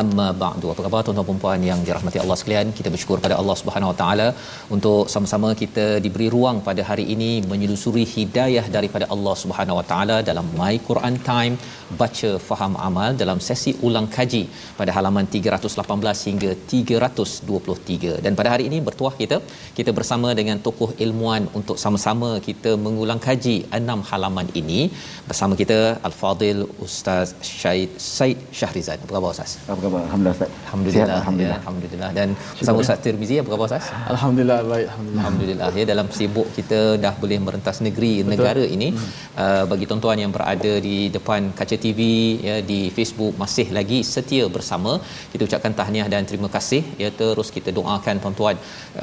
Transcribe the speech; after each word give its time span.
Amma 0.00 0.26
ba'du. 0.42 0.66
Apa 0.72 0.82
khabar 0.84 1.00
tuan-tuan 1.06 1.26
dan 1.30 1.40
puan 1.42 1.62
yang 1.70 1.80
dirahmati 1.86 2.18
Allah 2.22 2.36
sekalian? 2.40 2.68
Kita 2.78 2.88
bersyukur 2.94 3.18
pada 3.24 3.34
Allah 3.40 3.56
Subhanahu 3.60 3.90
wa 3.90 3.96
taala 4.00 4.28
untuk 4.76 5.02
sama-sama 5.14 5.48
kita 5.62 5.86
diberi 6.04 6.28
ruang 6.34 6.58
pada 6.68 6.82
hari 6.90 7.04
ini 7.14 7.30
menyelusuri 7.50 8.04
hidayah 8.14 8.64
daripada 8.76 9.06
Allah 9.14 9.34
Subhanahu 9.42 9.78
wa 9.80 9.84
taala 9.90 10.16
dalam 10.30 10.46
My 10.60 10.74
Quran 10.88 11.16
Time 11.28 11.56
baca 12.00 12.30
faham 12.48 12.74
amal 12.88 13.10
dalam 13.22 13.38
sesi 13.48 13.72
ulang 13.88 14.08
kaji 14.16 14.42
pada 14.78 14.90
halaman 14.96 15.26
318 15.34 16.24
hingga 16.28 16.50
323 16.72 18.14
dan 18.24 18.32
pada 18.40 18.48
hari 18.54 18.64
ini 18.70 18.80
bertuah 18.88 19.14
kita 19.20 19.38
kita 19.78 19.90
bersama 19.98 20.30
dengan 20.40 20.58
tokoh 20.68 20.90
ilmuan 21.06 21.42
untuk 21.60 21.76
sama-sama 21.84 22.30
kita 22.48 22.72
mengulang 22.86 23.22
kaji 23.28 23.56
enam 23.80 24.00
halaman 24.12 24.48
ini. 24.62 24.80
Bersama 25.28 25.54
kita 25.62 25.78
Al-Fadil 26.08 26.64
Ustaz 26.86 27.28
Syed 27.50 28.40
Syahrizan 28.58 28.98
apa 29.04 29.12
khabar 29.16 29.30
Ustaz? 29.36 29.52
Apa 29.72 29.80
khabar? 29.84 30.00
Alhamdulillah 30.06 30.36
Ustaz. 30.38 30.50
Alhamdulillah, 30.66 31.06
Sihat, 31.06 31.20
Alhamdulillah. 31.20 31.58
Ya, 31.58 31.62
Alhamdulillah. 31.62 32.10
Dan 32.18 32.28
bersama 32.58 32.78
Ustaz 32.84 32.98
Tirmizi, 33.04 33.36
apa 33.42 33.48
khabar 33.52 33.66
Ustaz? 33.70 33.86
Alhamdulillah 34.14 34.58
baik 34.72 34.86
Alhamdulillah 34.92 35.22
Alhamdulillah. 35.22 35.68
Ya, 35.78 35.84
dalam 35.92 36.06
sibuk 36.16 36.48
kita 36.58 36.80
dah 37.04 37.14
boleh 37.22 37.38
merentas 37.46 37.78
negeri, 37.86 38.12
Betul. 38.18 38.30
negara 38.32 38.64
ini. 38.76 38.88
Hmm. 38.96 39.10
Uh, 39.44 39.64
bagi 39.72 39.86
tuan-tuan 39.90 40.18
yang 40.24 40.32
berada 40.36 40.72
di 40.88 40.96
depan 41.16 41.50
kaca 41.58 41.76
TV, 41.84 42.00
ya, 42.48 42.56
di 42.70 42.80
Facebook, 42.96 43.34
masih 43.42 43.66
lagi 43.78 43.98
setia 44.12 44.46
bersama. 44.56 44.92
Kita 45.32 45.42
ucapkan 45.48 45.74
tahniah 45.80 46.08
dan 46.14 46.28
terima 46.30 46.50
kasih. 46.56 46.82
Ya, 47.02 47.10
terus 47.20 47.50
kita 47.56 47.72
doakan 47.78 48.16
tuan-tuan 48.24 48.56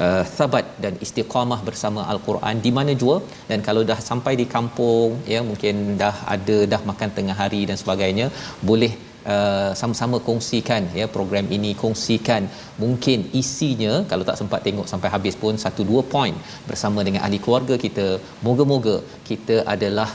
uh, 0.04 0.24
thabat 0.38 0.66
dan 0.86 0.94
istiqamah 1.06 1.60
bersama 1.68 2.02
Al-Quran 2.14 2.56
di 2.66 2.72
mana 2.78 2.94
jua. 3.02 3.18
Dan 3.50 3.60
kalau 3.68 3.84
dah 3.92 4.00
sampai 4.10 4.34
di 4.42 4.48
kampung, 4.56 5.12
ya, 5.34 5.42
mungkin 5.50 5.76
dah 6.02 6.16
ada 6.36 6.58
dah 6.74 6.82
makan 6.92 7.10
tengah 7.18 7.38
hari 7.42 7.62
dan 7.70 7.78
sebagainya, 7.84 8.28
boleh 8.70 8.92
Uh, 9.20 9.76
sama-sama 9.76 10.16
kongsikan 10.26 10.82
ya 10.98 11.04
program 11.16 11.44
ini 11.56 11.70
kongsikan 11.82 12.48
mungkin 12.82 13.28
isinya. 13.40 14.00
Kalau 14.10 14.24
tak 14.28 14.40
sempat 14.40 14.64
tengok 14.66 14.88
sampai 14.92 15.08
habis 15.14 15.36
pun 15.42 15.60
satu 15.64 15.84
dua 15.90 16.00
poin 16.14 16.32
bersama 16.68 17.04
dengan 17.04 17.20
ahli 17.26 17.36
keluarga 17.44 17.76
kita. 17.76 18.06
Moga-moga 18.46 18.96
kita 19.28 19.56
adalah 19.74 20.08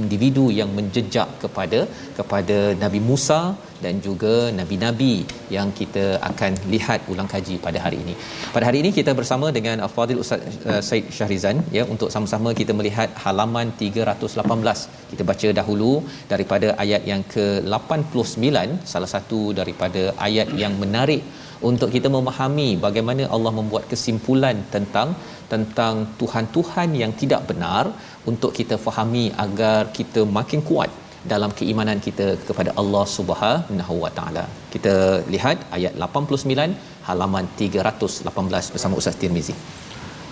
individu 0.00 0.44
yang 0.60 0.70
menjejak 0.78 1.28
kepada 1.42 1.80
kepada 2.18 2.58
Nabi 2.84 3.00
Musa 3.10 3.40
dan 3.84 3.94
juga 4.06 4.34
nabi-nabi 4.58 5.14
yang 5.56 5.68
kita 5.78 6.04
akan 6.30 6.52
lihat 6.74 7.08
ulang 7.12 7.28
kaji 7.34 7.56
pada 7.66 7.78
hari 7.84 7.98
ini. 8.04 8.14
Pada 8.54 8.64
hari 8.68 8.78
ini 8.82 8.90
kita 8.98 9.12
bersama 9.20 9.46
dengan 9.58 9.82
Al-Fadil 9.86 10.22
Ustaz 10.24 10.42
uh, 10.70 10.82
Said 10.88 11.06
Syahrizan 11.16 11.58
ya 11.76 11.84
untuk 11.94 12.10
sama-sama 12.14 12.52
kita 12.60 12.74
melihat 12.80 13.10
halaman 13.24 13.70
318. 13.82 15.12
Kita 15.12 15.22
baca 15.30 15.48
dahulu 15.60 15.92
daripada 16.32 16.68
ayat 16.84 17.04
yang 17.12 17.22
ke-89 17.34 18.46
salah 18.92 19.10
satu 19.14 19.40
daripada 19.60 20.04
ayat 20.28 20.50
yang 20.62 20.76
menarik 20.84 21.24
untuk 21.70 21.88
kita 21.94 22.08
memahami 22.16 22.68
bagaimana 22.86 23.24
Allah 23.34 23.52
membuat 23.58 23.84
kesimpulan 23.92 24.56
tentang 24.74 25.08
tentang 25.52 25.94
Tuhan-Tuhan 26.20 26.90
yang 27.02 27.12
tidak 27.22 27.42
benar 27.50 27.84
untuk 28.30 28.52
kita 28.58 28.78
fahami 28.86 29.24
agar 29.44 29.80
kita 29.98 30.22
makin 30.38 30.62
kuat 30.70 30.90
dalam 31.32 31.50
keimanan 31.58 31.98
kita 32.06 32.26
kepada 32.48 32.70
Allah 32.80 33.04
Subhanahu 33.16 33.94
Wa 34.04 34.10
Taala. 34.18 34.44
Kita 34.74 34.94
lihat 35.34 35.58
ayat 35.76 35.94
89 36.06 36.74
halaman 37.08 37.46
318 37.60 38.74
bersama 38.74 38.94
Ustaz 39.00 39.18
Tirmizi. 39.22 39.54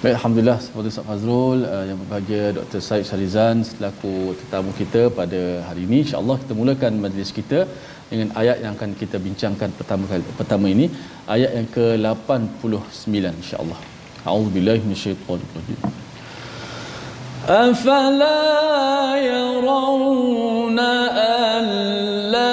Baik, 0.03 0.15
Alhamdulillah 0.17 0.59
seperti 0.65 0.91
Ustaz 0.93 1.07
Fazrul 1.09 1.61
uh, 1.73 1.85
yang 1.89 1.99
berbahagia 2.03 2.45
Dr. 2.59 2.81
Said 2.87 3.03
Syarizan 3.09 3.57
selaku 3.71 4.13
tetamu 4.41 4.71
kita 4.81 5.03
pada 5.19 5.41
hari 5.69 5.83
ini. 5.89 5.99
InsyaAllah 6.05 6.37
kita 6.43 6.55
mulakan 6.61 6.93
majlis 7.05 7.33
kita 7.39 7.61
dengan 8.11 8.29
ayat 8.43 8.59
yang 8.65 8.73
akan 8.79 8.93
kita 9.03 9.17
bincangkan 9.27 9.71
pertama 9.79 10.05
kali 10.13 10.25
pertama 10.41 10.67
ini 10.75 10.89
ayat 11.37 11.51
yang 11.59 11.69
ke-89 11.77 13.15
insya-Allah. 13.43 13.81
أعوذ 14.27 14.51
بالله 14.55 14.75
من 14.75 14.93
الشيطان 14.93 15.41
الرجيم. 15.41 15.81
أفلا 17.49 19.17
يرون 19.17 20.79
ألا 21.59 22.51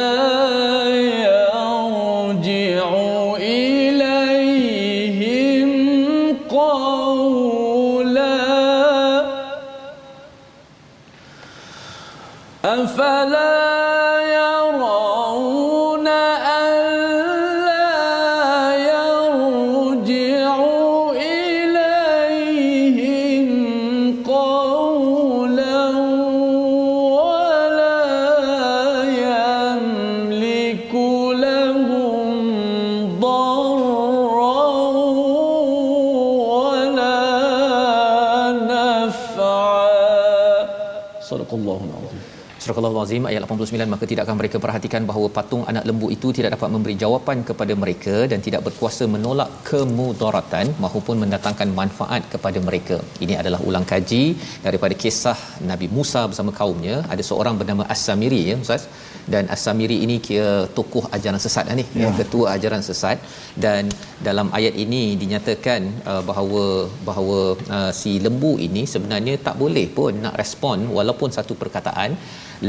Al-Azim 43.08 43.28
ayat 43.30 43.42
89 43.48 43.92
maka 43.92 44.06
tidakkah 44.12 44.34
mereka 44.40 44.58
perhatikan 44.64 45.02
bahawa 45.10 45.28
patung 45.36 45.62
anak 45.72 45.84
lembu 45.90 46.08
itu 46.16 46.28
tidak 46.38 46.50
dapat 46.56 46.70
memberi 46.74 46.96
jawapan 47.04 47.38
kepada 47.50 47.74
mereka 47.82 48.16
dan 48.32 48.40
tidak 48.46 48.62
berkuasa 48.68 49.04
menolak 49.14 49.50
kemudaratan 49.70 50.76
maupun 50.84 51.16
mendatangkan 51.24 51.70
manfaat 51.78 52.28
kepada 52.34 52.60
mereka. 52.68 52.98
Ini 53.24 53.34
adalah 53.42 53.60
ulang 53.68 53.86
kaji 53.92 54.24
daripada 54.66 54.96
kisah 55.04 55.40
Nabi 55.72 55.88
Musa 55.98 56.22
bersama 56.30 56.52
kaumnya. 56.60 56.96
Ada 57.14 57.24
seorang 57.30 57.56
bernama 57.62 57.86
As-Samiri 57.96 58.42
ya 58.50 58.56
Ustaz. 58.66 58.86
Dan 59.34 59.46
As-Samiri 59.56 59.98
ini 60.06 60.18
kira 60.28 60.52
tokoh 60.78 61.06
ajaran 61.18 61.42
sesat 61.46 61.66
lah 61.70 61.76
ni, 61.80 61.86
ya. 62.02 62.10
ketua 62.20 62.46
ajaran 62.56 62.84
sesat 62.90 63.18
dan 63.66 63.84
dalam 64.28 64.48
ayat 64.58 64.76
ini 64.84 65.02
dinyatakan 65.22 65.82
uh, 66.12 66.22
bahawa 66.30 66.64
bahawa 67.08 67.40
uh, 67.78 67.92
si 68.00 68.12
lembu 68.26 68.52
ini 68.68 68.84
sebenarnya 68.94 69.36
tak 69.48 69.56
boleh 69.64 69.86
pun 69.98 70.14
nak 70.26 70.36
respon 70.42 70.88
walaupun 70.98 71.32
satu 71.38 71.56
perkataan 71.62 72.12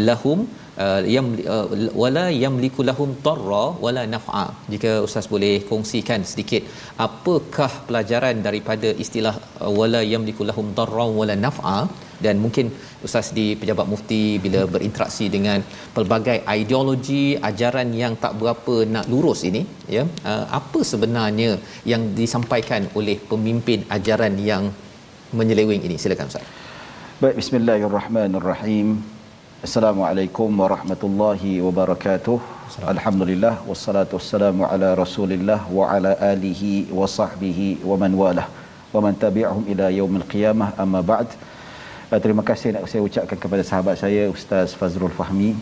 lahum 0.09 0.39
uh, 0.85 1.01
yam 1.15 1.29
uh, 1.55 1.67
wala 2.03 2.25
yamliku 2.43 2.83
lahum 2.91 3.13
darra 3.27 3.65
wala 3.85 4.03
naf'a 4.15 4.45
jika 4.73 4.93
ustaz 5.07 5.29
boleh 5.35 5.55
kongsikan 5.71 6.23
sedikit 6.33 6.65
apakah 7.07 7.71
pelajaran 7.89 8.37
daripada 8.49 8.91
istilah 9.05 9.35
uh, 9.65 9.73
wala 9.81 10.03
yamliku 10.13 10.45
lahum 10.51 10.69
darra 10.81 11.07
wala 11.21 11.37
naf'a 11.47 11.79
dan 12.25 12.35
mungkin 12.45 12.67
ustaz 13.07 13.29
di 13.39 13.47
pejabat 13.61 13.87
mufti 13.93 14.23
bila 14.45 14.61
berinteraksi 14.75 15.27
dengan 15.37 15.59
pelbagai 15.97 16.39
ideologi 16.59 17.25
ajaran 17.51 17.91
yang 18.03 18.15
tak 18.25 18.35
berapa 18.41 18.77
nak 18.95 19.07
lurus 19.13 19.43
ini 19.51 19.63
ya 19.97 20.05
uh, 20.31 20.45
apa 20.61 20.81
sebenarnya 20.93 21.51
yang 21.93 22.05
disampaikan 22.21 22.85
oleh 23.01 23.19
pemimpin 23.33 23.83
ajaran 23.99 24.37
yang 24.51 24.65
menyeleweng 25.41 25.83
ini 25.89 25.99
silakan 26.05 26.33
ustaz 26.33 26.47
Baik, 27.19 27.35
bismillahirrahmanirrahim. 27.41 29.03
Assalamualaikum 29.67 30.47
warahmatullahi 30.63 31.59
wabarakatuh. 31.67 32.37
Alhamdulillah 32.93 33.55
wassalatu 33.71 34.15
wassalamu 34.19 34.63
ala 34.63 34.95
Rasulillah 35.01 35.67
wa 35.67 35.91
ala 35.95 36.13
alihi 36.33 36.87
wa 36.99 37.11
sahbihi 37.17 37.83
wa 37.83 37.99
man 38.03 38.15
walah 38.21 38.47
wa 38.95 39.03
man 39.05 39.19
tabi'ahum 39.25 39.67
ila 39.73 39.91
yaumil 39.99 40.27
qiyamah 40.31 40.69
amma 40.79 41.03
ba'd. 41.11 41.35
Terima 42.09 42.41
kasih 42.41 42.73
nak 42.73 42.89
saya 42.89 43.05
ucapkan 43.05 43.37
kepada 43.37 43.63
sahabat 43.69 44.01
saya 44.03 44.33
Ustaz 44.33 44.73
Fazrul 44.73 45.13
Fahmi. 45.13 45.53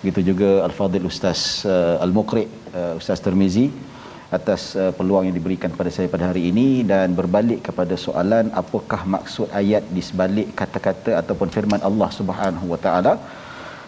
Begitu 0.00 0.32
juga 0.32 0.64
Al-Fadil 0.66 1.04
Ustaz 1.04 1.68
uh, 1.68 2.00
Al-Muqri 2.04 2.44
uh, 2.72 2.96
Ustaz 3.00 3.20
Termizi 3.20 3.68
atas 4.36 4.72
uh, 4.72 4.88
peluang 4.96 5.28
yang 5.28 5.36
diberikan 5.36 5.68
kepada 5.74 5.92
saya 5.92 6.08
pada 6.14 6.32
hari 6.32 6.48
ini 6.48 6.80
dan 6.92 7.12
berbalik 7.12 7.60
kepada 7.68 7.92
soalan 8.04 8.48
apakah 8.62 9.04
maksud 9.04 9.52
ayat 9.60 9.84
di 9.96 10.00
sebalik 10.08 10.56
kata-kata 10.60 11.20
ataupun 11.20 11.52
firman 11.56 11.84
Allah 11.84 12.08
Subhanahu 12.20 12.72
Wa 12.72 12.80
Taala 12.86 13.12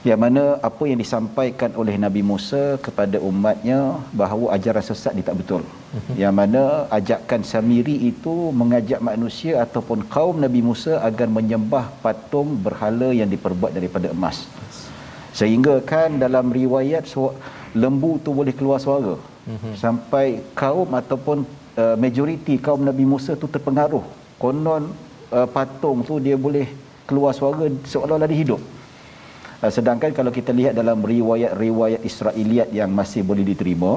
yang 0.08 0.20
mana 0.24 0.42
apa 0.68 0.84
yang 0.88 0.98
disampaikan 1.02 1.70
oleh 1.80 1.94
Nabi 2.04 2.22
Musa 2.30 2.62
kepada 2.86 3.16
umatnya 3.28 3.78
bahawa 4.20 4.46
ajaran 4.56 4.84
sesat 4.88 5.12
dia 5.16 5.24
tak 5.28 5.38
betul. 5.40 5.62
Uh-huh. 5.64 6.16
Yang 6.22 6.34
mana 6.40 6.62
ajakan 6.98 7.40
Samiri 7.52 7.96
itu 8.10 8.34
mengajak 8.60 9.00
manusia 9.10 9.54
ataupun 9.64 10.04
kaum 10.14 10.36
Nabi 10.44 10.60
Musa 10.68 11.00
agar 11.08 11.28
menyembah 11.38 11.84
patung 12.04 12.50
berhala 12.66 13.08
yang 13.20 13.32
diperbuat 13.34 13.72
daripada 13.78 14.12
emas. 14.16 14.44
Sehingga 15.38 15.80
kan 15.92 16.20
dalam 16.24 16.52
riwayat 16.60 17.08
lembu 17.82 18.12
tu 18.24 18.30
boleh 18.38 18.54
keluar 18.58 18.78
suara 18.84 19.14
mm-hmm. 19.16 19.74
sampai 19.84 20.26
kaum 20.60 20.88
ataupun 21.00 21.38
uh, 21.80 21.96
majoriti 22.04 22.54
kaum 22.66 22.82
Nabi 22.90 23.04
Musa 23.12 23.32
tu 23.42 23.48
terpengaruh 23.54 24.04
konon 24.42 24.84
uh, 25.36 25.48
patung 25.56 26.06
tu 26.08 26.16
dia 26.26 26.36
boleh 26.46 26.66
keluar 27.08 27.32
suara 27.40 27.66
seolah-olah 27.92 28.28
dia 28.30 28.40
hidup 28.44 28.60
sedangkan 29.76 30.11
kalau 30.19 30.32
kita 30.38 30.50
lihat 30.50 30.75
dalam 30.81 30.99
riwayat-riwayat 31.00 32.02
Israeliat 32.11 32.69
yang 32.78 32.90
masih 32.93 33.22
boleh 33.28 33.44
diterima 33.46 33.93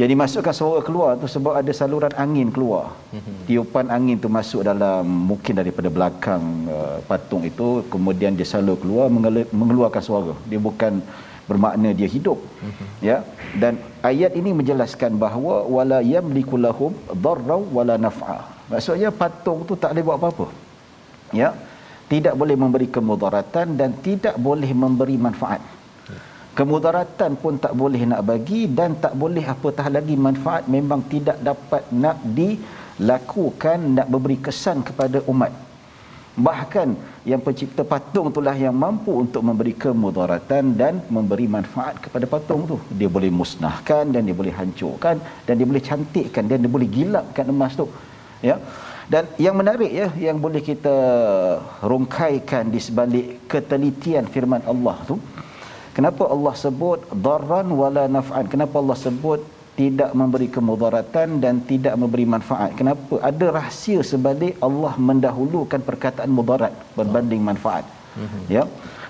yang 0.00 0.10
dimasukkan 0.12 0.54
suara 0.58 0.80
keluar 0.86 1.10
tu 1.22 1.26
sebab 1.34 1.52
ada 1.60 1.72
saluran 1.80 2.14
angin 2.24 2.48
keluar. 2.54 2.86
Mm-hmm. 3.14 3.36
tiupan 3.48 3.86
angin 3.96 4.16
tu 4.24 4.28
masuk 4.36 4.62
dalam 4.70 5.06
mungkin 5.30 5.54
daripada 5.60 5.88
belakang 5.96 6.42
uh, 6.76 6.98
patung 7.10 7.42
itu 7.50 7.86
kemudian 7.92 8.34
dia 8.38 8.46
selalu 8.52 8.74
keluar 8.82 9.06
mengeluarkan 9.60 10.02
suara. 10.08 10.34
Dia 10.50 10.58
bukan 10.68 10.98
bermakna 11.50 11.94
dia 12.00 12.08
hidup. 12.16 12.38
Mm-hmm. 12.42 12.88
ya 13.08 13.16
dan 13.62 13.78
ayat 14.10 14.34
ini 14.40 14.50
menjelaskan 14.60 15.14
bahawa 15.24 15.54
wala 15.76 16.00
yamliku 16.14 16.58
lahum 16.66 16.90
darra 17.26 17.58
wala 17.78 17.94
naf'a. 18.06 18.38
Maksudnya 18.72 19.14
patung 19.22 19.62
tu 19.68 19.78
tak 19.78 19.94
boleh 19.94 20.04
buat 20.08 20.18
apa-apa. 20.18 20.46
Ya 21.40 21.54
tidak 22.14 22.34
boleh 22.40 22.56
memberi 22.62 22.88
kemudaratan 22.96 23.68
dan 23.80 23.90
tidak 24.06 24.36
boleh 24.46 24.70
memberi 24.82 25.16
manfaat. 25.26 25.62
Kemudaratan 26.58 27.30
pun 27.42 27.54
tak 27.64 27.72
boleh 27.80 28.02
nak 28.10 28.22
bagi 28.30 28.60
dan 28.78 28.90
tak 29.04 29.14
boleh 29.22 29.42
apatah 29.54 29.86
lagi 29.96 30.14
manfaat 30.26 30.64
memang 30.74 31.00
tidak 31.14 31.38
dapat 31.48 31.82
nak 32.04 32.18
dilakukan 32.38 33.78
nak 33.98 34.06
memberi 34.12 34.38
kesan 34.46 34.86
kepada 34.88 35.18
umat. 35.32 35.50
Bahkan 36.46 36.88
yang 37.30 37.40
pencipta 37.46 37.82
patung 37.92 38.28
itulah 38.30 38.54
yang 38.62 38.76
mampu 38.84 39.12
untuk 39.24 39.42
memberi 39.48 39.74
kemudaratan 39.84 40.64
dan 40.80 40.94
memberi 41.16 41.46
manfaat 41.56 41.98
kepada 42.04 42.26
patung 42.32 42.62
tu. 42.70 42.78
Dia 43.00 43.10
boleh 43.16 43.30
musnahkan 43.40 44.04
dan 44.14 44.22
dia 44.26 44.36
boleh 44.40 44.54
hancurkan 44.60 45.18
dan 45.46 45.54
dia 45.58 45.66
boleh 45.70 45.82
cantikkan 45.90 46.46
dan 46.50 46.58
dia 46.62 46.70
boleh 46.76 46.90
gilapkan 46.96 47.46
emas 47.54 47.74
tu 47.80 47.86
ya 48.48 48.56
dan 49.12 49.24
yang 49.44 49.56
menarik 49.60 49.90
ya 50.00 50.08
yang 50.26 50.36
boleh 50.44 50.62
kita 50.70 50.96
rungkaikan 51.92 52.72
di 52.74 52.80
sebalik 52.86 53.26
ketelitian 53.52 54.24
firman 54.34 54.62
Allah 54.72 54.96
tu 55.08 55.16
kenapa 55.96 56.24
Allah 56.34 56.54
sebut 56.64 57.00
darran 57.26 57.68
wala 57.82 58.04
naf'an 58.16 58.46
kenapa 58.54 58.76
Allah 58.82 58.98
sebut 59.06 59.40
tidak 59.80 60.10
memberi 60.20 60.48
kemudaratan 60.56 61.28
dan 61.44 61.54
tidak 61.70 61.94
memberi 62.02 62.24
manfaat. 62.34 62.70
Kenapa? 62.80 63.14
Ada 63.30 63.46
rahsia 63.58 64.00
sebalik 64.10 64.54
Allah 64.66 64.92
mendahulukan 65.08 65.82
perkataan 65.88 66.30
mudarat 66.38 66.74
berbanding 66.98 67.42
manfaat. 67.50 67.82
Mm-hmm. 68.14 68.42
Ya. 68.56 68.62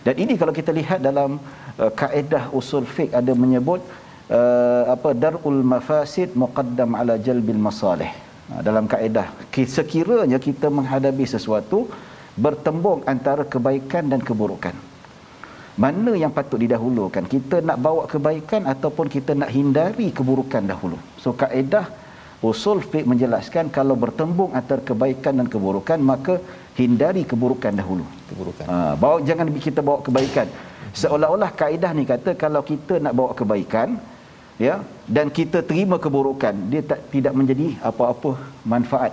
Dan 0.06 0.14
ini 0.24 0.34
kalau 0.40 0.52
kita 0.58 0.72
lihat 0.80 1.04
dalam 1.08 1.36
uh, 1.82 1.92
kaedah 2.00 2.44
usul 2.58 2.88
fiqh 2.94 3.12
ada 3.20 3.32
menyebut 3.42 3.80
uh, 4.38 4.84
apa 4.94 5.12
darul 5.22 5.60
mafasid 5.74 6.32
muqaddam 6.42 6.96
ala 7.00 7.16
jalbil 7.26 7.60
masalih. 7.68 8.12
Uh, 8.52 8.60
dalam 8.60 8.84
kaedah. 8.84 9.32
Sekiranya 9.76 10.36
kita 10.36 10.68
menghadapi 10.68 11.24
sesuatu 11.24 11.88
bertembung 12.36 13.00
antara 13.12 13.42
kebaikan 13.48 14.04
dan 14.12 14.20
keburukan. 14.20 14.76
Mana 15.80 16.12
yang 16.22 16.30
patut 16.36 16.60
didahulukan? 16.62 17.24
Kita 17.34 17.64
nak 17.68 17.78
bawa 17.86 18.02
kebaikan 18.04 18.62
ataupun 18.72 19.06
kita 19.08 19.32
nak 19.40 19.50
hindari 19.56 20.12
keburukan 20.18 20.62
dahulu? 20.72 20.98
So 21.22 21.32
kaedah 21.32 21.88
usul 22.44 22.78
fiqh 22.90 23.08
menjelaskan 23.10 23.72
kalau 23.72 23.96
bertembung 24.04 24.52
antara 24.60 24.84
kebaikan 24.90 25.40
dan 25.40 25.48
keburukan 25.54 25.98
maka 26.12 26.36
hindari 26.78 27.24
keburukan 27.24 27.72
dahulu. 27.80 28.04
Keburukan. 28.30 28.66
Ha, 28.70 28.76
bawa 29.02 29.24
jangan 29.28 29.48
kita 29.68 29.80
bawa 29.80 29.98
kebaikan. 30.06 30.46
Seolah-olah 31.02 31.50
kaedah 31.60 31.90
ni 31.96 32.04
kata 32.12 32.36
kalau 32.44 32.62
kita 32.62 33.00
nak 33.02 33.14
bawa 33.18 33.32
kebaikan 33.40 33.98
ya 34.66 34.74
dan 35.16 35.28
kita 35.38 35.60
terima 35.70 35.96
keburukan 36.04 36.54
dia 36.72 36.82
tak 36.90 37.00
tidak 37.14 37.34
menjadi 37.38 37.68
apa-apa 37.90 38.32
manfaat 38.72 39.12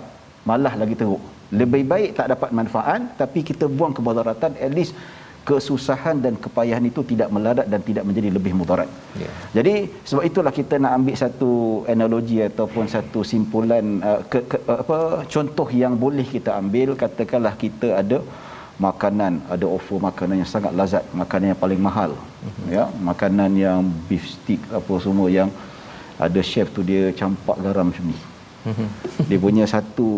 malah 0.50 0.74
lagi 0.82 0.96
teruk 1.00 1.22
lebih 1.60 1.82
baik 1.92 2.10
tak 2.18 2.28
dapat 2.34 2.50
manfaat 2.58 3.02
tapi 3.20 3.40
kita 3.50 3.66
buang 3.78 3.94
kebadaratan 3.98 4.54
at 4.66 4.72
least 4.78 4.94
kesusahan 5.48 6.16
dan 6.24 6.34
kepayahan 6.44 6.84
itu 6.90 7.00
tidak 7.10 7.28
melarat 7.34 7.66
dan 7.72 7.80
tidak 7.88 8.04
menjadi 8.08 8.30
lebih 8.36 8.52
mudarat. 8.58 8.90
Yeah. 9.22 9.32
Jadi 9.56 9.74
sebab 10.08 10.24
itulah 10.30 10.52
kita 10.58 10.78
nak 10.82 10.92
ambil 10.98 11.16
satu 11.22 11.50
analogi 11.94 12.38
ataupun 12.50 12.86
satu 12.94 13.20
simpulan 13.30 13.98
uh, 14.10 14.20
ke, 14.32 14.40
ke, 14.50 14.56
uh, 14.70 14.78
apa 14.84 14.98
contoh 15.34 15.68
yang 15.82 15.98
boleh 16.04 16.26
kita 16.34 16.50
ambil 16.62 16.94
katakanlah 17.02 17.54
kita 17.64 17.90
ada 18.02 18.20
makanan 18.86 19.32
ada 19.54 19.66
offer 19.76 19.98
makanan 20.08 20.42
yang 20.42 20.50
sangat 20.54 20.72
lazat 20.80 21.04
makanan 21.22 21.54
yang 21.54 21.60
paling 21.64 21.80
mahal 21.88 22.10
mm-hmm. 22.18 22.66
ya 22.76 22.84
makanan 23.10 23.50
yang 23.64 23.80
beef 24.08 24.24
stick 24.34 24.60
apa 24.78 24.92
semua 25.04 25.28
yang 25.38 25.48
ada 26.26 26.40
chef 26.50 26.68
tu 26.76 26.82
dia 26.90 27.02
campak 27.20 27.56
garam 27.64 27.86
macam 27.90 28.04
ni 28.10 28.18
mm-hmm. 28.18 28.88
dia 29.28 29.38
punya 29.46 29.64
satu 29.74 30.10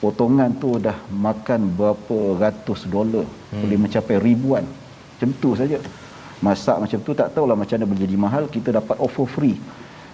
potongan 0.00 0.50
tu 0.62 0.76
dah 0.86 0.96
makan 1.08 1.72
berapa 1.78 2.16
ratus 2.36 2.84
dolar 2.94 3.24
hmm. 3.24 3.60
boleh 3.64 3.78
mencapai 3.80 4.16
ribuan 4.20 4.64
macam 5.16 5.30
tu 5.40 5.50
saja 5.56 5.80
masak 6.44 6.76
macam 6.84 6.98
tu 7.00 7.12
tak 7.16 7.32
tahulah 7.32 7.56
macam 7.56 7.80
mana 7.80 7.88
boleh 7.88 8.02
jadi 8.04 8.16
mahal 8.20 8.44
kita 8.56 8.76
dapat 8.76 8.96
offer 9.00 9.24
free 9.24 9.56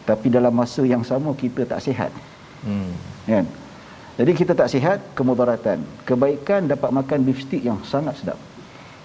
tapi 0.07 0.31
dalam 0.31 0.55
masa 0.55 0.87
yang 0.87 1.03
sama 1.03 1.35
kita 1.35 1.67
tak 1.67 1.83
sihat 1.83 2.15
hmm. 2.63 2.91
kan 3.27 3.45
jadi 4.23 4.33
kita 4.41 4.53
tak 4.61 4.71
sihat 4.75 4.99
kemudaratan 5.19 5.79
kebaikan 6.09 6.71
dapat 6.73 6.91
makan 6.99 7.19
beef 7.27 7.43
stick 7.45 7.63
yang 7.69 7.79
sangat 7.93 8.15
sedap 8.23 8.39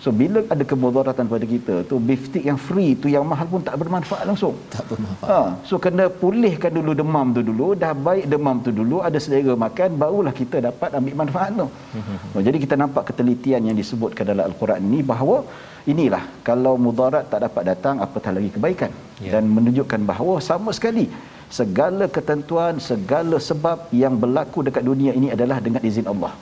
So 0.03 0.09
bila 0.19 0.39
ada 0.53 0.63
kemudaratan 0.71 1.25
pada 1.31 1.45
kita 1.53 1.75
tu 1.89 1.95
beef 2.07 2.21
stick 2.27 2.43
yang 2.49 2.59
free 2.65 2.91
tu 3.03 3.07
yang 3.13 3.23
mahal 3.31 3.47
pun 3.53 3.61
tak 3.67 3.75
bermanfaat 3.81 4.23
langsung. 4.29 4.53
Tak 4.75 4.85
bermanfaat. 4.89 5.29
Ha, 5.31 5.37
so 5.69 5.75
kena 5.85 6.05
pulihkan 6.21 6.71
dulu 6.77 6.91
demam 6.99 7.27
tu 7.37 7.41
dulu, 7.49 7.67
dah 7.83 7.91
baik 8.07 8.25
demam 8.33 8.57
tu 8.65 8.71
dulu, 8.79 8.97
ada 9.07 9.19
selera 9.25 9.53
makan 9.65 9.89
barulah 10.01 10.33
kita 10.41 10.57
dapat 10.69 10.89
ambil 10.99 11.15
manfaat 11.21 11.51
tu. 11.61 11.67
so, 12.33 12.43
jadi 12.47 12.57
kita 12.65 12.77
nampak 12.83 13.03
ketelitian 13.09 13.61
yang 13.69 13.77
disebutkan 13.81 14.25
dalam 14.31 14.45
al-Quran 14.49 14.81
ini 14.89 15.01
bahawa 15.11 15.37
inilah 15.93 16.23
kalau 16.49 16.73
mudarat 16.85 17.25
tak 17.33 17.41
dapat 17.47 17.63
datang 17.71 17.97
apatah 18.05 18.31
lagi 18.37 18.49
kebaikan 18.55 18.91
yeah. 19.25 19.33
dan 19.33 19.43
menunjukkan 19.57 20.01
bahawa 20.11 20.35
sama 20.49 20.69
sekali 20.77 21.07
segala 21.49 22.05
ketentuan, 22.17 22.75
segala 22.89 23.37
sebab 23.49 23.87
yang 24.03 24.15
berlaku 24.23 24.67
dekat 24.67 24.83
dunia 24.83 25.11
ini 25.19 25.29
adalah 25.35 25.57
dengan 25.63 25.81
izin 25.89 26.07
Allah. 26.13 26.33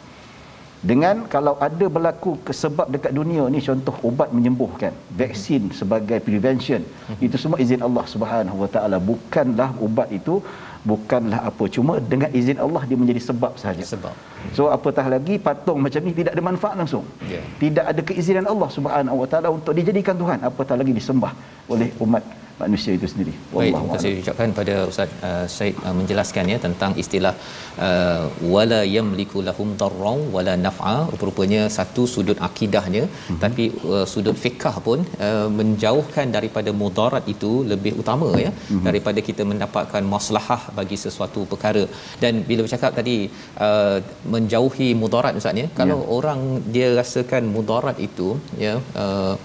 Dengan 0.90 1.26
kalau 1.34 1.54
ada 1.68 1.86
berlaku 1.96 2.32
kesebab 2.48 2.88
dekat 2.94 3.12
dunia 3.20 3.44
ni 3.54 3.60
contoh 3.68 3.96
ubat 4.10 4.30
menyembuhkan 4.38 4.94
vaksin 5.20 5.74
sebagai 5.80 6.22
prevention 6.28 6.82
itu 7.26 7.36
semua 7.42 7.58
izin 7.64 7.82
Allah 7.88 8.06
Subhanahu 8.14 8.58
Wa 8.64 8.70
Taala. 8.74 8.98
Bukanlah 9.10 9.70
ubat 9.82 10.14
itu 10.20 10.46
bukanlah 10.92 11.40
apa. 11.50 11.66
Cuma 11.76 11.98
dengan 12.12 12.30
izin 12.40 12.62
Allah 12.66 12.84
dia 12.90 12.98
menjadi 13.02 13.22
sebab 13.30 13.58
sahaja. 13.62 13.82
Sebab. 13.94 14.14
So 14.58 14.70
apatah 14.78 15.06
lagi 15.16 15.42
patung 15.48 15.82
macam 15.82 16.06
ni 16.06 16.14
tidak 16.20 16.38
ada 16.38 16.44
manfaat 16.50 16.78
langsung. 16.82 17.06
Ya. 17.34 17.42
tidak 17.64 17.86
ada 17.92 18.02
keizinan 18.06 18.46
Allah 18.54 18.70
Subhanahu 18.78 19.18
Wa 19.26 19.28
Taala 19.34 19.50
untuk 19.58 19.74
dijadikan 19.74 20.14
Tuhan. 20.22 20.38
Apatah 20.46 20.78
lagi 20.78 20.94
disembah 20.94 21.34
oleh 21.66 21.90
umat 22.06 22.45
manusia 22.62 22.92
itu 22.98 23.08
sendiri. 23.12 23.34
Baik, 23.56 23.72
terima 23.76 23.94
kasih 23.96 24.12
ucapkan 24.24 24.50
pada 24.60 24.76
Ustaz 24.92 25.10
uh, 25.30 25.46
Said 25.56 25.76
uh, 25.88 25.96
menjelaskan 26.00 26.52
ya 26.54 26.58
tentang 26.66 26.92
istilah 27.04 27.34
uh, 27.88 28.24
wala 28.54 28.80
yamliku 28.96 29.40
lahum 29.48 29.70
darran 29.82 30.22
wala 30.36 30.54
naf'a. 30.66 30.96
Rupanya 31.26 31.62
satu 31.78 32.04
sudut 32.14 32.40
akidahnya 32.48 33.04
mm-hmm. 33.08 33.40
tapi 33.44 33.66
uh, 33.96 34.06
sudut 34.14 34.38
fiqh 34.44 34.68
pun 34.88 35.00
uh, 35.28 35.48
menjauhkan 35.60 36.30
daripada 36.38 36.72
mudarat 36.82 37.26
itu 37.36 37.52
lebih 37.72 37.94
utama 38.04 38.30
ya 38.46 38.52
mm-hmm. 38.54 38.86
daripada 38.88 39.20
kita 39.30 39.46
mendapatkan 39.52 40.04
maslahah 40.16 40.62
bagi 40.80 41.00
sesuatu 41.06 41.44
perkara. 41.54 41.84
Dan 42.24 42.44
bila 42.50 42.62
bercakap 42.68 42.94
tadi 43.00 43.18
uh, 43.68 43.98
menjauhi 44.36 44.90
mudarat 45.04 45.42
ustaz 45.42 45.64
ya 45.64 45.68
kalau 45.82 46.00
orang 46.18 46.42
dia 46.76 46.88
rasakan 47.02 47.46
mudarat 47.58 48.00
itu 48.08 48.30
ya 48.66 48.74
uh, 49.04 49.36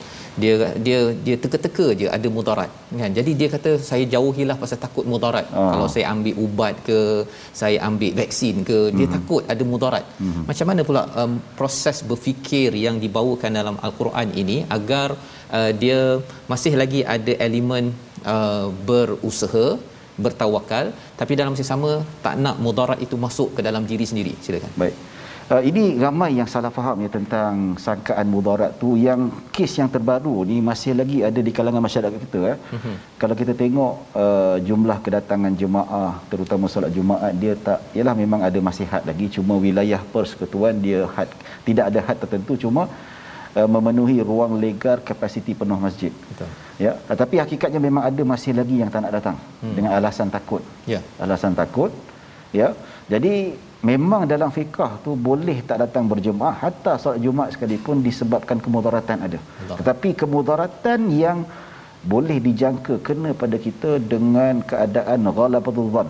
dia 0.42 0.54
dia 0.86 0.98
dia 1.26 1.36
teka-teka 1.42 1.86
je 2.00 2.06
ada 2.16 2.28
mudarat 2.36 2.70
kan 3.00 3.10
jadi 3.18 3.30
dia 3.40 3.48
kata 3.54 3.70
saya 3.88 4.04
jauhilah 4.14 4.56
pasal 4.62 4.78
takut 4.84 5.04
mudarat 5.12 5.46
Ah. 5.50 5.72
kalau 5.74 5.88
saya 5.94 6.04
ambil 6.12 6.34
ubat 6.44 6.74
ke 6.88 6.98
saya 7.60 7.78
ambil 7.88 8.12
vaksin 8.20 8.56
ke 8.68 8.78
dia 8.98 9.06
Mhm. 9.08 9.14
takut 9.16 9.42
ada 9.54 9.64
mudarat 9.72 10.04
macam 10.50 10.66
mana 10.70 10.82
pula 10.88 11.02
um, 11.22 11.32
proses 11.58 11.98
berfikir 12.10 12.70
yang 12.86 12.98
dibawakan 13.04 13.58
dalam 13.60 13.76
al-Quran 13.88 14.28
ini 14.42 14.58
agar 14.78 15.08
uh, 15.58 15.70
dia 15.82 16.00
masih 16.52 16.74
lagi 16.82 17.02
ada 17.16 17.32
elemen 17.48 17.86
uh, 18.34 18.66
berusaha 18.90 19.66
bertawakal 20.24 20.86
tapi 21.20 21.32
dalam 21.38 21.52
masa 21.54 21.62
yang 21.64 21.72
sama 21.74 21.90
tak 22.24 22.34
nak 22.44 22.56
mudarat 22.64 22.98
itu 23.06 23.16
masuk 23.26 23.56
ke 23.56 23.60
dalam 23.68 23.82
diri 23.90 24.04
sendiri 24.10 24.32
silakan 24.44 24.72
Baik. 24.82 24.96
Uh, 25.54 25.62
ini 25.68 25.82
ramai 26.02 26.28
yang 26.38 26.48
salah 26.50 26.70
faham 26.74 26.98
ya 27.04 27.08
tentang 27.14 27.54
sangkaan 27.84 28.26
mudarat 28.32 28.72
tu 28.82 28.88
yang 29.04 29.20
kes 29.54 29.72
yang 29.80 29.88
terbaru 29.94 30.34
ni 30.50 30.56
masih 30.68 30.92
lagi 31.00 31.16
ada 31.28 31.40
di 31.46 31.52
kalangan 31.56 31.82
masyarakat 31.86 32.18
kita 32.24 32.40
eh. 32.52 32.58
Mm-hmm. 32.74 32.94
Kalau 33.20 33.34
kita 33.40 33.52
tengok 33.62 33.94
uh, 34.22 34.56
jumlah 34.68 34.98
kedatangan 35.04 35.54
jemaah 35.62 36.12
terutama 36.32 36.70
solat 36.72 36.94
Jumaat 36.96 37.34
dia 37.42 37.54
tak 37.64 37.82
ialah 37.98 38.14
memang 38.22 38.46
ada 38.48 38.58
masih 38.68 38.86
had 38.92 39.02
lagi 39.10 39.26
cuma 39.36 39.56
wilayah 39.64 39.98
persekutuan 40.12 40.78
dia 40.84 41.00
had 41.16 41.30
tidak 41.68 41.84
ada 41.90 42.00
had 42.06 42.18
tertentu 42.22 42.54
cuma 42.64 42.84
uh, 43.58 43.68
memenuhi 43.74 44.18
ruang 44.30 44.54
legal 44.64 45.02
kapasiti 45.10 45.54
penuh 45.62 45.80
masjid. 45.86 46.14
betul 46.28 46.50
Ya, 46.84 46.92
tetapi 47.10 47.42
hakikatnya 47.42 47.82
memang 47.88 48.06
ada 48.10 48.22
masih 48.34 48.54
lagi 48.60 48.76
yang 48.82 48.92
tak 48.94 49.02
nak 49.02 49.14
datang 49.18 49.38
hmm. 49.64 49.74
dengan 49.78 49.92
alasan 49.98 50.30
takut. 50.36 50.62
ya 50.92 51.02
alasan 51.26 51.58
takut 51.58 51.90
ya 52.60 52.70
jadi 53.10 53.34
memang 53.88 54.22
dalam 54.32 54.50
fiqah 54.56 54.90
tu 55.04 55.10
boleh 55.28 55.58
tak 55.68 55.78
datang 55.82 56.04
berjemaah 56.12 56.54
hatta 56.62 56.92
solat 57.02 57.20
Jumaat 57.24 57.50
sekalipun 57.54 58.04
disebabkan 58.06 58.58
kemudaratan 58.64 59.18
ada 59.26 59.38
Allah. 59.40 59.76
tetapi 59.80 60.10
kemudaratan 60.22 61.00
yang 61.24 61.38
boleh 62.12 62.38
dijangka 62.46 62.94
kena 63.06 63.30
pada 63.42 63.56
kita 63.66 63.90
dengan 64.12 64.64
keadaan 64.70 65.28
ghalabatul 65.38 65.90
zan 65.94 66.08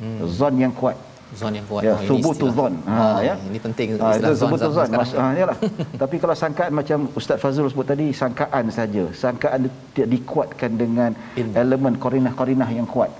hmm. 0.00 0.18
zan 0.38 0.54
yang 0.64 0.72
kuat 0.80 0.96
zon 1.38 1.52
yang 1.58 1.66
kuat. 1.70 1.82
Ya 1.86 1.94
Oh, 1.94 2.02
subutul 2.10 2.50
istilah. 2.50 2.70
zan 2.70 2.74
ha 2.90 2.98
Ah, 3.00 3.18
ya. 3.28 3.34
ini 3.48 3.58
penting 3.66 3.88
ha, 4.02 4.08
itu 4.18 4.32
subutul 4.42 4.70
zan 4.76 4.88
zaman 4.90 4.98
Mas, 5.00 5.12
ha, 5.14 5.26
yalah. 5.40 5.56
tapi 6.02 6.16
kalau 6.22 6.34
sangkaan 6.42 6.70
macam 6.74 6.98
ustaz 7.18 7.38
Fazrul 7.42 7.70
sebut 7.72 7.86
tadi 7.92 8.06
sangkaan 8.20 8.64
saja. 8.78 9.04
Sangkaan 9.22 9.70
tidak 9.94 10.08
dikuatkan 10.14 10.70
dengan 10.82 11.10
Ilmu. 11.40 11.54
elemen 11.62 11.94
korinah-korinah 12.02 12.70
yang 12.78 12.88
kuat. 12.94 13.10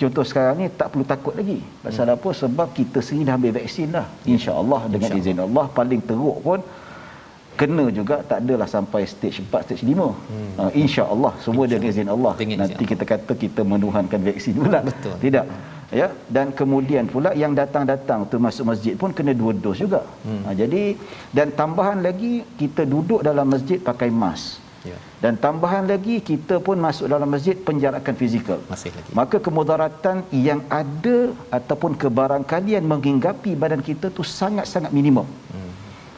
Contoh 0.00 0.22
sekarang 0.22 0.62
ni 0.62 0.66
tak 0.80 0.94
perlu 0.94 1.02
takut 1.02 1.34
lagi. 1.34 1.58
Pasal 1.84 2.06
apa? 2.14 2.28
Sebab 2.42 2.68
kita 2.78 2.98
sendiri 3.02 3.26
dah 3.28 3.34
ambil 3.38 3.52
vaksin 3.58 3.88
dah. 3.96 4.06
insya-Allah 4.34 4.80
dengan 4.92 5.10
InsyaAllah. 5.10 5.26
izin 5.26 5.38
Allah 5.46 5.64
paling 5.78 6.00
teruk 6.10 6.38
pun 6.46 6.60
kena 7.58 7.84
juga 7.90 8.16
tak 8.30 8.38
adalah 8.46 8.68
sampai 8.70 9.02
stage 9.12 9.42
4 9.42 9.66
stage 9.66 9.82
5 9.82 9.90
hmm. 9.98 10.50
uh, 10.62 10.70
insya-Allah 10.82 11.32
semua 11.44 11.64
dengan 11.66 11.90
izin 11.90 12.08
Allah. 12.14 12.32
Dengan 12.38 12.56
izin 12.62 12.62
nanti 12.62 12.84
kita 12.92 13.04
kata 13.12 13.32
kita 13.44 13.60
menuhankan 13.72 14.20
vaksin 14.28 14.54
pula. 14.62 14.80
Betul. 14.86 15.14
tidak 15.24 15.44
ya 16.00 16.06
dan 16.36 16.46
kemudian 16.58 17.04
pula 17.12 17.30
yang 17.42 17.52
datang-datang 17.60 18.28
termasuk 18.32 18.64
masjid 18.70 18.94
pun 19.02 19.10
kena 19.18 19.32
dua 19.32 19.52
dos 19.64 19.78
juga. 19.84 20.00
Hmm. 20.28 20.42
ha, 20.44 20.54
jadi 20.62 20.82
dan 21.36 21.48
tambahan 21.60 22.00
lagi 22.06 22.32
kita 22.60 22.84
duduk 22.94 23.20
dalam 23.28 23.48
masjid 23.54 23.80
pakai 23.90 24.10
mask 24.22 24.60
ya. 24.90 24.98
Dan 25.22 25.34
tambahan 25.44 25.84
lagi 25.92 26.16
kita 26.28 26.56
pun 26.66 26.76
masuk 26.86 27.06
dalam 27.12 27.28
masjid 27.34 27.56
penjarakan 27.68 28.14
fizikal. 28.20 28.60
Masih 28.72 28.90
lagi. 28.96 29.10
Maka 29.20 29.36
kemudaratan 29.46 30.16
yang 30.48 30.60
ada 30.82 31.18
ataupun 31.58 31.98
kebarangkalian 32.02 32.84
menghinggapi 32.92 33.52
badan 33.62 33.82
kita 33.88 34.08
tu 34.18 34.22
sangat-sangat 34.40 34.92
minimum. 35.00 35.26
Hmm. 35.54 35.72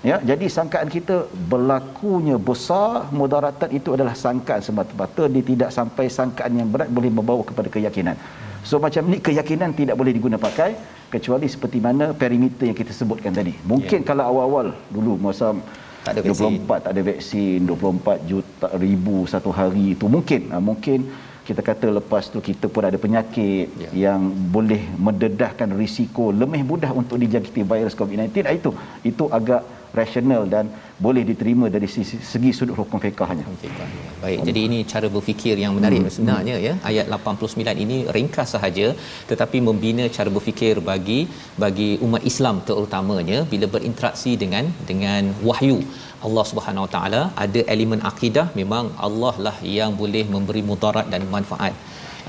ya 0.08 0.16
jadi 0.30 0.46
sangkaan 0.56 0.90
kita 0.96 1.16
berlakunya 1.52 2.36
besar 2.50 3.06
mudaratan 3.20 3.70
itu 3.78 3.94
adalah 3.96 4.18
sangkaan 4.24 4.60
semata-mata. 4.66 5.24
Dia 5.34 5.44
tidak 5.50 5.70
sampai 5.78 6.06
sangkaan 6.18 6.60
yang 6.60 6.68
berat 6.74 6.90
boleh 6.98 7.12
membawa 7.18 7.42
kepada 7.50 7.70
keyakinan 7.76 8.18
so 8.62 8.76
macam 8.78 9.02
ni 9.06 9.18
keyakinan 9.18 9.72
tidak 9.72 9.96
boleh 9.96 10.12
diguna 10.12 10.36
pakai 10.38 10.76
kecuali 11.08 11.46
seperti 11.46 11.78
mana 11.78 12.12
perimeter 12.12 12.70
yang 12.70 12.76
kita 12.76 12.92
sebutkan 12.92 13.32
tadi 13.32 13.52
mungkin 13.64 14.00
Ya. 14.00 14.06
kalau 14.06 14.24
awal-awal 14.26 14.66
dulu 14.88 15.16
masa 15.18 15.56
Tak 16.00 16.16
ada 16.16 16.20
vaksin. 16.24 16.64
24 16.64 16.80
tak 16.80 16.92
ada 16.96 17.02
vaksin 17.04 17.58
24 17.66 18.20
juta 18.24 18.68
ribu 18.78 19.16
satu 19.26 19.50
hari 19.50 19.92
itu 19.92 20.06
mungkin 20.08 20.48
ha, 20.48 20.56
mungkin 20.60 20.98
kita 21.40 21.60
kata 21.60 21.86
lepas 21.90 22.30
tu 22.30 22.38
kita 22.40 22.70
pun 22.70 22.86
ada 22.86 22.96
penyakit 22.96 23.68
Ya. 23.76 23.90
yang 24.08 24.20
boleh 24.48 24.80
mendedahkan 24.96 25.68
risiko 25.74 26.30
lebih 26.32 26.62
mudah 26.64 26.92
untuk 26.92 27.18
dijangkiti 27.18 27.64
virus 27.64 27.92
COVID-19 27.92 28.48
Ah, 28.48 28.54
itu 28.54 28.70
itu 29.02 29.24
agak 29.28 29.60
rasional 29.98 30.42
dan 30.54 30.64
boleh 31.04 31.22
diterima 31.30 31.66
dari 31.74 31.88
sisi, 31.94 32.16
segi 32.30 32.50
sudut 32.58 32.76
hukum 32.80 32.98
fiqahnya 33.04 33.44
Fiqah. 33.62 33.88
Baik, 34.22 34.38
jadi 34.48 34.60
ini 34.68 34.78
cara 34.92 35.08
berfikir 35.16 35.54
yang 35.64 35.72
menarik 35.78 36.00
hmm. 36.02 36.12
sebenarnya 36.16 36.56
ya. 36.66 36.74
Ayat 36.90 37.06
89 37.16 37.84
ini 37.84 37.98
ringkas 38.16 38.50
sahaja 38.54 38.86
tetapi 39.30 39.58
membina 39.68 40.04
cara 40.16 40.30
berfikir 40.36 40.74
bagi 40.90 41.20
bagi 41.64 41.90
umat 42.06 42.24
Islam 42.32 42.58
terutamanya 42.68 43.40
bila 43.52 43.68
berinteraksi 43.74 44.34
dengan 44.42 44.66
dengan 44.90 45.32
wahyu 45.48 45.78
Allah 46.26 46.44
Subhanahu 46.50 46.86
Wa 46.86 46.92
Taala 46.94 47.22
ada 47.44 47.60
elemen 47.74 48.00
akidah 48.10 48.46
memang 48.60 48.86
Allah 49.08 49.34
lah 49.46 49.56
yang 49.78 49.92
boleh 50.02 50.24
memberi 50.34 50.64
mudarat 50.70 51.08
dan 51.14 51.24
manfaat. 51.36 51.74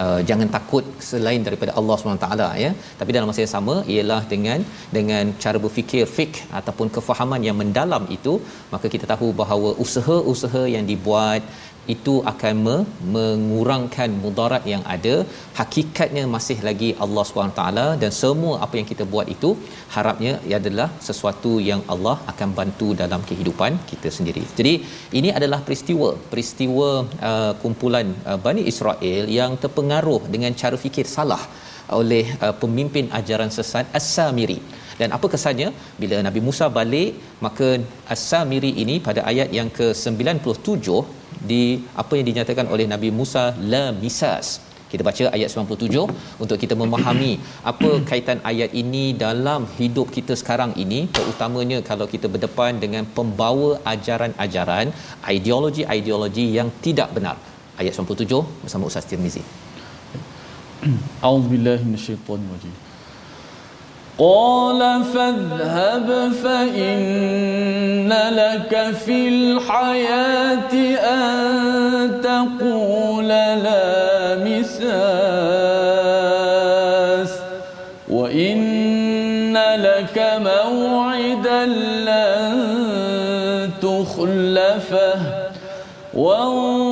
Uh, 0.03 0.19
jangan 0.29 0.47
takut 0.55 0.85
selain 1.07 1.41
daripada 1.47 1.71
Allah 1.79 1.95
SWT 1.97 2.27
ya. 2.63 2.71
Tapi 2.99 3.09
dalam 3.15 3.27
masa 3.29 3.41
yang 3.43 3.53
sama 3.55 3.75
ialah 3.93 4.21
dengan 4.33 4.59
dengan 4.97 5.33
cara 5.43 5.57
berfikir 5.65 6.03
fik 6.15 6.31
ataupun 6.59 6.87
kefahaman 6.95 7.41
yang 7.47 7.57
mendalam 7.61 8.05
itu 8.17 8.33
maka 8.73 8.87
kita 8.93 9.05
tahu 9.13 9.27
bahawa 9.41 9.71
usaha-usaha 9.85 10.63
yang 10.75 10.85
dibuat 10.91 11.43
itu 11.93 12.13
akan 12.31 12.53
me- 12.65 12.87
mengurangkan 13.15 14.09
mudarat 14.23 14.63
yang 14.73 14.83
ada. 14.95 15.15
Hakikatnya 15.59 16.23
masih 16.35 16.57
lagi 16.67 16.89
Allah 17.03 17.23
SWT 17.25 17.61
dan 18.01 18.11
semua 18.21 18.53
apa 18.65 18.75
yang 18.79 18.87
kita 18.91 19.05
buat 19.13 19.27
itu 19.35 19.49
harapnya 19.95 20.33
ia 20.49 20.57
adalah 20.61 20.89
sesuatu 21.07 21.53
yang 21.69 21.81
Allah 21.93 22.15
akan 22.31 22.49
bantu 22.59 22.89
dalam 23.01 23.23
kehidupan 23.29 23.81
kita 23.91 24.11
sendiri. 24.17 24.43
Jadi 24.59 24.73
ini 25.19 25.31
adalah 25.39 25.59
peristiwa 25.67 26.09
peristiwa 26.33 26.89
uh, 27.29 27.53
kumpulan 27.63 28.09
uh, 28.29 28.37
Bani 28.45 28.63
Israel 28.73 29.25
yang 29.39 29.53
terpengaruh 29.63 30.21
dengan 30.35 30.53
cara 30.61 30.77
fikir 30.85 31.07
salah 31.17 31.43
oleh 31.99 32.25
uh, 32.45 32.53
pemimpin 32.61 33.07
ajaran 33.19 33.51
sesat 33.57 33.85
As-Samiri. 33.99 34.59
Dan 34.99 35.09
apa 35.17 35.27
kesannya? 35.33 35.69
Bila 36.01 36.17
Nabi 36.27 36.39
Musa 36.47 36.65
balik 36.77 37.17
maka 37.45 37.69
As-Samiri 38.13 38.71
ini 38.83 38.95
pada 39.07 39.21
ayat 39.31 39.49
yang 39.57 39.69
ke-97 39.77 40.87
di 41.49 41.63
apa 42.01 42.13
yang 42.17 42.27
dinyatakan 42.29 42.67
oleh 42.73 42.85
Nabi 42.93 43.09
Musa 43.19 43.45
la 43.73 43.85
misas. 44.03 44.61
Kita 44.91 45.03
baca 45.07 45.25
ayat 45.35 45.47
97 45.47 46.03
untuk 46.43 46.57
kita 46.63 46.75
memahami 46.81 47.39
apa 47.71 47.91
kaitan 48.09 48.43
ayat 48.51 48.75
ini 48.81 49.15
dalam 49.15 49.63
hidup 49.79 50.11
kita 50.17 50.35
sekarang 50.41 50.75
ini. 50.83 51.07
Terutamanya 51.17 51.79
kalau 51.89 52.07
kita 52.13 52.27
berdepan 52.33 52.75
dengan 52.83 53.07
pembawa 53.17 53.79
ajaran-ajaran 53.93 54.91
ideologi-ideologi 55.35 56.45
yang 56.59 56.67
tidak 56.85 57.15
benar. 57.15 57.39
Ayat 57.79 57.95
97 57.95 58.43
bersama 58.67 58.91
Ustaz 58.91 59.07
Tirmizi. 59.07 59.43
A'udzubillahi 61.23 61.83
minasyaitonir 61.87 62.51
rajim 62.55 62.90
قال 64.17 65.03
فاذهب 65.03 66.31
فإن 66.43 68.13
لك 68.31 68.91
في 69.05 69.27
الحياة 69.27 70.73
أن 70.99 72.21
تقول 72.23 73.27
لا 73.27 74.35
مساس 74.35 74.91
وإن 78.09 79.57
لك 79.57 80.17
موعدا 80.37 81.65
لن 82.05 82.51
تخلفه 83.81 85.19
وانظر 86.13 86.90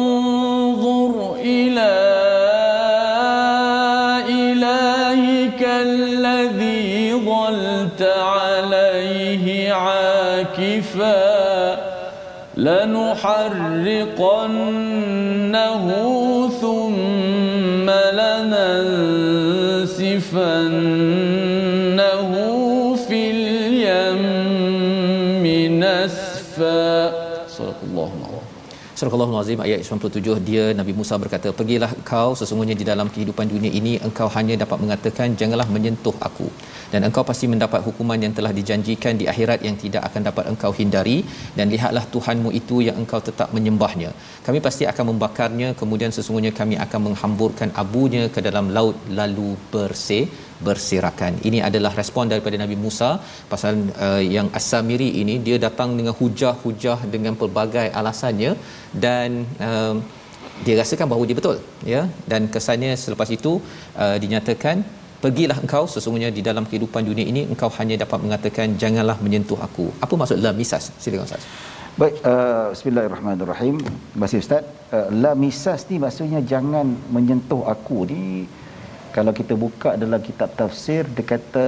عاكفا 10.79 11.77
لنحرقنه 12.57 13.79
ثم 16.61 17.89
لننسفنه 18.19 18.79
Surah 29.09 29.25
Al-Azim 29.25 29.59
ayat 29.65 29.79
97 29.81 30.37
dia 30.47 30.65
Nabi 30.79 30.93
Musa 30.97 31.17
berkata 31.21 31.49
pergilah 31.59 31.89
kau 32.09 32.37
sesungguhnya 32.39 32.75
di 32.81 32.85
dalam 32.89 33.07
kehidupan 33.13 33.49
dunia 33.53 33.71
ini 33.79 33.93
engkau 34.07 34.27
hanya 34.35 34.55
dapat 34.63 34.77
mengatakan 34.83 35.33
janganlah 35.39 35.65
menyentuh 35.75 36.13
aku 36.27 36.47
dan 36.93 37.05
engkau 37.07 37.23
pasti 37.29 37.45
mendapat 37.53 37.81
hukuman 37.87 38.19
yang 38.25 38.33
telah 38.37 38.51
dijanjikan 38.59 39.13
di 39.21 39.25
akhirat 39.31 39.59
yang 39.67 39.75
tidak 39.83 40.03
akan 40.09 40.21
dapat 40.29 40.43
engkau 40.51 40.71
hindari. 40.79 41.17
Dan 41.57 41.69
lihatlah 41.73 42.05
Tuhanmu 42.13 42.49
itu 42.59 42.81
yang 42.87 42.97
engkau 43.01 43.21
tetap 43.29 43.53
menyembahnya. 43.57 44.11
Kami 44.45 44.59
pasti 44.67 44.83
akan 44.91 45.13
membakarnya 45.13 45.69
kemudian 45.81 46.11
sesungguhnya 46.17 46.53
kami 46.59 46.75
akan 46.85 46.99
menghamburkan 47.07 47.69
abunya 47.81 48.23
ke 48.35 48.41
dalam 48.47 48.73
laut 48.77 48.97
lalu 49.19 49.53
bersih 49.73 50.25
bersirakan. 50.67 51.33
Ini 51.47 51.59
adalah 51.69 51.91
respon 52.01 52.31
daripada 52.31 52.55
Nabi 52.61 52.75
Musa 52.85 53.09
pasal 53.51 53.73
uh, 54.07 54.21
yang 54.35 54.47
As-Samiri 54.59 55.09
ini 55.21 55.35
dia 55.47 55.57
datang 55.67 55.91
dengan 55.99 56.13
hujah-hujah 56.21 56.99
dengan 57.15 57.35
pelbagai 57.41 57.87
alasannya 58.01 58.51
dan 59.05 59.29
uh, 59.67 59.95
dia 60.65 60.75
rasakan 60.81 61.07
bahawa 61.11 61.23
dia 61.29 61.37
betul 61.39 61.57
ya 61.93 62.01
dan 62.31 62.41
kesannya 62.53 62.91
selepas 63.03 63.29
itu 63.37 63.51
uh, 64.03 64.15
dinyatakan 64.23 64.77
pergilah 65.23 65.57
engkau 65.63 65.83
sesungguhnya 65.93 66.29
di 66.37 66.41
dalam 66.49 66.63
kehidupan 66.69 67.03
dunia 67.09 67.25
ini 67.31 67.41
engkau 67.53 67.69
hanya 67.79 67.95
dapat 68.03 68.19
mengatakan 68.25 68.75
janganlah 68.81 69.17
menyentuh 69.25 69.59
aku. 69.67 69.87
Apa 70.03 70.13
maksud 70.21 70.39
la 70.45 70.51
misas? 70.61 70.85
Silakan 71.03 71.27
Ustaz. 71.29 71.43
Baik, 72.01 72.15
uh, 72.31 72.71
bismillahirrahmanirrahim. 72.71 73.75
Kasih 74.23 74.39
Ustaz. 74.43 74.63
Uh, 74.95 75.07
la 75.23 75.31
misas 75.43 75.83
ni 75.89 75.97
maksudnya 76.03 76.39
jangan 76.51 76.87
menyentuh 77.15 77.63
aku 77.73 78.07
ni 78.11 78.23
kalau 79.15 79.31
kita 79.39 79.53
buka 79.63 79.89
dalam 80.03 80.21
kitab 80.27 80.49
tafsir 80.59 81.01
dia 81.15 81.25
kata 81.33 81.65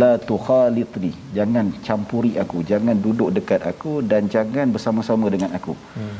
la 0.00 0.12
tukhalitni 0.28 1.12
jangan 1.36 1.66
campuri 1.86 2.32
aku 2.42 2.58
jangan 2.70 2.96
duduk 3.04 3.30
dekat 3.36 3.62
aku 3.72 3.92
dan 4.10 4.26
jangan 4.34 4.66
bersama-sama 4.74 5.26
dengan 5.34 5.50
aku. 5.58 5.74
Hmm. 5.96 6.18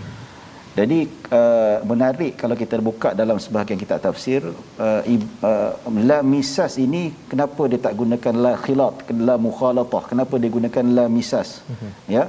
jadi 0.78 0.98
uh, 1.38 1.76
menarik 1.90 2.32
kalau 2.42 2.56
kita 2.62 2.78
buka 2.88 3.10
dalam 3.20 3.38
sebahagian 3.44 3.80
kitab 3.82 3.98
tafsir 4.06 4.40
uh, 4.86 5.02
uh, 5.50 5.72
la 6.10 6.18
misas 6.34 6.74
ini 6.86 7.02
kenapa 7.30 7.62
dia 7.70 7.80
tak 7.86 7.96
gunakan 8.00 8.34
la 8.44 8.52
khilat 8.64 8.94
la 9.28 9.36
mukhalatah? 9.46 10.02
Kenapa 10.10 10.34
dia 10.42 10.50
gunakan 10.56 10.84
la 10.98 11.06
misas? 11.18 11.48
Hmm. 11.70 11.92
ya? 12.16 12.24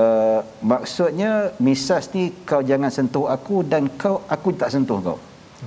Uh, 0.00 0.40
maksudnya 0.72 1.32
misas 1.66 2.04
ni 2.14 2.24
kau 2.48 2.62
jangan 2.70 2.90
sentuh 2.96 3.26
aku 3.36 3.56
dan 3.72 3.92
kau 4.02 4.16
aku 4.34 4.48
tak 4.62 4.72
sentuh 4.74 4.98
kau. 5.08 5.18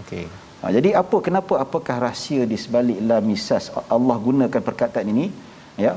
Okey 0.01 0.44
Ha, 0.65 0.73
jadi 0.73 0.97
apa 0.97 1.21
kenapa 1.21 1.61
apakah 1.61 2.09
rahsia 2.09 2.41
di 2.49 2.57
sebalik 2.57 2.97
la 3.09 3.21
misas 3.21 3.69
Allah 3.85 4.17
gunakan 4.17 4.61
perkataan 4.65 5.05
ini? 5.13 5.29
Ya. 5.77 5.93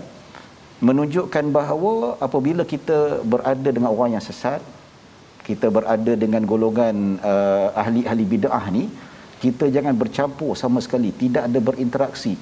Menunjukkan 0.84 1.48
bahawa 1.48 2.20
apabila 2.26 2.68
kita 2.68 3.24
berada 3.24 3.68
dengan 3.72 3.88
orang 3.96 4.20
yang 4.20 4.24
sesat 4.26 4.60
kita 5.48 5.72
berada 5.72 6.12
dengan 6.12 6.44
golongan 6.44 7.16
uh, 7.24 7.72
ahli-ahli 7.80 8.24
bid'ah 8.28 8.68
ni 8.68 8.92
kita 9.40 9.72
jangan 9.72 9.96
bercampur 9.96 10.52
sama 10.52 10.84
sekali 10.84 11.16
tidak 11.16 11.48
ada 11.48 11.60
berinteraksi. 11.64 12.36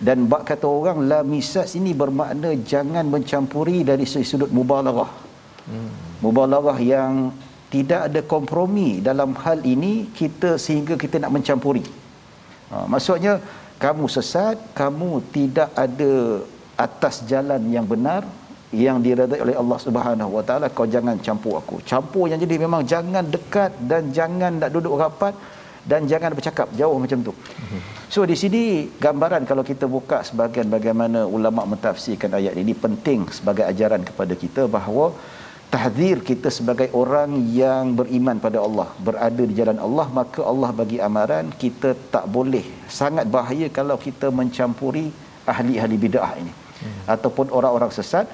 Dan 0.00 0.24
bak 0.32 0.48
kata 0.48 0.64
orang 0.64 1.04
la 1.04 1.20
misas 1.20 1.76
ini 1.76 1.92
bermakna 1.92 2.56
jangan 2.72 3.04
mencampuri 3.04 3.84
dari 3.84 4.08
sudut 4.08 4.48
mubalaghah. 4.48 5.28
Hmm. 5.68 5.92
mubalaghah 6.24 6.78
yang 6.80 7.36
tidak 7.74 8.00
ada 8.08 8.20
kompromi 8.32 8.90
dalam 9.08 9.30
hal 9.42 9.58
ini 9.74 9.92
kita 10.18 10.50
sehingga 10.64 10.94
kita 11.02 11.18
nak 11.22 11.34
mencampuri. 11.36 11.84
Ha, 12.70 12.86
maksudnya 12.92 13.42
kamu 13.84 14.04
sesat, 14.16 14.56
kamu 14.80 15.10
tidak 15.36 15.70
ada 15.84 16.12
atas 16.86 17.24
jalan 17.30 17.62
yang 17.74 17.86
benar 17.92 18.22
yang 18.84 18.98
diredai 19.04 19.40
oleh 19.44 19.56
Allah 19.60 19.78
Subhanahu 19.86 20.30
Wa 20.36 20.44
Taala 20.48 20.66
kau 20.76 20.86
jangan 20.94 21.16
campur 21.26 21.54
aku. 21.60 21.76
Campur 21.90 22.24
yang 22.30 22.40
jadi 22.44 22.56
memang 22.64 22.82
jangan 22.92 23.24
dekat 23.34 23.72
dan 23.90 24.10
jangan 24.18 24.52
nak 24.62 24.70
duduk 24.74 24.94
rapat 25.02 25.34
dan 25.90 26.02
jangan 26.10 26.34
bercakap 26.38 26.68
jauh 26.80 26.98
macam 27.02 27.18
tu. 27.26 27.32
So 28.14 28.26
di 28.30 28.36
sini 28.42 28.62
gambaran 29.04 29.46
kalau 29.50 29.62
kita 29.70 29.86
buka 29.96 30.18
sebagian 30.28 30.66
bagaimana 30.76 31.20
ulama 31.36 31.62
mentafsirkan 31.72 32.34
ayat 32.38 32.54
ini 32.62 32.74
penting 32.84 33.20
sebagai 33.38 33.64
ajaran 33.70 34.02
kepada 34.08 34.34
kita 34.42 34.64
bahawa 34.76 35.06
tahzir 35.74 36.16
kita 36.28 36.48
sebagai 36.56 36.88
orang 37.00 37.30
yang 37.60 37.94
beriman 37.98 38.36
pada 38.44 38.58
Allah 38.66 38.88
berada 39.06 39.42
di 39.50 39.54
jalan 39.60 39.78
Allah 39.86 40.06
maka 40.18 40.40
Allah 40.52 40.70
bagi 40.80 40.98
amaran 41.08 41.48
kita 41.62 41.90
tak 42.14 42.26
boleh. 42.36 42.64
Sangat 43.00 43.26
bahaya 43.36 43.68
kalau 43.78 43.96
kita 44.06 44.28
mencampuri 44.40 45.06
ahli-ahli 45.54 45.96
bid'ah 46.04 46.32
ini. 46.42 46.54
Hmm. 46.76 47.02
ataupun 47.14 47.46
orang-orang 47.58 47.92
sesat. 47.98 48.28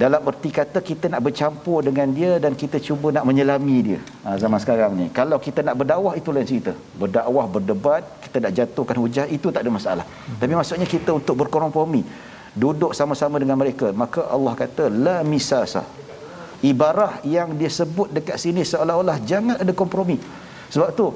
Dalam 0.00 0.22
erti 0.30 0.50
kata 0.58 0.78
kita 0.88 1.06
nak 1.12 1.22
bercampur 1.26 1.78
dengan 1.86 2.08
dia 2.18 2.38
dan 2.42 2.52
kita 2.60 2.76
cuba 2.86 3.08
nak 3.16 3.24
menyelami 3.28 3.78
dia. 3.88 4.00
Ha, 4.24 4.38
zaman 4.42 4.58
sekarang 4.62 4.92
ni. 5.00 5.06
Kalau 5.18 5.38
kita 5.46 5.60
nak 5.66 5.76
berdakwah 5.80 6.14
itu 6.20 6.30
lain 6.34 6.46
cerita. 6.50 6.72
Berdakwah 7.02 7.46
berdebat 7.54 8.02
kita 8.24 8.36
nak 8.44 8.52
jatuhkan 8.58 8.96
hujah 9.02 9.26
itu 9.36 9.50
tak 9.54 9.62
ada 9.66 9.70
masalah. 9.78 10.06
Hmm. 10.06 10.38
tapi 10.40 10.52
maksudnya 10.60 10.88
kita 10.94 11.10
untuk 11.20 11.36
berkompromi. 11.42 12.02
Duduk 12.62 12.92
sama-sama 12.98 13.36
dengan 13.42 13.58
mereka. 13.62 13.88
Maka 14.02 14.26
Allah 14.34 14.54
kata 14.62 14.86
la 14.90 15.16
misasa 15.32 15.82
ibarah 16.60 17.24
yang 17.24 17.56
dia 17.56 17.70
sebut 17.72 18.12
dekat 18.12 18.36
sini 18.36 18.62
seolah-olah 18.64 19.16
jangan 19.24 19.56
ada 19.60 19.72
kompromi. 19.72 20.20
Sebab 20.70 20.88
tu 20.94 21.06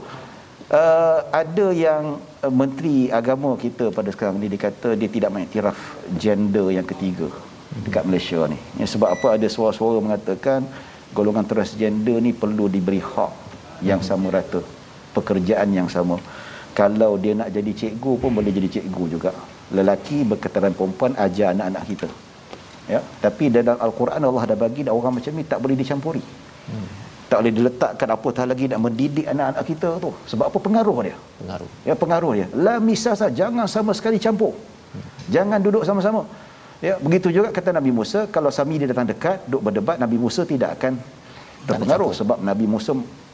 uh, 0.73 1.21
ada 1.31 1.67
yang 1.71 2.19
uh, 2.19 2.53
menteri 2.53 3.13
agama 3.13 3.55
kita 3.61 3.93
pada 3.93 4.09
sekarang 4.11 4.41
ni 4.41 4.49
dia 4.49 4.61
kata 4.69 4.97
dia 4.97 5.09
tidak 5.09 5.31
mengiktiraf 5.31 5.79
gender 6.17 6.73
yang 6.73 6.87
ketiga 6.89 7.29
dekat 7.85 8.03
Malaysia 8.09 8.41
ni. 8.49 8.59
Ya, 8.81 8.87
sebab 8.89 9.09
apa? 9.15 9.37
Ada 9.37 9.47
suara-suara 9.53 10.01
mengatakan 10.01 10.65
golongan 11.13 11.47
transgender 11.47 12.19
ni 12.25 12.33
perlu 12.33 12.67
diberi 12.67 13.03
hak 13.03 13.33
yang 13.85 14.01
sama 14.01 14.33
rata 14.33 14.65
pekerjaan 15.15 15.71
yang 15.71 15.87
sama. 15.87 16.19
Kalau 16.75 17.15
dia 17.23 17.39
nak 17.39 17.55
jadi 17.55 17.71
cikgu 17.71 18.13
pun 18.19 18.35
boleh 18.35 18.51
jadi 18.51 18.67
cikgu 18.67 19.05
juga. 19.07 19.31
Lelaki 19.71 20.27
berkataran 20.27 20.75
perempuan 20.75 21.15
ajar 21.15 21.55
anak-anak 21.55 21.85
kita 21.87 22.09
ya. 22.89 23.01
Tapi 23.25 23.45
dalam 23.55 23.77
al-Quran 23.87 24.21
Allah 24.29 24.45
dah 24.51 24.59
bagi 24.65 24.81
dah 24.87 24.93
orang 24.99 25.13
macam 25.19 25.33
ni 25.39 25.45
tak 25.53 25.59
boleh 25.65 25.77
dicampuri. 25.79 26.25
Hmm. 26.65 26.89
tak 27.25 27.41
boleh 27.41 27.53
diletakkan 27.57 28.09
apatah 28.15 28.45
lagi 28.49 28.65
nak 28.73 28.81
mendidik 28.85 29.27
anak-anak 29.33 29.65
kita 29.69 29.89
tu. 30.05 30.11
Sebab 30.31 30.45
apa? 30.49 30.59
Pengaruh 30.67 30.99
dia. 31.07 31.17
Pengaruh. 31.41 31.71
Ya 31.89 31.95
pengaruh 32.03 32.33
dia. 32.39 32.47
La 32.67 32.75
misasa 32.91 33.27
jangan 33.41 33.67
sama 33.75 33.93
sekali 33.99 34.17
campur. 34.27 34.53
Hmm. 34.95 35.09
jangan 35.35 35.59
duduk 35.61 35.83
sama-sama. 35.89 36.23
Ya 36.87 36.95
begitu 37.01 37.29
juga 37.33 37.49
kata 37.57 37.71
Nabi 37.73 37.91
Musa 37.99 38.21
kalau 38.35 38.51
sami 38.53 38.77
dia 38.81 38.89
datang 38.93 39.09
dekat 39.09 39.39
duduk 39.49 39.63
berdebat 39.67 39.97
Nabi 40.05 40.17
Musa 40.25 40.43
tidak 40.45 40.77
akan 40.77 41.01
terpengaruh 41.69 42.13
sebab 42.13 42.39
Nabi 42.49 42.67
Musa 42.69 42.93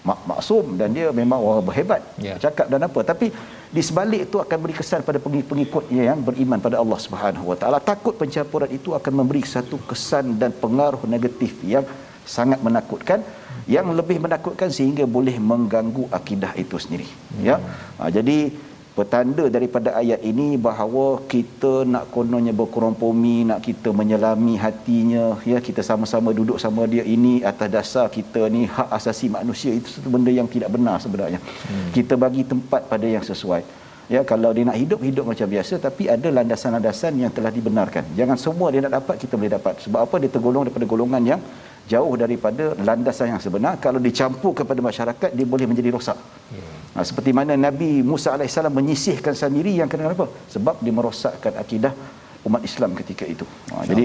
mak- 0.09 0.25
maksum 0.31 0.79
dan 0.81 0.95
dia 0.97 1.11
memang 1.21 1.39
orang 1.43 1.65
berhebat. 1.69 2.03
Yeah. 2.17 2.39
cakap 2.45 2.67
dan 2.73 2.81
apa. 2.87 3.01
Tapi 3.03 3.27
di 3.71 3.83
sebalik 3.87 4.21
itu 4.27 4.37
akan 4.43 4.59
beri 4.63 4.75
kesan 4.75 5.07
pada 5.07 5.23
pengikut-pengikutnya 5.23 6.03
yang 6.11 6.19
beriman 6.29 6.59
pada 6.59 6.77
Allah 6.83 6.99
Subhanahu 6.99 7.55
Wa 7.55 7.57
Taala. 7.61 7.79
Takut 7.79 8.15
pencampuran 8.19 8.71
itu 8.79 8.91
akan 8.99 9.13
memberi 9.23 9.43
satu 9.47 9.79
kesan 9.91 10.35
dan 10.43 10.51
pengaruh 10.51 11.03
negatif 11.07 11.55
yang 11.63 11.87
sangat 12.27 12.59
menakutkan 12.67 13.23
yang 13.71 13.87
lebih 13.99 14.19
menakutkan 14.25 14.69
sehingga 14.75 15.07
boleh 15.17 15.39
mengganggu 15.51 16.11
akidah 16.19 16.53
itu 16.63 16.77
sendiri. 16.83 17.07
Hmm. 17.07 17.43
ya 17.47 17.57
ha, 17.99 18.11
jadi 18.11 18.51
petanda 18.97 19.45
daripada 19.57 19.89
ayat 20.01 20.21
ini 20.31 20.49
bahawa 20.67 21.07
kita 21.33 21.73
nak 21.93 22.05
kononnya 22.15 22.53
berkompromi 22.61 23.37
nak 23.51 23.61
kita 23.67 23.91
menyelami 24.01 24.55
hatinya. 24.65 25.25
Ya 25.53 25.59
kita 25.69 25.83
sama-sama 25.91 26.31
duduk 26.39 26.59
sama 26.65 26.85
dia 26.93 27.05
ini 27.17 27.35
atas 27.51 27.69
dasar 27.77 28.07
kita 28.17 28.43
ni 28.55 28.63
hak 28.77 28.89
asasi 28.99 29.29
manusia. 29.39 29.71
Itu 29.79 29.89
satu 29.95 30.11
benda 30.15 30.33
yang 30.39 30.49
tidak 30.55 30.71
benar 30.77 30.97
sebenarnya. 31.05 31.41
Hmm. 31.41 31.91
kita 31.97 32.15
bagi 32.25 32.43
tempat 32.53 32.83
pada 32.93 33.07
yang 33.17 33.25
sesuai. 33.31 33.63
Ya 34.15 34.21
kalau 34.31 34.51
dia 34.57 34.67
nak 34.69 34.79
hidup 34.83 35.01
hidup 35.09 35.25
macam 35.31 35.47
biasa 35.55 35.75
tapi 35.87 36.11
ada 36.15 36.29
landasan-landasan 36.37 37.15
yang 37.23 37.33
telah 37.37 37.53
dibenarkan. 37.59 38.05
Jangan 38.19 38.37
semua 38.45 38.69
dia 38.75 38.83
nak 38.87 38.95
dapat 38.99 39.17
kita 39.23 39.35
boleh 39.39 39.53
dapat. 39.55 39.75
Sebab 39.87 40.01
apa? 40.07 40.17
Dia 40.23 40.31
tergolong 40.35 40.67
daripada 40.67 40.87
golongan 40.93 41.23
yang 41.33 41.41
jauh 41.93 42.15
daripada 42.23 42.65
landasan 42.89 43.33
yang 43.33 43.43
sebenar 43.47 43.75
kalau 43.85 44.01
dicampur 44.09 44.53
kepada 44.61 44.81
masyarakat 44.91 45.31
dia 45.39 45.47
boleh 45.53 45.67
menjadi 45.71 45.91
rosak 45.97 46.19
yeah. 46.59 46.81
Ha, 46.95 47.07
seperti 47.07 47.31
mana 47.39 47.55
Nabi 47.55 48.03
Musa 48.11 48.35
AS 48.35 48.59
menyisihkan 48.79 49.35
sendiri 49.41 49.79
yang 49.81 49.87
kenapa? 49.93 50.27
Sebab 50.55 50.83
dia 50.83 50.91
merosakkan 50.99 51.55
akidah 51.63 51.95
umat 52.49 52.63
Islam 52.67 52.99
ketika 52.99 53.25
itu. 53.35 53.47
Ha, 53.71 53.87
jadi 53.87 54.05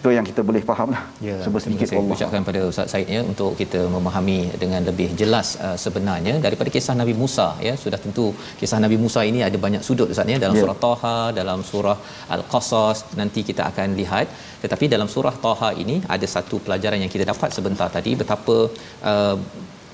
itu 0.00 0.10
yang 0.16 0.26
kita 0.30 0.40
boleh 0.48 0.62
faham 0.68 0.88
lah. 0.94 1.02
Ya, 1.28 1.36
sebut 1.44 1.60
sedikit 1.64 1.86
terima 1.90 1.94
kasih. 1.94 2.06
Allah. 2.06 2.16
Ucapkan 2.18 2.42
pada 2.48 2.60
Ustaz 2.70 2.86
Said 2.92 3.08
ya 3.16 3.20
untuk 3.30 3.50
kita 3.60 3.80
memahami 3.94 4.38
dengan 4.62 4.82
lebih 4.90 5.08
jelas 5.20 5.48
uh, 5.66 5.76
sebenarnya 5.84 6.34
daripada 6.46 6.70
kisah 6.76 6.94
Nabi 7.00 7.14
Musa 7.22 7.48
ya. 7.68 7.74
Sudah 7.84 7.98
tentu 8.04 8.26
kisah 8.60 8.78
Nabi 8.84 8.96
Musa 9.04 9.22
ini 9.30 9.42
ada 9.48 9.58
banyak 9.66 9.82
sudut 9.88 10.08
Ustaz 10.14 10.30
ya. 10.34 10.38
Dalam 10.44 10.56
Ya. 10.58 10.62
surah 10.62 10.78
Taha 10.86 11.16
dalam 11.40 11.60
surah 11.70 11.96
Al-Qasas 12.36 12.98
nanti 13.20 13.42
kita 13.50 13.64
akan 13.70 13.88
lihat. 14.00 14.26
Tetapi 14.62 14.84
dalam 14.94 15.10
surah 15.14 15.34
Taha 15.46 15.70
ini 15.82 15.98
ada 16.16 16.26
satu 16.36 16.58
pelajaran 16.66 17.00
yang 17.04 17.12
kita 17.16 17.26
dapat 17.32 17.50
sebentar 17.58 17.88
tadi 17.98 18.12
betapa 18.22 18.56
uh, 19.12 19.36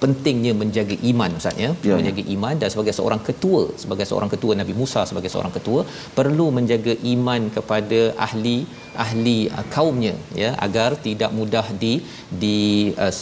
pentingnya 0.05 0.55
menjaga 0.63 0.97
iman 1.11 1.33
Ustaz 1.41 1.57
ya. 1.65 1.71
Ya. 1.89 1.97
menjaga 2.01 2.23
iman 2.37 2.55
dan 2.63 2.69
sebagai 2.75 2.95
seorang 2.99 3.23
ketua 3.29 3.63
sebagai 3.83 4.07
seorang 4.11 4.31
ketua 4.35 4.55
Nabi 4.63 4.75
Musa 4.81 5.03
sebagai 5.11 5.33
seorang 5.35 5.55
ketua 5.59 5.83
perlu 6.19 6.47
menjaga 6.59 6.95
iman 7.15 7.43
kepada 7.57 8.01
ahli 8.27 8.57
ahli 9.05 9.39
uh, 9.59 9.67
kaumnya 9.75 10.15
ya 10.43 10.51
agar 10.67 10.91
tidak 11.07 11.31
mudah 11.39 11.67
di 11.83 11.95
di 12.43 12.59
uh, 13.05 13.13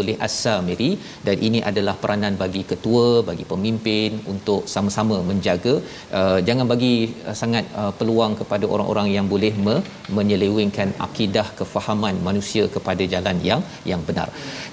oleh 0.00 0.16
as-samiri. 0.26 0.90
Dan 1.26 1.36
ini 1.46 1.60
adalah 1.70 1.94
peranan 2.02 2.34
bagi 2.42 2.62
ketua 2.72 3.06
bagi 3.28 3.44
pemimpin 3.52 4.10
untuk 4.32 4.62
sama-sama 4.74 5.16
menjaga 5.30 5.74
uh, 6.18 6.38
jangan 6.48 6.66
bagi 6.72 6.94
uh, 7.28 7.36
sangat 7.42 7.64
uh, 7.80 7.92
peluang 7.98 8.34
kepada 8.40 8.64
orang-orang 8.74 9.08
yang 9.16 9.26
boleh 9.34 9.52
me, 9.66 9.76
menyelewengkan 10.18 10.90
akidah 11.06 11.46
kefahaman 11.58 12.16
manusia 12.28 12.64
kepada 12.76 13.04
jalan 13.14 13.38
yang 13.50 13.62
yang 13.92 14.02
benar. 14.08 14.28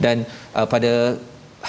Dan 0.06 0.18
uh, 0.58 0.68
pada 0.74 0.94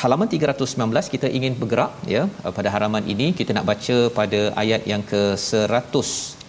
halaman 0.03 0.29
319 0.35 1.15
kita 1.15 1.29
ingin 1.39 1.55
bergerak 1.61 1.93
ya 2.15 2.23
pada 2.59 2.69
halaman 2.75 3.05
ini 3.15 3.29
kita 3.39 3.51
nak 3.57 3.67
baca 3.71 3.97
pada 4.19 4.41
ayat 4.63 4.83
yang 4.93 5.03
ke 5.13 5.23
100 5.37 6.41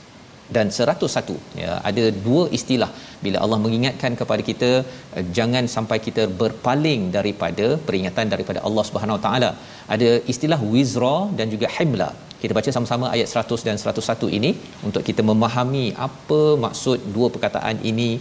dan 0.56 0.68
101 0.78 1.36
ya 1.64 1.74
ada 1.90 2.04
dua 2.26 2.44
istilah. 2.58 2.90
Bila 3.26 3.38
Allah 3.44 3.60
mengingatkan 3.66 4.14
kepada 4.22 4.42
kita 4.50 4.70
uh, 5.16 5.24
jangan 5.38 5.66
sampai 5.76 5.98
kita 6.08 6.24
berpaling 6.42 7.04
daripada 7.18 7.68
peringatan 7.88 8.28
daripada 8.34 8.60
Allah 8.68 8.84
Subhanahu 8.90 9.18
Wa 9.18 9.24
Taala. 9.28 9.52
Ada 9.96 10.10
istilah 10.34 10.60
wizra 10.74 11.16
dan 11.40 11.48
juga 11.54 11.70
himla. 11.78 12.10
Kita 12.42 12.54
baca 12.58 12.70
sama-sama 12.76 13.06
ayat 13.16 13.28
100 13.42 13.66
dan 13.68 13.76
101 13.82 14.38
ini 14.38 14.52
untuk 14.88 15.04
kita 15.10 15.22
memahami 15.32 15.86
apa 16.08 16.40
maksud 16.64 17.00
dua 17.16 17.28
perkataan 17.34 17.78
ini 17.92 18.12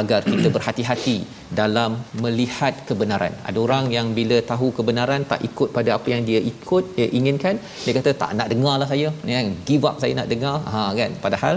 agar 0.00 0.20
kita 0.30 0.48
berhati-hati 0.54 1.16
dalam 1.60 1.90
melihat 2.24 2.74
kebenaran. 2.88 3.34
Ada 3.48 3.58
orang 3.66 3.84
yang 3.96 4.06
bila 4.18 4.38
tahu 4.52 4.68
kebenaran 4.78 5.22
tak 5.32 5.42
ikut 5.48 5.68
pada 5.76 5.90
apa 5.98 6.08
yang 6.14 6.22
dia 6.30 6.40
ikut 6.52 6.84
dia 6.96 7.08
inginkan, 7.18 7.56
dia 7.84 7.94
kata 7.98 8.12
tak 8.22 8.32
nak 8.38 8.48
dengar 8.54 8.74
lah 8.82 8.88
saya, 8.92 9.10
ya, 9.32 9.40
give 9.68 9.86
up 9.90 9.98
saya 10.04 10.14
nak 10.20 10.30
dengar. 10.32 10.56
Ha 10.72 10.80
kan. 11.00 11.12
Padahal 11.26 11.56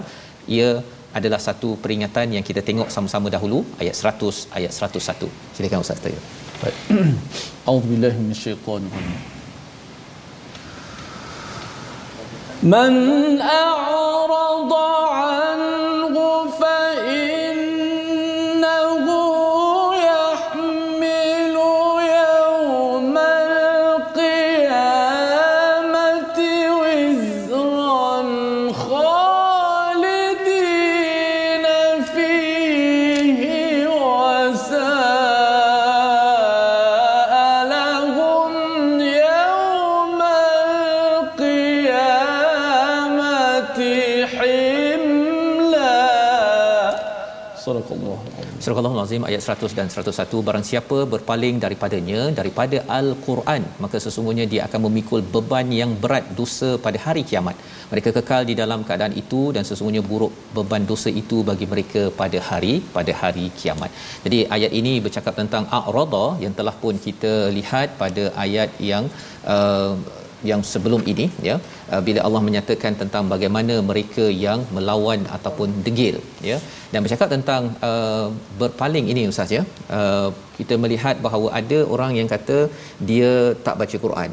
ia 0.57 0.69
adalah 1.19 1.39
satu 1.47 1.69
peringatan 1.83 2.35
yang 2.35 2.45
kita 2.49 2.61
tengok 2.67 2.89
sama-sama 2.95 3.27
dahulu 3.35 3.61
ayat 3.81 3.95
100 4.11 4.59
ayat 4.59 4.71
101. 4.89 5.31
Silakan 5.55 5.85
Ustaz 5.85 6.03
Tayyib. 6.05 6.23
Baik. 6.61 6.77
A'udzubillahi 7.69 8.17
minasyaitonir 8.25 8.93
rajim. 8.97 9.17
من 12.63 12.93
أعرض 13.41 14.73
عنه 15.19 16.15
فإنه 16.59 17.30
Surah 48.64 48.82
Al-Azim 48.88 49.22
ayat 49.28 49.42
100 49.52 49.76
dan 49.78 49.88
101 49.92 50.40
barang 50.48 50.64
siapa 50.68 50.98
berpaling 51.12 51.56
daripadanya 51.64 52.20
daripada 52.38 52.78
Al-Quran 52.98 53.62
maka 53.84 53.96
sesungguhnya 54.04 54.44
dia 54.52 54.60
akan 54.66 54.80
memikul 54.86 55.20
beban 55.34 55.68
yang 55.78 55.92
berat 56.02 56.26
dosa 56.40 56.68
pada 56.84 56.98
hari 57.06 57.22
kiamat. 57.30 57.56
Mereka 57.92 58.10
kekal 58.18 58.42
di 58.50 58.54
dalam 58.60 58.80
keadaan 58.88 59.14
itu 59.22 59.42
dan 59.56 59.66
sesungguhnya 59.70 60.02
buruk 60.10 60.32
beban 60.58 60.86
dosa 60.92 61.10
itu 61.22 61.38
bagi 61.50 61.68
mereka 61.72 62.02
pada 62.20 62.40
hari 62.48 62.74
pada 62.96 63.14
hari 63.22 63.46
kiamat. 63.60 63.90
Jadi 64.26 64.40
ayat 64.56 64.74
ini 64.80 64.94
bercakap 65.06 65.36
tentang 65.42 65.66
a'rada 65.78 66.26
yang 66.44 66.54
telah 66.60 66.76
pun 66.84 66.96
kita 67.06 67.34
lihat 67.58 67.98
pada 68.04 68.26
ayat 68.46 68.70
yang 68.92 69.06
uh, 69.56 69.94
yang 70.50 70.60
sebelum 70.72 71.00
ini 71.12 71.26
ya 71.48 71.56
uh, 71.92 72.00
bila 72.06 72.20
Allah 72.26 72.42
menyatakan 72.48 72.92
tentang 73.02 73.24
bagaimana 73.32 73.74
mereka 73.90 74.24
yang 74.46 74.60
melawan 74.76 75.20
ataupun 75.36 75.68
degil 75.86 76.16
ya. 76.50 76.58
Dan 76.92 77.00
bercakap 77.04 77.28
tentang 77.34 77.62
uh, 77.88 78.26
berpaling 78.60 79.06
ini 79.12 79.22
ustaz 79.32 79.52
ya. 79.58 79.62
Uh, 79.98 80.28
kita 80.58 80.76
melihat 80.84 81.16
bahawa 81.26 81.48
ada 81.60 81.78
orang 81.94 82.12
yang 82.18 82.28
kata 82.34 82.58
dia 83.10 83.32
tak 83.66 83.78
baca 83.82 83.98
Quran. 84.06 84.30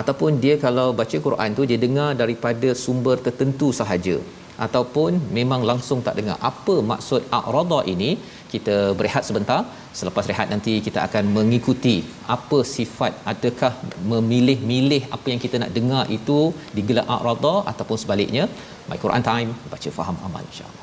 Ataupun 0.00 0.40
dia 0.44 0.54
kalau 0.66 0.86
baca 1.00 1.16
Quran 1.26 1.50
tu 1.58 1.64
dia 1.70 1.78
dengar 1.86 2.10
daripada 2.22 2.68
sumber 2.84 3.16
tertentu 3.26 3.68
sahaja. 3.80 4.16
Ataupun 4.66 5.12
memang 5.38 5.62
langsung 5.70 6.00
tak 6.06 6.16
dengar. 6.20 6.36
Apa 6.50 6.74
maksud 6.92 7.22
a'rada 7.38 7.80
ini 7.94 8.10
kita 8.54 8.76
berehat 8.98 9.24
sebentar. 9.28 9.60
Selepas 10.00 10.28
rehat 10.30 10.48
nanti 10.54 10.74
kita 10.86 11.00
akan 11.08 11.24
mengikuti 11.38 11.96
apa 12.36 12.58
sifat 12.76 13.12
adakah 13.32 13.72
memilih-milih 14.12 15.02
apa 15.16 15.26
yang 15.32 15.42
kita 15.46 15.58
nak 15.64 15.74
dengar 15.78 16.04
itu 16.18 16.38
digelar 16.78 17.06
a'rada 17.16 17.56
ataupun 17.72 17.98
sebaliknya. 18.04 18.46
My 18.90 18.98
Quran 19.04 19.24
time 19.32 19.52
baca 19.74 19.90
faham 19.98 20.16
amal 20.28 20.42
insyaallah 20.50 20.81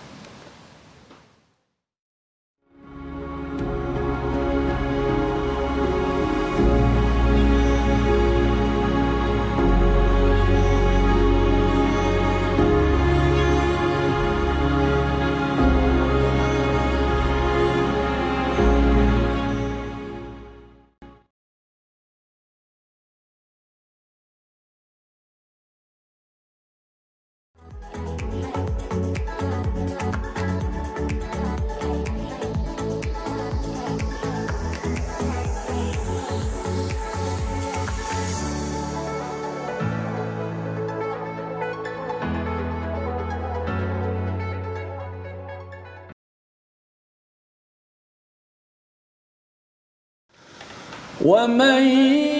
ومن 51.24 52.37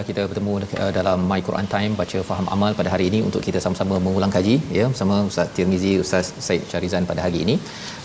Alhamdulillah 0.00 0.24
kita 0.24 0.30
bertemu 0.32 0.82
uh, 0.82 0.92
dalam 0.98 1.18
My 1.30 1.40
Quran 1.46 1.66
Time 1.72 1.92
baca 2.00 2.18
faham 2.28 2.46
amal 2.54 2.72
pada 2.78 2.90
hari 2.92 3.04
ini 3.10 3.18
untuk 3.26 3.42
kita 3.46 3.58
sama-sama 3.64 3.94
mengulang 4.04 4.32
kaji 4.36 4.54
ya 4.76 4.84
bersama 4.92 5.16
Ustaz 5.30 5.48
Tirmizi 5.56 5.92
Ustaz 6.04 6.26
Said 6.46 6.62
Syarizan 6.70 7.04
pada 7.10 7.20
hari 7.26 7.38
ini. 7.44 7.54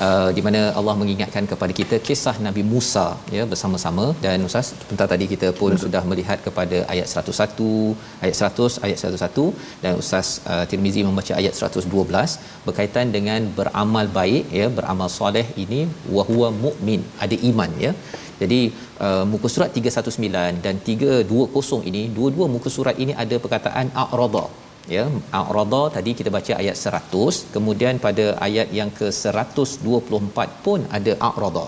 Uh, 0.05 0.29
di 0.37 0.41
mana 0.45 0.61
Allah 0.79 0.95
mengingatkan 1.01 1.45
kepada 1.51 1.73
kita 1.79 1.97
kisah 2.07 2.35
Nabi 2.47 2.63
Musa 2.71 3.05
ya 3.37 3.43
bersama-sama. 3.51 4.07
Dan 4.25 4.43
Ustaz 4.49 4.73
sebentar 4.81 5.07
tadi 5.13 5.27
kita 5.33 5.49
pun 5.61 5.71
Betul. 5.71 5.83
sudah 5.85 6.03
melihat 6.11 6.41
kepada 6.47 6.79
ayat 6.95 7.07
101 7.23 7.69
ayat 8.25 8.35
100 8.49 8.83
ayat 8.87 8.97
101 9.05 9.47
dan 9.85 9.93
Ustaz 10.03 10.27
uh, 10.51 10.65
Tirmizi 10.71 11.03
membaca 11.09 11.33
ayat 11.41 11.55
112 11.69 12.35
berkaitan 12.67 13.15
dengan 13.15 13.41
beramal 13.59 14.07
baik 14.19 14.45
ya 14.59 14.67
beramal 14.79 15.11
soleh 15.19 15.47
ini 15.65 15.81
wahwa 16.17 16.49
mukmin 16.65 17.03
ada 17.27 17.37
iman 17.51 17.71
ya 17.87 17.93
jadi 18.41 18.59
uh, 19.05 19.23
muka 19.31 19.47
surat 19.53 19.69
319 19.79 20.63
dan 20.65 20.75
320 20.87 21.89
ini 21.89 22.03
dua-dua 22.17 22.45
muka 22.55 22.69
surat 22.77 22.95
ini 23.03 23.13
ada 23.23 23.35
perkataan 23.43 23.89
a'rada. 24.03 24.45
Ya 24.95 25.03
a'rada 25.39 25.81
tadi 25.95 26.11
kita 26.17 26.29
baca 26.37 26.53
ayat 26.61 26.75
100 26.89 27.53
kemudian 27.55 27.95
pada 28.05 28.25
ayat 28.47 28.67
yang 28.79 28.91
ke 28.99 29.07
124 29.09 30.65
pun 30.65 30.81
ada 30.97 31.13
a'rada. 31.29 31.65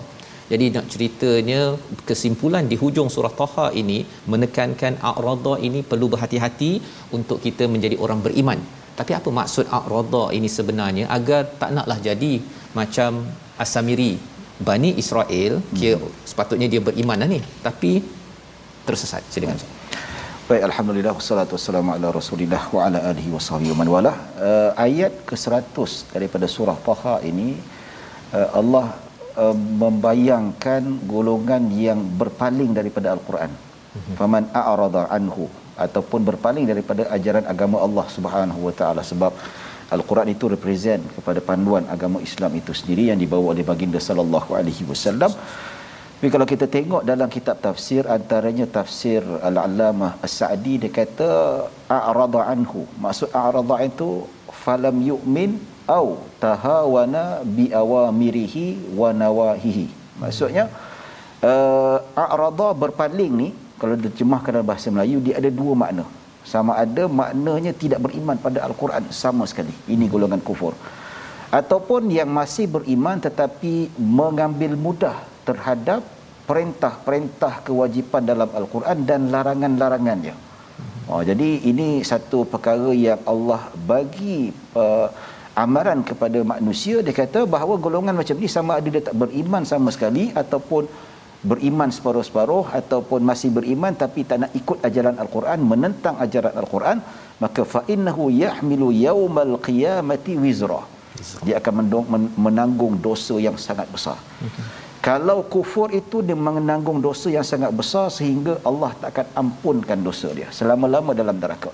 Jadi 0.50 0.66
nak 0.74 0.86
ceritanya 0.92 1.60
kesimpulan 2.08 2.64
di 2.70 2.76
hujung 2.82 3.08
surah 3.14 3.34
Taha 3.40 3.66
ini 3.80 3.98
menekankan 4.32 4.94
a'rada 5.10 5.54
ini 5.68 5.80
perlu 5.90 6.06
berhati-hati 6.12 6.72
untuk 7.16 7.40
kita 7.46 7.64
menjadi 7.72 7.98
orang 8.04 8.22
beriman. 8.26 8.60
Tapi 8.98 9.12
apa 9.18 9.30
maksud 9.40 9.66
a'rada 9.78 10.24
ini 10.38 10.48
sebenarnya? 10.58 11.04
Agar 11.16 11.42
tak 11.60 11.72
naklah 11.76 11.98
jadi 12.08 12.32
macam 12.78 13.12
Asamiri 13.62 14.12
Bani 14.58 14.90
Israel 15.02 15.62
kira 15.78 15.98
hmm. 15.98 16.14
sepatutnya 16.30 16.66
dia 16.72 16.82
beriman 16.82 17.18
lah 17.22 17.28
ni 17.30 17.40
tapi 17.66 18.02
tersesat. 18.88 19.22
Silakan. 19.32 19.60
Baik, 20.48 20.62
alhamdulillah 20.68 21.12
wassalatu 21.12 21.52
wassalamu 21.56 21.92
ala 21.94 22.08
Rasulillah 22.18 22.62
wa 22.72 22.80
ala 22.86 22.98
alihi 23.10 23.30
washabihi 23.36 23.76
man 23.80 23.88
wala. 23.94 24.12
Uh, 24.48 24.70
ayat 24.86 25.12
ke-100 25.28 26.08
daripada 26.14 26.48
surah 26.48 26.76
Taha 26.86 27.14
ini 27.30 27.48
uh, 28.32 28.48
Allah 28.60 28.86
uh, 29.36 29.56
membayangkan 29.82 30.82
golongan 31.14 31.68
yang 31.86 32.00
berpaling 32.22 32.72
daripada 32.78 33.12
al-Quran. 33.14 33.52
Mhm. 33.98 34.14
Faman 34.20 34.44
a'rada 34.60 35.04
anhu 35.18 35.46
ataupun 35.86 36.20
berpaling 36.28 36.64
daripada 36.72 37.02
ajaran 37.16 37.44
agama 37.52 37.78
Allah 37.86 38.06
Subhanahu 38.16 38.60
wa 38.68 38.74
taala 38.78 39.04
sebab 39.10 39.32
Al-Quran 39.96 40.28
itu 40.36 40.44
represent 40.52 41.00
kepada 41.16 41.40
panduan 41.48 41.84
agama 41.94 42.20
Islam 42.28 42.52
itu 42.60 42.72
sendiri 42.76 43.08
yang 43.10 43.16
dibawa 43.22 43.56
oleh 43.56 43.64
baginda 43.64 43.96
sallallahu 43.96 44.52
alaihi 44.58 44.84
wasallam. 44.84 45.32
Tapi 46.18 46.28
kalau 46.34 46.46
kita 46.50 46.66
tengok 46.66 47.02
dalam 47.10 47.28
kitab 47.36 47.56
tafsir 47.66 48.02
antaranya 48.16 48.66
tafsir 48.66 49.22
Al-Allamah 49.48 50.10
As-Sa'di 50.26 50.74
dia 50.82 50.92
kata 50.92 51.28
a'rada 51.98 52.42
anhu. 52.52 52.84
Maksud 53.04 53.32
a'rada 53.32 53.76
itu 53.86 54.08
falam 54.50 54.98
yu'min 55.10 55.56
au 55.98 56.20
tahawana 56.42 57.24
bi 57.56 57.66
awamirihi 57.82 58.92
wa 59.00 59.14
nawahihi. 59.22 59.86
Maksudnya 60.20 60.68
uh, 61.40 61.96
a'rada 62.24 62.68
berpaling 62.84 63.32
ni 63.42 63.48
kalau 63.80 63.94
diterjemahkan 63.96 64.50
dalam 64.58 64.68
bahasa 64.68 64.90
Melayu 64.92 65.22
dia 65.22 65.38
ada 65.40 65.48
dua 65.48 65.72
makna 65.78 66.04
sama 66.52 66.72
ada 66.84 67.04
maknanya 67.20 67.72
tidak 67.82 68.00
beriman 68.06 68.36
pada 68.46 68.64
al-Quran. 68.66 69.04
Sama 69.22 69.44
sekali. 69.50 69.74
Ini 69.94 70.04
golongan 70.14 70.40
kufur. 70.48 70.72
Ataupun 71.60 72.12
yang 72.18 72.30
masih 72.40 72.66
beriman 72.76 73.20
tetapi 73.26 73.74
mengambil 74.18 74.72
mudah 74.86 75.16
terhadap 75.48 76.00
perintah-perintah 76.48 77.54
kewajipan 77.66 78.24
dalam 78.32 78.48
al-Quran 78.60 78.98
dan 79.08 79.28
larangan-larangannya. 79.34 80.34
Oh 81.08 81.20
jadi 81.30 81.48
ini 81.70 81.88
satu 82.10 82.44
perkara 82.52 82.92
yang 82.92 83.20
Allah 83.32 83.60
bagi 83.90 84.52
uh, 84.76 85.08
amaran 85.64 86.00
kepada 86.10 86.38
manusia. 86.52 87.00
Dia 87.06 87.16
kata 87.20 87.40
bahawa 87.54 87.76
golongan 87.86 88.16
macam 88.20 88.36
ni 88.40 88.48
sama 88.56 88.72
ada 88.78 88.88
dia 88.94 89.04
tak 89.08 89.16
beriman 89.22 89.64
sama 89.72 89.88
sekali 89.96 90.24
ataupun 90.42 90.84
beriman 91.50 91.90
separuh-separuh 91.96 92.74
ataupun 92.80 93.22
masih 93.30 93.50
beriman 93.56 93.94
tapi 93.94 94.26
tak 94.26 94.38
nak 94.42 94.52
ikut 94.60 94.78
ajaran 94.88 95.16
al-Quran 95.22 95.58
menentang 95.70 96.16
ajaran 96.24 96.54
al-Quran 96.62 96.98
maka 97.44 97.62
fa 97.72 97.80
innahu 97.94 98.26
yahmilu 98.42 98.88
yaumal 98.90 99.54
qiyamati 99.66 100.34
wizra 100.44 100.82
dia 101.46 101.58
akan 101.60 101.74
menanggung 102.38 102.94
dosa 103.06 103.34
yang 103.42 103.56
sangat 103.58 103.88
besar. 103.94 104.18
Okay. 104.46 104.64
kalau 105.08 105.38
kufur 105.52 105.88
itu 106.00 106.22
dia 106.26 106.36
menanggung 106.38 106.98
dosa 107.06 107.28
yang 107.36 107.46
sangat 107.50 107.70
besar 107.80 108.06
sehingga 108.18 108.54
Allah 108.68 108.90
tak 109.02 109.10
akan 109.14 109.26
ampunkan 109.42 109.98
dosa 110.08 110.30
dia 110.38 110.48
selama-lama 110.58 111.14
dalam 111.20 111.36
neraka. 111.42 111.70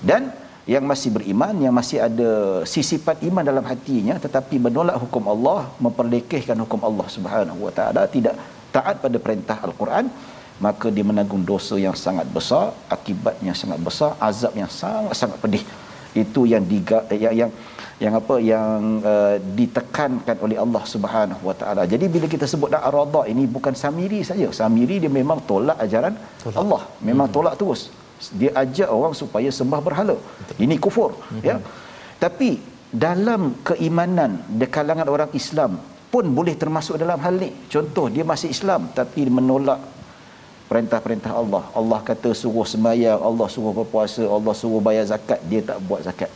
Dan 0.00 0.32
yang 0.66 0.84
masih 0.90 1.10
beriman 1.16 1.54
yang 1.64 1.74
masih 1.78 1.98
ada 2.06 2.30
sisipan 2.72 3.16
iman 3.28 3.44
dalam 3.50 3.64
hatinya 3.70 4.14
tetapi 4.24 4.58
menolak 4.66 4.96
hukum 5.02 5.24
Allah 5.34 5.70
memperlekehkan 5.84 6.58
hukum 6.64 6.82
Allah 6.88 7.06
Subhanahu 7.16 7.60
wa 7.66 7.72
taala 7.76 8.02
tidak 8.10 8.34
taat 8.76 8.96
pada 9.04 9.18
perintah 9.26 9.58
al-Quran 9.68 10.06
maka 10.66 10.86
dia 10.96 11.04
menanggung 11.10 11.42
dosa 11.50 11.76
yang 11.86 11.96
sangat 12.04 12.28
besar 12.36 12.64
akibatnya 12.96 13.52
sangat 13.62 13.80
besar 13.88 14.10
azab 14.28 14.52
yang 14.60 14.70
sangat-sangat 14.80 15.38
pedih 15.44 15.64
itu 16.24 16.40
yang 16.52 16.64
diga, 16.72 16.98
yang 17.24 17.34
yang 17.40 17.50
yang 18.04 18.14
apa 18.20 18.34
yang 18.52 19.00
uh, 19.12 19.36
ditekankan 19.58 20.36
oleh 20.44 20.56
Allah 20.64 20.82
Subhanahu 20.92 21.42
Wa 21.48 21.54
Taala. 21.60 21.82
Jadi 21.92 22.06
bila 22.14 22.26
kita 22.34 22.46
sebut 22.52 22.68
dak 22.74 22.84
arada 22.88 23.22
ini 23.32 23.44
bukan 23.56 23.74
samiri 23.82 24.20
saja. 24.30 24.48
Samiri 24.60 24.96
dia 25.04 25.12
memang 25.20 25.40
tolak 25.50 25.78
ajaran 25.84 26.14
tolak. 26.44 26.58
Allah. 26.60 26.82
Memang 27.08 27.28
hmm. 27.28 27.36
tolak 27.36 27.54
terus. 27.60 27.82
Dia 28.40 28.50
ajak 28.62 28.88
orang 28.98 29.14
supaya 29.22 29.48
sembah 29.58 29.80
berhala. 29.86 30.16
Betul. 30.20 30.56
Ini 30.64 30.74
kufur, 30.84 31.10
hmm. 31.16 31.42
ya. 31.48 31.56
Tapi 32.24 32.50
dalam 33.06 33.42
keimanan 33.68 34.40
di 34.60 34.66
kalangan 34.76 35.08
orang 35.14 35.30
Islam 35.40 35.72
pun 36.12 36.24
boleh 36.38 36.54
termasuk 36.54 36.96
dalam 37.02 37.18
hal 37.20 37.34
ni. 37.36 37.50
Contoh 37.72 38.06
dia 38.12 38.22
masih 38.22 38.48
Islam 38.54 38.90
tapi 38.94 39.26
menolak 39.26 39.80
perintah-perintah 40.66 41.32
Allah. 41.40 41.64
Allah 41.78 41.98
kata 42.02 42.30
suruh 42.34 42.66
sembahyang, 42.66 43.18
Allah 43.22 43.46
suruh 43.46 43.72
berpuasa, 43.78 44.22
Allah 44.26 44.54
suruh 44.60 44.82
bayar 44.82 45.06
zakat, 45.06 45.40
dia 45.50 45.62
tak 45.62 45.78
buat 45.86 46.02
zakat. 46.02 46.30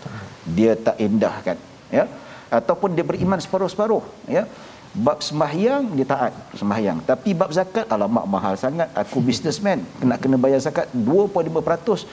Dia 0.46 0.72
tak 0.78 0.96
indahkan, 1.02 1.58
ya. 1.90 2.04
Ataupun 2.50 2.94
dia 2.94 3.06
beriman 3.06 3.38
separuh-separuh, 3.38 4.02
ya. 4.30 4.46
Bab 4.90 5.22
sembahyang 5.22 5.94
dia 5.94 6.02
taat 6.02 6.34
sembahyang. 6.58 7.06
Tapi 7.06 7.30
bab 7.30 7.54
zakat 7.54 7.86
alamak 7.94 8.26
mahal 8.26 8.58
sangat. 8.58 8.90
Aku 9.02 9.22
businessman, 9.22 9.86
kena 10.02 10.18
kena 10.18 10.34
bayar 10.34 10.58
zakat 10.58 10.90
2.5%. 10.90 12.10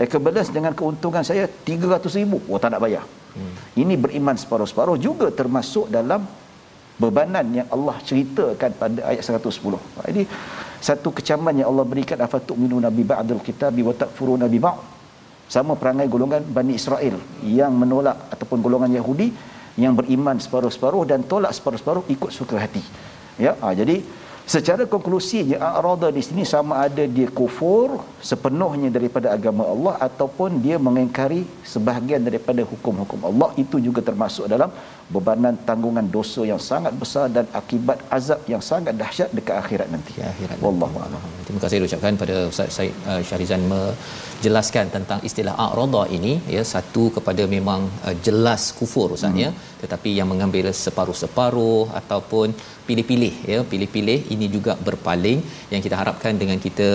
Equivalence 0.00 0.48
dengan 0.48 0.72
keuntungan 0.72 1.26
saya 1.26 1.50
300,000. 1.50 2.46
Oh 2.46 2.58
tak 2.62 2.70
nak 2.70 2.80
bayar. 2.86 3.02
Hmm. 3.34 3.54
Ini 3.74 3.98
beriman 3.98 4.38
separuh-separuh 4.38 4.96
juga 4.96 5.26
termasuk 5.34 5.90
dalam 5.90 6.22
bebanan 7.00 7.46
yang 7.56 7.68
Allah 7.72 7.96
ceritakan 8.04 8.70
pada 8.76 9.00
ayat 9.08 9.24
110. 9.24 9.48
Jadi 10.04 10.22
satu 10.84 11.08
kecaman 11.16 11.56
yang 11.56 11.72
Allah 11.72 11.84
berikan 11.88 12.20
afatuk 12.20 12.60
minu 12.60 12.76
nabi 12.76 13.02
ba'dul 13.08 13.40
kitabi 13.40 13.80
wa 13.80 13.96
takfuruna 13.96 14.46
bi 14.52 14.60
ba'd. 14.60 15.00
Sama 15.50 15.74
perangai 15.74 16.06
golongan 16.06 16.46
Bani 16.46 16.78
Israel 16.78 17.16
yang 17.42 17.74
menolak 17.74 18.30
ataupun 18.30 18.62
golongan 18.62 18.92
Yahudi 18.94 19.34
yang 19.82 19.98
beriman 19.98 20.38
separuh-separuh 20.38 21.02
dan 21.10 21.26
tolak 21.26 21.50
separuh-separuh 21.56 22.06
ikut 22.06 22.30
suka 22.30 22.54
hati. 22.54 22.84
Ya, 23.34 23.58
ha, 23.58 23.74
jadi 23.74 23.98
secara 24.54 24.82
konklusinya 24.94 25.58
arada 25.78 26.08
di 26.16 26.22
sini 26.26 26.44
sama 26.52 26.74
ada 26.86 27.04
dia 27.16 27.28
kufur 27.40 28.00
sepenuhnya 28.30 28.90
daripada 28.96 29.28
agama 29.36 29.64
Allah 29.72 29.94
ataupun 30.08 30.60
dia 30.64 30.76
mengingkari 30.86 31.42
sebahagian 31.72 32.24
daripada 32.28 32.62
hukum-hukum 32.72 33.20
Allah 33.30 33.50
itu 33.62 33.78
juga 33.86 34.00
termasuk 34.08 34.46
dalam 34.54 34.70
bebanan 35.14 35.54
tanggungan 35.68 36.06
dosa 36.16 36.42
yang 36.50 36.60
sangat 36.70 36.92
besar 37.02 37.26
dan 37.36 37.46
akibat 37.60 37.98
azab 38.16 38.40
yang 38.52 38.62
sangat 38.70 38.94
dahsyat 39.00 39.30
dekat 39.38 39.56
akhirat 39.62 39.88
nanti. 39.94 40.12
Ya, 40.20 40.26
akhirat. 40.32 40.56
Wallahu 40.66 40.96
a'lam. 41.04 41.22
Terima 41.46 41.60
kasih 41.64 41.82
ucapkan 41.88 42.14
pada 42.22 42.36
Ustaz 42.52 42.68
Said 42.76 42.92
uh, 43.10 43.20
Syarizan 43.28 43.62
menjelaskan 43.72 44.86
tentang 44.96 45.20
istilah 45.28 45.54
a'rada 45.64 46.02
ini 46.16 46.32
ya 46.56 46.62
satu 46.74 47.04
kepada 47.16 47.44
memang 47.56 47.90
uh, 48.06 48.14
jelas 48.26 48.70
kufur 48.78 49.08
ustaz 49.16 49.34
ya 49.44 49.50
hmm. 49.50 49.58
tetapi 49.82 50.10
yang 50.18 50.30
mengambil 50.32 50.68
separuh-separuh 50.84 51.82
ataupun 52.00 52.54
pilih-pilih 52.90 53.34
ya. 53.52 53.58
Pilih-pilih 53.72 54.18
ini 54.34 54.48
juga 54.56 54.74
berpaling. 54.88 55.40
Yang 55.72 55.82
kita 55.86 55.96
harapkan 56.02 56.34
dengan 56.42 56.60
kita 56.66 56.88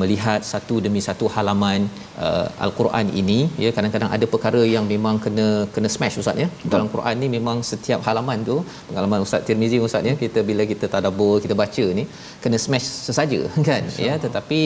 melihat 0.00 0.40
satu 0.52 0.74
demi 0.86 1.00
satu 1.08 1.26
halaman 1.34 1.80
uh, 2.26 2.46
al-Quran 2.66 3.06
ini 3.22 3.38
ya. 3.64 3.72
Kadang-kadang 3.76 4.10
ada 4.16 4.28
perkara 4.34 4.62
yang 4.74 4.86
memang 4.94 5.18
kena 5.26 5.48
kena 5.76 5.90
smash 5.96 6.18
ustaz 6.22 6.42
ya. 6.44 6.48
Dalam 6.74 6.88
Quran 6.94 7.14
ni 7.22 7.30
memang 7.36 7.60
setiap 7.72 8.00
halaman 8.08 8.40
tu 8.50 8.58
pengalaman 8.88 9.26
ustaz 9.26 9.46
Tirmizi 9.48 9.80
ustaz 9.88 10.10
ya 10.10 10.16
kita 10.24 10.40
bila 10.50 10.64
kita 10.72 10.86
tadabbur 10.94 11.36
kita 11.44 11.54
baca 11.62 11.86
ni 11.98 12.04
kena 12.42 12.58
smash 12.64 12.88
sesaja 13.08 13.40
kan 13.68 13.82
Masya 13.90 14.06
ya 14.08 14.14
tetapi 14.24 14.60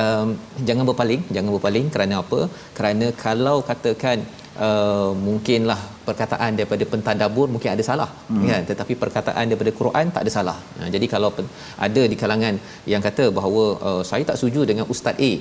um, 0.00 0.28
jangan 0.68 0.84
berpaling 0.90 1.22
jangan 1.34 1.50
berpaling 1.56 1.86
kerana 1.94 2.14
apa? 2.24 2.40
Kerana 2.76 3.06
kalau 3.24 3.56
katakan 3.70 4.18
Uh, 4.66 5.10
mungkinlah 5.26 5.78
perkataan 6.06 6.52
daripada 6.58 6.84
pentadabur 6.92 7.46
mungkin 7.54 7.70
ada 7.74 7.84
salah 7.88 8.08
hmm. 8.30 8.46
kan 8.50 8.62
tetapi 8.70 8.92
perkataan 9.02 9.44
daripada 9.50 9.72
Quran 9.80 10.06
tak 10.14 10.22
ada 10.24 10.32
salah. 10.36 10.58
Nah, 10.78 10.88
jadi 10.94 11.06
kalau 11.12 11.30
ada 11.86 12.02
di 12.12 12.16
kalangan 12.22 12.54
yang 12.92 13.02
kata 13.06 13.24
bahawa 13.38 13.64
uh, 13.88 14.02
saya 14.10 14.22
tak 14.30 14.38
setuju 14.40 14.62
dengan 14.70 14.86
ustaz 14.94 15.14
A 15.28 15.32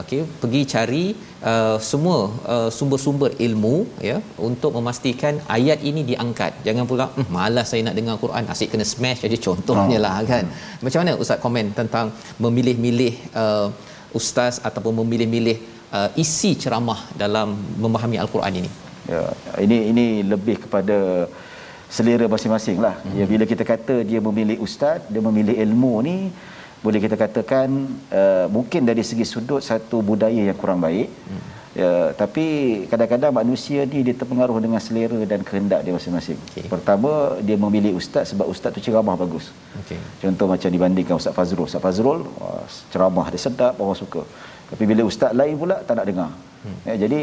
okey 0.00 0.20
pergi 0.42 0.60
cari 0.72 1.04
uh, 1.50 1.76
semua 1.90 2.18
uh, 2.54 2.70
sumber-sumber 2.76 3.30
ilmu 3.46 3.76
ya 4.08 4.16
untuk 4.48 4.70
memastikan 4.76 5.34
ayat 5.56 5.80
ini 5.90 6.02
diangkat 6.10 6.52
jangan 6.66 6.84
pula 6.90 7.06
hm, 7.16 7.28
malas 7.36 7.68
saya 7.72 7.82
nak 7.88 7.96
dengar 7.98 8.16
Quran 8.24 8.50
asyik 8.54 8.70
kena 8.74 8.86
smash 8.92 9.22
aja 9.28 9.38
contohnya 9.48 9.98
lah 10.06 10.14
kan 10.32 10.46
macam 10.84 10.98
mana 11.02 11.14
ustaz 11.24 11.38
komen 11.44 11.68
tentang 11.80 12.08
memilih-milih 12.46 13.14
uh, 13.42 13.68
ustaz 14.20 14.54
ataupun 14.68 14.94
memilih-milih 15.02 15.56
uh, 15.96 16.10
isi 16.24 16.52
ceramah 16.62 17.00
dalam 17.22 17.54
memahami 17.84 18.18
al-Quran 18.24 18.56
ini 18.62 18.72
Ya, 19.12 19.22
ini 19.64 19.78
ini 19.92 20.06
lebih 20.32 20.56
kepada 20.64 21.28
selera 21.96 22.26
masing-masing 22.34 22.78
lah. 22.84 22.94
Hmm. 23.04 23.16
Ya, 23.20 23.24
bila 23.32 23.44
kita 23.52 23.64
kata 23.72 23.96
dia 24.10 24.20
memilih 24.26 24.56
ustaz, 24.66 25.04
dia 25.12 25.22
memilih 25.28 25.56
ilmu 25.64 25.94
ni, 26.08 26.16
boleh 26.84 27.00
kita 27.04 27.16
katakan 27.24 27.68
uh, 28.20 28.46
mungkin 28.56 28.88
dari 28.90 29.04
segi 29.10 29.26
sudut 29.32 29.60
satu 29.70 30.00
budaya 30.10 30.42
yang 30.48 30.58
kurang 30.62 30.80
baik. 30.86 31.08
Hmm. 31.28 31.42
Ya, 31.74 32.14
tapi 32.14 32.46
kadang-kadang 32.90 33.32
manusia 33.34 33.82
ni 33.92 34.06
dia 34.06 34.14
terpengaruh 34.14 34.56
dengan 34.62 34.78
selera 34.78 35.20
dan 35.30 35.40
kehendak 35.48 35.80
dia 35.84 35.92
masing-masing. 35.96 36.38
Okey. 36.48 36.70
Pertama, 36.70 37.34
dia 37.46 37.56
memilih 37.64 37.92
ustaz 38.00 38.30
sebab 38.30 38.46
ustaz 38.52 38.70
tu 38.76 38.80
ceramah 38.86 39.16
bagus. 39.22 39.50
okey 39.82 39.98
Contoh 40.22 40.46
macam 40.54 40.70
dibandingkan 40.70 41.18
Ustaz 41.20 41.34
Fazrul. 41.38 41.66
Ustaz 41.66 41.82
Fazrul 41.86 42.20
ceramah 42.94 43.26
dia 43.34 43.42
sedap, 43.46 43.74
orang 43.82 43.98
suka. 43.98 44.22
Tapi 44.74 44.84
bila 44.90 45.06
ustaz 45.06 45.30
lain 45.40 45.54
pula 45.62 45.76
tak 45.86 45.94
nak 45.98 46.06
dengar. 46.10 46.30
Hmm. 46.66 46.78
Ya, 46.88 46.94
jadi 47.06 47.20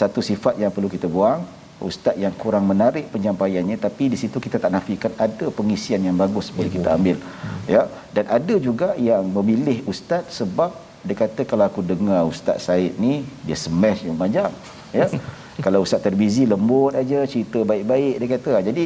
satu 0.00 0.24
sifat 0.24 0.56
yang 0.62 0.72
perlu 0.72 0.88
kita 0.88 1.04
buang, 1.12 1.44
ustaz 1.88 2.16
yang 2.24 2.32
kurang 2.42 2.64
menarik 2.70 3.12
penyampaiannya 3.12 3.76
tapi 3.76 4.08
di 4.12 4.16
situ 4.16 4.40
kita 4.40 4.56
tak 4.56 4.72
nafikan 4.72 5.12
ada 5.26 5.46
pengisian 5.58 6.00
yang 6.08 6.16
bagus 6.16 6.48
boleh 6.56 6.72
kita 6.72 6.88
ambil. 6.96 7.20
Hmm. 7.20 7.60
Ya, 7.68 7.82
dan 8.16 8.24
ada 8.38 8.54
juga 8.68 8.88
yang 9.08 9.28
memilih 9.36 9.84
ustaz 9.92 10.24
sebab 10.40 10.72
dia 11.04 11.16
kata 11.22 11.44
kalau 11.50 11.68
aku 11.68 11.84
dengar 11.92 12.24
ustaz 12.32 12.64
Said 12.64 12.96
ni 12.96 13.28
dia 13.44 13.58
smash 13.64 14.08
yang 14.08 14.16
banyak. 14.24 14.50
Ya. 14.96 15.06
kalau 15.66 15.84
ustaz 15.84 16.00
Terbizi 16.00 16.48
lembut 16.48 16.96
aja 17.02 17.28
cerita 17.28 17.60
baik-baik 17.60 18.14
dia 18.20 18.28
kata. 18.40 18.52
Jadi 18.72 18.84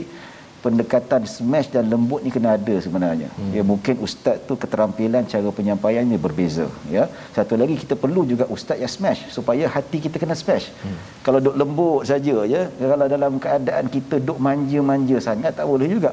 pendekatan 0.65 1.23
smash 1.35 1.69
dan 1.75 1.85
lembut 1.93 2.21
ni 2.25 2.31
kena 2.37 2.51
ada 2.59 2.75
sebenarnya. 2.87 3.29
Hmm. 3.39 3.53
Ya 3.57 3.63
mungkin 3.71 3.95
ustaz 4.07 4.37
tu 4.49 4.55
keterampilan 4.63 5.25
cara 5.33 5.51
penyampaiannya 5.59 6.19
berbeza, 6.25 6.67
ya. 6.97 7.05
Satu 7.37 7.57
lagi 7.63 7.77
kita 7.83 7.97
perlu 8.03 8.25
juga 8.33 8.45
ustaz 8.57 8.79
yang 8.83 8.93
smash 8.97 9.23
supaya 9.37 9.65
hati 9.77 10.01
kita 10.07 10.17
kena 10.23 10.37
smash. 10.43 10.67
Hmm. 10.83 10.99
Kalau 11.27 11.41
duk 11.47 11.57
lembut 11.63 12.03
saja 12.11 12.37
ya, 12.55 12.63
kalau 12.93 13.09
dalam 13.15 13.41
keadaan 13.47 13.87
kita 13.97 14.19
duk 14.29 14.39
manja-manja 14.49 15.17
sangat 15.29 15.55
tak 15.61 15.69
boleh 15.73 15.89
juga. 15.97 16.13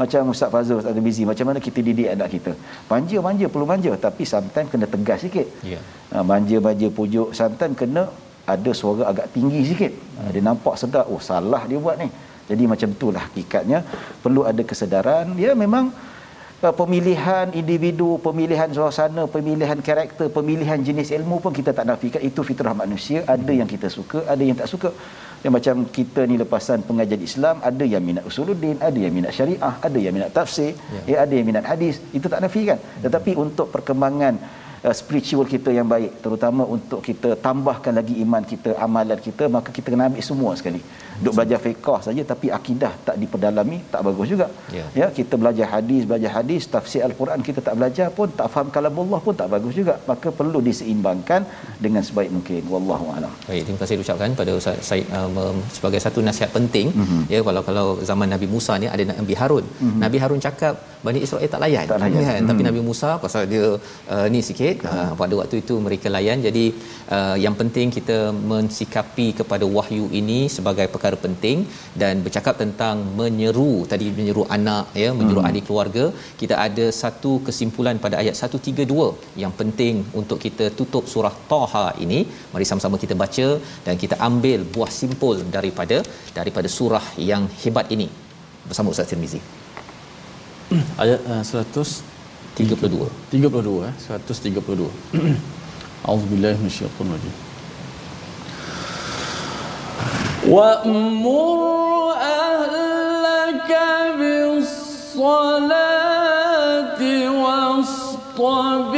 Macam 0.00 0.28
Ustaz 0.32 0.52
Fazul 0.52 0.78
Ustaz 0.80 0.98
Bizi 1.06 1.24
macam 1.28 1.46
mana 1.48 1.58
kita 1.66 1.80
didik 1.86 2.08
anak 2.14 2.28
kita. 2.34 2.52
Manja-manja 2.90 3.46
perlu 3.52 3.66
manja 3.70 3.92
tapi 4.06 4.28
sometimes 4.32 4.68
kena 4.72 4.86
tegas 4.94 5.20
sikit. 5.24 5.48
ya 5.72 5.80
Ha, 6.12 6.22
manja-manja 6.30 6.88
pujuk 6.96 7.28
sometimes 7.38 7.76
kena 7.80 8.02
ada 8.54 8.70
suara 8.80 9.02
agak 9.10 9.26
tinggi 9.34 9.60
sikit. 9.70 9.92
Ha, 10.16 10.30
dia 10.34 10.42
nampak 10.48 10.74
sedap, 10.80 11.06
oh 11.14 11.20
salah 11.28 11.62
dia 11.70 11.80
buat 11.86 11.96
ni. 12.02 12.08
Jadi 12.50 12.64
macam 12.72 12.88
itulah 12.96 13.22
hakikatnya 13.28 13.78
perlu 14.24 14.42
ada 14.50 14.62
kesedaran. 14.70 15.34
Ya 15.44 15.52
memang 15.64 15.84
uh, 16.62 16.74
pemilihan 16.80 17.52
individu, 17.60 18.10
pemilihan 18.26 18.70
suasana, 18.78 19.24
pemilihan 19.36 19.78
karakter, 19.88 20.26
pemilihan 20.38 20.80
jenis 20.88 21.10
ilmu 21.18 21.38
pun 21.44 21.52
kita 21.58 21.70
tak 21.78 21.86
nafikan 21.90 22.22
itu 22.30 22.40
fitrah 22.50 22.74
manusia. 22.82 23.22
Ada 23.36 23.52
yang 23.60 23.68
kita 23.74 23.90
suka, 23.98 24.20
ada 24.34 24.42
yang 24.48 24.58
tak 24.62 24.70
suka. 24.74 24.90
Ya 25.44 25.50
macam 25.56 25.86
kita 25.96 26.20
ni 26.30 26.36
lepasan 26.42 26.82
pengajian 26.88 27.22
Islam, 27.22 27.56
ada 27.70 27.84
yang 27.86 28.02
minat 28.02 28.24
usuluddin, 28.30 28.76
ada 28.88 28.98
yang 29.04 29.14
minat 29.18 29.32
syariah, 29.36 29.74
ada 29.86 29.98
yang 30.04 30.14
minat 30.16 30.30
tafsir, 30.38 30.72
ya, 30.94 31.02
ya 31.10 31.16
ada 31.24 31.34
yang 31.38 31.46
minat 31.50 31.64
hadis. 31.72 32.02
Itu 32.18 32.26
tak 32.32 32.40
nafikan. 32.44 32.78
Tetapi 33.04 33.36
untuk 33.44 33.68
perkembangan 33.74 34.34
uh, 34.86 34.94
spiritual 35.00 35.46
kita 35.54 35.70
yang 35.78 35.88
baik 35.94 36.12
terutama 36.24 36.62
untuk 36.76 37.00
kita 37.08 37.30
tambahkan 37.46 37.94
lagi 38.00 38.14
iman 38.24 38.42
kita 38.52 38.70
amalan 38.86 39.20
kita 39.28 39.44
maka 39.56 39.70
kita 39.78 39.88
kena 39.92 40.06
ambil 40.10 40.24
semua 40.30 40.52
sekali 40.60 40.80
duk 41.24 41.32
belajar 41.36 41.58
fiqh 41.64 41.90
saja 42.06 42.22
tapi 42.32 42.46
akidah 42.58 42.92
tak 43.06 43.16
diperdalami 43.22 43.78
tak 43.94 44.02
bagus 44.08 44.28
juga 44.34 44.46
Ya. 44.78 44.84
ya 45.00 45.06
kita 45.18 45.34
belajar 45.42 45.66
hadis 45.74 46.02
belajar 46.10 46.30
hadis 46.38 46.62
tafsir 46.74 47.00
al-Quran 47.08 47.40
kita 47.48 47.60
tak 47.66 47.74
belajar 47.78 48.08
pun 48.18 48.28
tak 48.40 48.48
faham 48.54 48.68
kalamullah 48.74 49.20
pun 49.26 49.34
tak 49.40 49.48
bagus 49.54 49.74
juga 49.80 49.94
maka 50.10 50.28
perlu 50.38 50.60
diseimbangkan 50.68 51.40
dengan 51.84 52.02
sebaik 52.08 52.30
mungkin 52.36 52.60
wallahu 52.72 53.06
alam 53.16 53.32
Baik, 53.48 53.62
terima 53.66 53.80
kasih 53.82 53.96
ucapkan 54.04 54.30
pada 54.40 54.52
Ustaz 54.60 54.76
Said 54.88 55.06
mem- 55.36 55.62
sebagai 55.76 56.00
satu 56.06 56.20
nasihat 56.28 56.50
penting 56.58 56.88
Mhm. 56.92 57.00
mm-hmm. 57.02 57.22
ya 57.34 57.40
kalau 57.48 57.62
kalau 57.68 57.86
zaman 58.10 58.28
Nabi 58.34 58.46
Musa 58.54 58.72
ni 58.82 58.86
ada 58.94 59.02
Nabi 59.20 59.34
Harun. 59.40 59.64
Mm-hmm. 59.66 60.00
Nabi 60.04 60.16
Harun 60.22 60.40
cakap 60.46 60.74
Bani 61.06 61.20
Israel 61.26 61.48
tak 61.54 61.60
layan. 61.64 61.84
Tak 61.90 61.98
layan. 62.02 62.22
Kan? 62.28 62.48
Tapi 62.50 62.62
Nabi 62.68 62.80
Musa 62.88 63.10
pasal 63.24 63.42
dia 63.52 63.64
uh, 64.14 64.26
ni 64.32 64.40
sikit 64.48 64.75
uh, 64.92 65.12
pada 65.20 65.34
waktu 65.40 65.56
itu 65.62 65.74
mereka 65.86 66.08
layan. 66.14 66.38
Jadi 66.46 66.64
uh, 67.16 67.36
yang 67.44 67.54
penting 67.60 67.88
kita 67.96 68.18
mensikapi 68.52 69.26
kepada 69.40 69.64
wahyu 69.76 70.06
ini 70.20 70.38
sebagai 70.56 70.86
perkara 70.94 71.16
penting 71.26 71.64
dan 72.02 72.24
bercakap 72.26 72.54
tentang 72.62 72.96
menyeru. 73.20 73.72
Tadi 73.92 74.08
menyeru 74.18 74.44
anak 74.58 74.86
ya 75.02 75.10
menyeru 75.18 75.40
Mhm. 75.42 75.48
ahli 75.48 75.60
keluarga. 75.68 76.04
Kita 76.40 76.54
ada 76.66 76.86
satu 77.02 77.32
kesimpulan 77.46 77.96
pada 78.04 78.16
ayat 78.22 78.36
132 78.42 79.08
yang 79.44 79.52
penting 79.60 80.04
untuk 80.20 80.40
kita 80.46 80.66
tutup 80.78 81.04
surah 81.14 81.34
Taha 81.52 81.86
ini. 82.06 82.20
Mari 82.54 82.66
sama-sama 82.70 82.96
kita 83.04 83.14
baca 83.24 83.48
dan 83.86 83.94
kita 84.02 84.16
ambil 84.30 84.60
buah 84.74 84.90
simpul 85.00 85.36
daripada 85.56 85.98
daripada 86.38 86.68
surah 86.78 87.06
yang 87.30 87.44
hebat 87.62 87.88
ini. 87.96 88.08
Bersama 88.68 88.90
Ustaz 88.94 89.08
Tirmizi. 89.12 89.40
Ayat 91.02 91.20
uh, 91.32 91.42
100 91.46 92.15
32 92.55 93.09
32 93.31 93.85
eh 93.87 93.93
132 94.09 94.89
A'udzubillahi 96.07 96.57
minasyaitonir 96.57 97.13
rajim 97.17 97.35
وأمر 100.47 101.59
أهلك 102.17 103.71
بالصلاة 105.81 107.01
واصطبر 107.43 108.94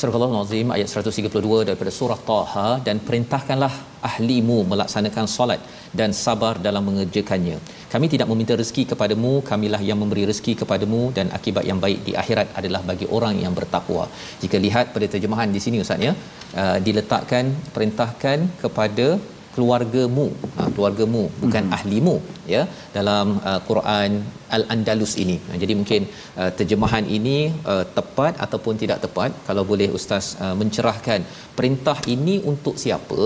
Surah 0.00 0.14
Al-Azim 0.14 0.68
ayat 0.74 0.88
132 0.90 1.66
daripada 1.68 1.90
surah 1.96 2.18
Taha 2.26 2.68
dan 2.86 2.96
perintahkanlah 3.06 3.70
ahlimu 4.08 4.58
melaksanakan 4.72 5.26
solat 5.32 5.60
dan 6.00 6.10
sabar 6.24 6.52
dalam 6.66 6.82
mengerjakannya. 6.88 7.56
Kami 7.92 8.06
tidak 8.12 8.28
meminta 8.30 8.54
rezeki 8.60 8.84
kepadamu, 8.92 9.32
kamilah 9.48 9.82
yang 9.88 9.98
memberi 10.02 10.22
rezeki 10.30 10.54
kepadamu 10.62 11.00
dan 11.16 11.34
akibat 11.38 11.66
yang 11.70 11.80
baik 11.84 12.06
di 12.06 12.14
akhirat 12.22 12.54
adalah 12.60 12.82
bagi 12.90 13.08
orang 13.16 13.42
yang 13.44 13.56
bertakwa. 13.58 14.04
Jika 14.42 14.56
lihat 14.66 14.94
pada 14.94 15.08
terjemahan 15.14 15.50
di 15.56 15.62
sini 15.64 15.82
Ustaz 15.82 16.06
ya, 16.06 16.12
uh, 16.62 16.78
diletakkan 16.86 17.50
perintahkan 17.74 18.38
kepada 18.62 19.08
keluargamu. 19.58 20.26
Ha, 20.56 20.70
keluargamu 20.74 21.22
bukan 21.42 21.64
hmm. 21.66 21.76
ahlimu 21.76 22.16
ya 22.54 22.62
dalam 22.96 23.26
uh, 23.50 23.60
Quran 23.68 24.10
Al-Andalus 24.56 25.14
ini. 25.24 25.36
Ha, 25.46 25.58
jadi 25.62 25.72
mungkin 25.80 26.02
uh, 26.40 26.50
terjemahan 26.58 27.06
ini 27.18 27.38
uh, 27.72 27.84
tepat 27.98 28.34
ataupun 28.46 28.74
tidak 28.82 28.98
tepat. 29.04 29.30
Kalau 29.50 29.64
boleh 29.70 29.88
ustaz 29.98 30.26
uh, 30.46 30.54
mencerahkan 30.62 31.22
perintah 31.58 31.98
ini 32.16 32.36
untuk 32.52 32.76
siapa? 32.84 33.20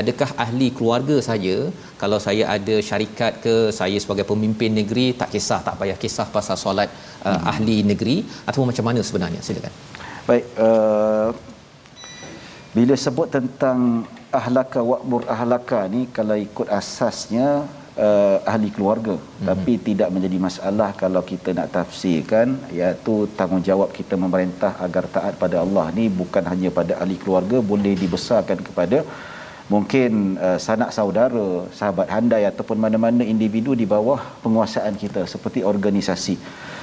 Adakah 0.00 0.28
ahli 0.44 0.66
keluarga 0.76 1.16
saja 1.26 1.56
kalau 2.02 2.18
saya 2.26 2.44
ada 2.56 2.76
syarikat 2.88 3.32
ke 3.44 3.54
saya 3.78 3.96
sebagai 4.04 4.24
pemimpin 4.30 4.72
negeri 4.80 5.06
tak 5.20 5.28
kisah 5.34 5.60
tak 5.66 5.76
payah 5.80 5.98
kisah 6.04 6.26
pasal 6.36 6.56
solat 6.64 6.88
uh, 7.28 7.28
hmm. 7.34 7.50
ahli 7.52 7.76
negeri 7.90 8.16
ataupun 8.48 8.68
macam 8.72 8.86
mana 8.90 9.00
sebenarnya? 9.08 9.40
Silakan. 9.48 9.74
Baik, 10.28 10.44
uh, 10.66 11.28
bila 12.76 12.94
sebut 13.04 13.28
tentang 13.36 13.78
ahlaka 14.40 14.80
wa'mur 14.90 15.22
ahlaka 15.34 15.80
ni 15.94 16.02
kalau 16.16 16.36
ikut 16.46 16.68
asasnya 16.80 17.48
uh, 18.06 18.36
ahli 18.52 18.68
keluarga 18.76 19.14
mm-hmm. 19.16 19.46
tapi 19.50 19.72
tidak 19.88 20.08
menjadi 20.14 20.38
masalah 20.46 20.90
kalau 21.02 21.22
kita 21.32 21.50
nak 21.58 21.68
tafsirkan 21.76 22.48
iaitu 22.78 23.14
tanggungjawab 23.38 23.90
kita 23.98 24.16
memerintah 24.24 24.72
agar 24.86 25.04
taat 25.16 25.36
pada 25.42 25.58
Allah 25.64 25.86
ni 25.98 26.06
bukan 26.22 26.44
hanya 26.52 26.70
pada 26.78 26.96
ahli 27.02 27.18
keluarga 27.22 27.60
boleh 27.72 27.94
dibesarkan 28.02 28.60
kepada 28.68 29.00
mungkin 29.72 30.36
uh, 30.46 30.58
sanak 30.66 30.90
saudara, 30.96 31.46
sahabat 31.78 32.08
handai 32.14 32.42
ataupun 32.50 32.78
mana-mana 32.84 33.24
individu 33.34 33.72
di 33.80 33.86
bawah 33.94 34.20
penguasaan 34.44 34.94
kita 35.02 35.22
seperti 35.32 35.60
organisasi. 35.72 36.36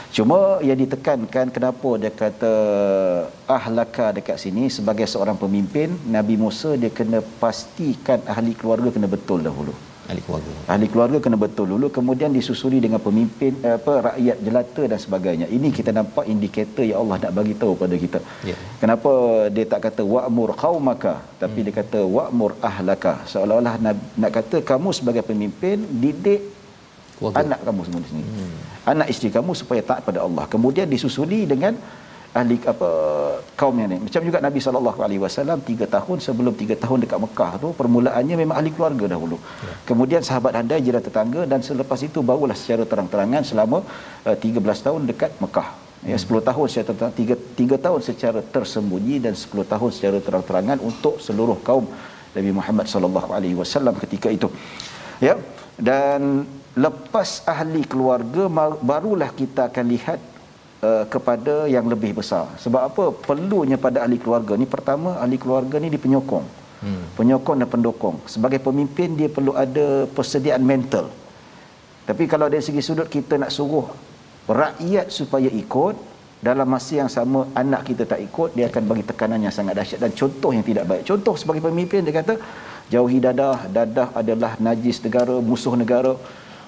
Cuma 0.09 0.37
yang 0.67 0.77
ditekankan 0.83 1.53
kenapa 1.55 1.89
dia 2.01 2.09
kata 2.21 2.53
ahlaka 3.57 4.07
dekat 4.17 4.37
sini 4.43 4.63
sebagai 4.77 5.05
seorang 5.05 5.37
pemimpin 5.43 5.93
Nabi 6.15 6.33
Musa 6.43 6.73
dia 6.81 6.89
kena 6.99 7.19
pastikan 7.41 8.17
ahli 8.33 8.53
keluarga 8.59 8.89
kena 8.95 9.07
betul 9.15 9.41
dahulu. 9.49 9.73
ahli 10.09 10.21
keluarga 10.25 10.51
ahli 10.73 10.87
keluarga 10.91 11.17
kena 11.25 11.37
betul 11.43 11.65
dulu 11.71 11.87
kemudian 11.97 12.33
disusuli 12.37 12.77
dengan 12.85 12.97
pemimpin 13.07 13.51
eh, 13.67 13.73
apa 13.77 13.93
rakyat 14.07 14.37
jelata 14.45 14.83
dan 14.91 14.99
sebagainya 15.03 15.47
ini 15.57 15.69
kita 15.77 15.91
nampak 15.97 16.25
indikator 16.33 16.81
yang 16.89 16.99
Allah 17.05 17.17
nak 17.23 17.33
bagi 17.37 17.53
tahu 17.61 17.73
pada 17.81 17.95
kita 18.03 18.19
Ya. 18.49 18.55
kenapa 18.81 19.11
dia 19.53 19.65
tak 19.73 19.81
kata 19.85 20.01
wa'mur 20.13 20.49
qaumaka 20.63 21.13
tapi 21.43 21.59
dia 21.65 21.73
kata 21.79 21.99
wa'mur 22.15 22.51
ahlaka 22.69 23.13
seolah-olah 23.31 23.75
nak, 23.85 24.01
nak 24.21 24.31
kata 24.37 24.57
kamu 24.71 24.89
sebagai 24.99 25.23
pemimpin 25.29 25.77
didik 26.01 26.41
Keluarga. 27.21 27.37
anak 27.45 27.59
kamu 27.69 27.81
semua 27.85 28.01
di 28.05 28.09
sini 28.09 28.23
hmm. 28.25 28.57
Anak 28.93 29.07
isteri 29.13 29.29
kamu 29.37 29.51
supaya 29.61 29.81
taat 29.89 30.01
pada 30.09 30.19
Allah. 30.27 30.45
Kemudian 30.53 30.87
disusuli 30.95 31.41
dengan 31.53 31.73
ahli 32.39 32.57
apa 32.71 32.89
kaum 33.59 33.75
yang 33.81 33.89
ni 33.91 33.97
macam 34.05 34.21
juga 34.27 34.39
Nabi 34.45 34.59
sallallahu 34.65 34.99
alaihi 35.05 35.21
wasallam 35.23 35.59
3 35.69 35.89
tahun 35.95 36.17
sebelum 36.25 36.53
3 36.61 36.77
tahun 36.83 36.97
dekat 37.03 37.19
Mekah 37.25 37.51
tu 37.63 37.69
permulaannya 37.79 38.35
memang 38.41 38.55
ahli 38.59 38.71
keluarga 38.75 39.05
dahulu. 39.13 39.37
Ya. 39.65 39.73
kemudian 39.89 40.21
sahabat 40.27 40.53
handai 40.59 40.79
jiran 40.87 41.03
tetangga 41.07 41.43
dan 41.51 41.65
selepas 41.69 41.99
itu 42.09 42.21
barulah 42.29 42.57
secara 42.61 42.85
terang-terangan 42.91 43.41
selama 43.51 43.79
uh, 44.29 44.37
13 44.37 44.85
tahun 44.87 45.01
dekat 45.11 45.33
Mekah. 45.43 45.69
Ya 46.09 46.15
10 46.15 46.49
tahun 46.49 46.65
secara 46.71 46.93
terang, 46.99 47.13
3 47.17 47.35
3 47.59 47.85
tahun 47.85 48.01
secara 48.09 48.39
tersembunyi 48.55 49.17
dan 49.25 49.33
10 49.33 49.73
tahun 49.73 49.89
secara 49.97 50.17
terang-terangan 50.27 50.77
untuk 50.89 51.17
seluruh 51.25 51.57
kaum 51.69 51.87
Nabi 52.37 52.51
Muhammad 52.59 52.87
sallallahu 52.93 53.29
alaihi 53.37 53.57
wasallam 53.61 53.97
ketika 54.05 54.29
itu. 54.37 54.47
Ya 55.27 55.33
dan 55.89 56.45
lepas 56.83 57.29
ahli 57.53 57.81
keluarga 57.91 58.43
barulah 58.89 59.29
kita 59.41 59.61
akan 59.69 59.85
lihat 59.93 60.19
uh, 60.87 61.03
kepada 61.13 61.55
yang 61.75 61.85
lebih 61.93 62.11
besar. 62.19 62.45
Sebab 62.63 62.81
apa? 62.89 63.03
Perlunya 63.27 63.77
pada 63.85 63.97
ahli 64.05 64.17
keluarga 64.23 64.53
ni 64.61 64.67
pertama 64.75 65.19
ahli 65.23 65.37
keluarga 65.43 65.75
ni 65.83 65.89
dia 65.93 66.01
penyokong. 66.07 66.47
Hmm. 66.79 67.05
penyokong 67.19 67.57
dan 67.59 67.67
pendukung 67.71 68.15
sebagai 68.33 68.59
pemimpin 68.65 69.11
dia 69.19 69.27
perlu 69.37 69.51
ada 69.63 70.07
persediaan 70.17 70.63
mental. 70.63 71.11
Tapi 72.07 72.23
kalau 72.31 72.47
dari 72.53 72.63
segi 72.67 72.81
sudut 72.87 73.07
kita 73.15 73.35
nak 73.41 73.51
suruh 73.55 73.87
rakyat 74.59 75.11
supaya 75.17 75.49
ikut 75.63 75.95
dalam 76.47 76.67
masa 76.73 76.93
yang 77.03 77.11
sama 77.15 77.39
anak 77.61 77.81
kita 77.89 78.07
tak 78.11 78.23
ikut 78.27 78.55
dia 78.55 78.65
akan 78.71 78.83
bagi 78.91 79.03
tekanan 79.09 79.43
yang 79.45 79.53
sangat 79.57 79.75
dahsyat. 79.79 79.99
Dan 80.03 80.11
contoh 80.19 80.51
yang 80.55 80.63
tidak 80.69 80.85
baik. 80.91 81.03
Contoh 81.11 81.35
sebagai 81.41 81.61
pemimpin 81.67 81.99
dia 82.07 82.15
kata 82.15 82.39
jauhi 82.93 83.19
dadah. 83.27 83.67
Dadah 83.77 84.07
adalah 84.21 84.51
najis 84.67 85.03
negara 85.03 85.35
musuh 85.49 85.75
negara 85.83 86.15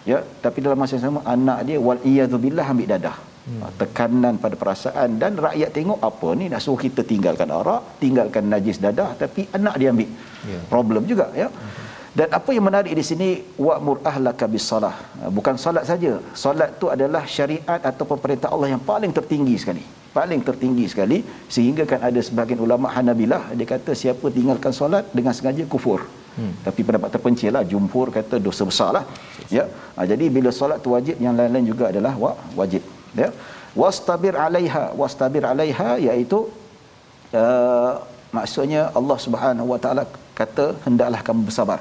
ya 0.09 0.17
tapi 0.45 0.59
dalam 0.65 0.79
masa 0.81 0.93
yang 0.97 1.05
sama 1.07 1.21
anak 1.35 1.59
dia 1.67 1.77
wal 1.87 2.01
iyadzubillah 2.11 2.67
ambil 2.73 2.89
dadah. 2.95 3.17
Hmm. 3.41 3.61
tekanan 3.81 4.35
pada 4.41 4.55
perasaan 4.61 5.17
dan 5.21 5.33
rakyat 5.45 5.69
tengok 5.77 5.99
apa 6.09 6.27
ni 6.39 6.45
nak 6.51 6.61
suruh 6.63 6.77
kita 6.83 7.01
tinggalkan 7.11 7.49
arak 7.59 7.97
tinggalkan 8.01 8.45
najis 8.53 8.77
dadah 8.83 9.17
tapi 9.21 9.41
anak 9.57 9.75
dia 9.81 9.89
ambil. 9.93 10.09
Ya. 10.51 10.59
problem 10.73 11.03
juga 11.11 11.25
ya. 11.41 11.47
Dan 12.19 12.27
apa 12.37 12.49
yang 12.55 12.65
menarik 12.67 12.93
di 12.99 13.03
sini 13.09 13.29
wa'mur 13.65 13.97
ahlaka 14.11 14.45
bisalah 14.55 14.93
bukan 15.37 15.55
solat 15.63 15.85
saja. 15.89 16.13
Solat 16.43 16.77
tu 16.81 16.87
adalah 16.95 17.23
syariat 17.35 17.81
atau 17.91 18.05
perintah 18.23 18.51
Allah 18.53 18.69
yang 18.75 18.83
paling 18.91 19.11
tertinggi 19.17 19.55
sekali. 19.63 19.83
Paling 20.17 20.41
tertinggi 20.47 20.85
sekali 20.93 21.17
sehingga 21.55 21.83
kan 21.91 22.01
ada 22.09 22.21
sebahagian 22.27 22.61
ulama 22.67 22.93
Hanabilah 22.95 23.43
dia 23.57 23.67
kata 23.73 23.97
siapa 24.01 24.27
tinggalkan 24.37 24.75
solat 24.79 25.07
dengan 25.17 25.33
sengaja 25.37 25.65
kufur 25.73 26.03
hmm. 26.39 26.53
tapi 26.65 26.81
pendapat 26.87 27.09
terpencil 27.15 27.51
lah. 27.55 27.63
Jumhur 27.71 28.07
kata 28.17 28.35
dosa 28.47 28.63
besar 28.69 28.89
lah 28.97 29.03
ya. 29.57 29.63
Ha, 29.95 30.07
jadi 30.11 30.25
bila 30.35 30.49
solat 30.59 30.79
tu 30.85 30.91
wajib 30.95 31.15
yang 31.25 31.35
lain-lain 31.39 31.67
juga 31.71 31.85
adalah 31.91 32.13
wa, 32.23 32.31
wajib. 32.59 32.83
Ya. 33.21 33.29
Wastabir 33.81 34.35
alaiha. 34.45 34.83
Wastabir 35.01 35.43
alaiha 35.51 35.89
iaitu 36.07 36.39
uh, 37.41 37.93
maksudnya 38.37 38.81
Allah 38.99 39.17
Subhanahu 39.25 39.69
wa 39.73 39.79
taala 39.83 40.03
kata 40.41 40.65
hendaklah 40.85 41.21
kamu 41.29 41.41
bersabar. 41.49 41.79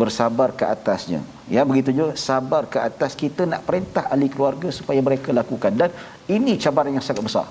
Bersabar 0.00 0.48
ke 0.58 0.64
atasnya. 0.74 1.20
Ya 1.54 1.62
begitu 1.70 1.90
juga 1.98 2.14
sabar 2.14 2.62
ke 2.72 2.78
atas 2.78 3.18
kita 3.22 3.42
nak 3.52 3.66
perintah 3.68 4.04
ahli 4.14 4.30
keluarga 4.34 4.68
supaya 4.78 5.00
mereka 5.08 5.34
lakukan. 5.40 5.74
Dan 5.80 5.90
ini 6.36 6.54
cabaran 6.64 6.94
yang 6.94 7.02
sangat 7.02 7.26
besar. 7.26 7.46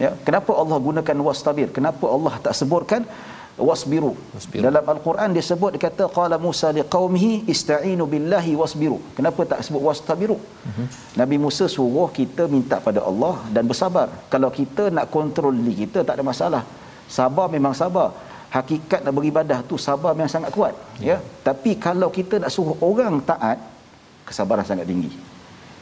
Ya. 0.00 0.10
Kenapa 0.26 0.50
Allah 0.60 0.78
gunakan 0.88 1.16
wastabir? 1.26 1.68
Kenapa 1.76 2.04
Allah 2.16 2.34
tak 2.44 2.54
sebutkan 2.60 3.02
wasbiru, 3.54 4.12
Wasbiru. 4.34 4.62
dalam 4.66 4.82
al-Quran 4.82 5.28
dia 5.36 5.44
sebut 5.46 5.70
dia 5.74 5.82
kata 5.86 6.04
qala 6.16 6.36
Musa 6.44 6.68
liqaumihi 6.74 7.46
ista'inu 7.52 8.04
billahi 8.12 8.52
wasbiru. 8.60 8.98
Kenapa 9.16 9.46
tak 9.50 9.62
sebut 9.66 9.82
wastabiru 9.86 10.38
uh-huh. 10.38 10.86
Nabi 11.20 11.36
Musa 11.44 11.70
suruh 11.70 12.10
kita 12.18 12.50
minta 12.54 12.82
pada 12.82 13.00
Allah 13.10 13.36
dan 13.54 13.70
bersabar. 13.70 14.10
Kalau 14.32 14.50
kita 14.58 14.90
nak 14.96 15.06
kontrol 15.14 15.54
diri 15.54 15.86
kita 15.86 16.02
tak 16.02 16.18
ada 16.18 16.24
masalah. 16.26 16.62
Sabar 17.06 17.46
memang 17.56 17.76
sabar. 17.82 18.10
Hakikat 18.50 19.02
nak 19.06 19.14
beribadah 19.18 19.62
tu 19.70 19.78
sabar 19.78 20.10
memang 20.18 20.32
sangat 20.34 20.50
kuat 20.56 20.74
ya. 20.98 21.18
Tapi 21.46 21.78
kalau 21.86 22.10
kita 22.18 22.42
nak 22.42 22.50
suruh 22.56 22.78
orang 22.90 23.22
taat 23.30 23.58
kesabaran 24.26 24.66
sangat 24.66 24.86
tinggi. 24.90 25.14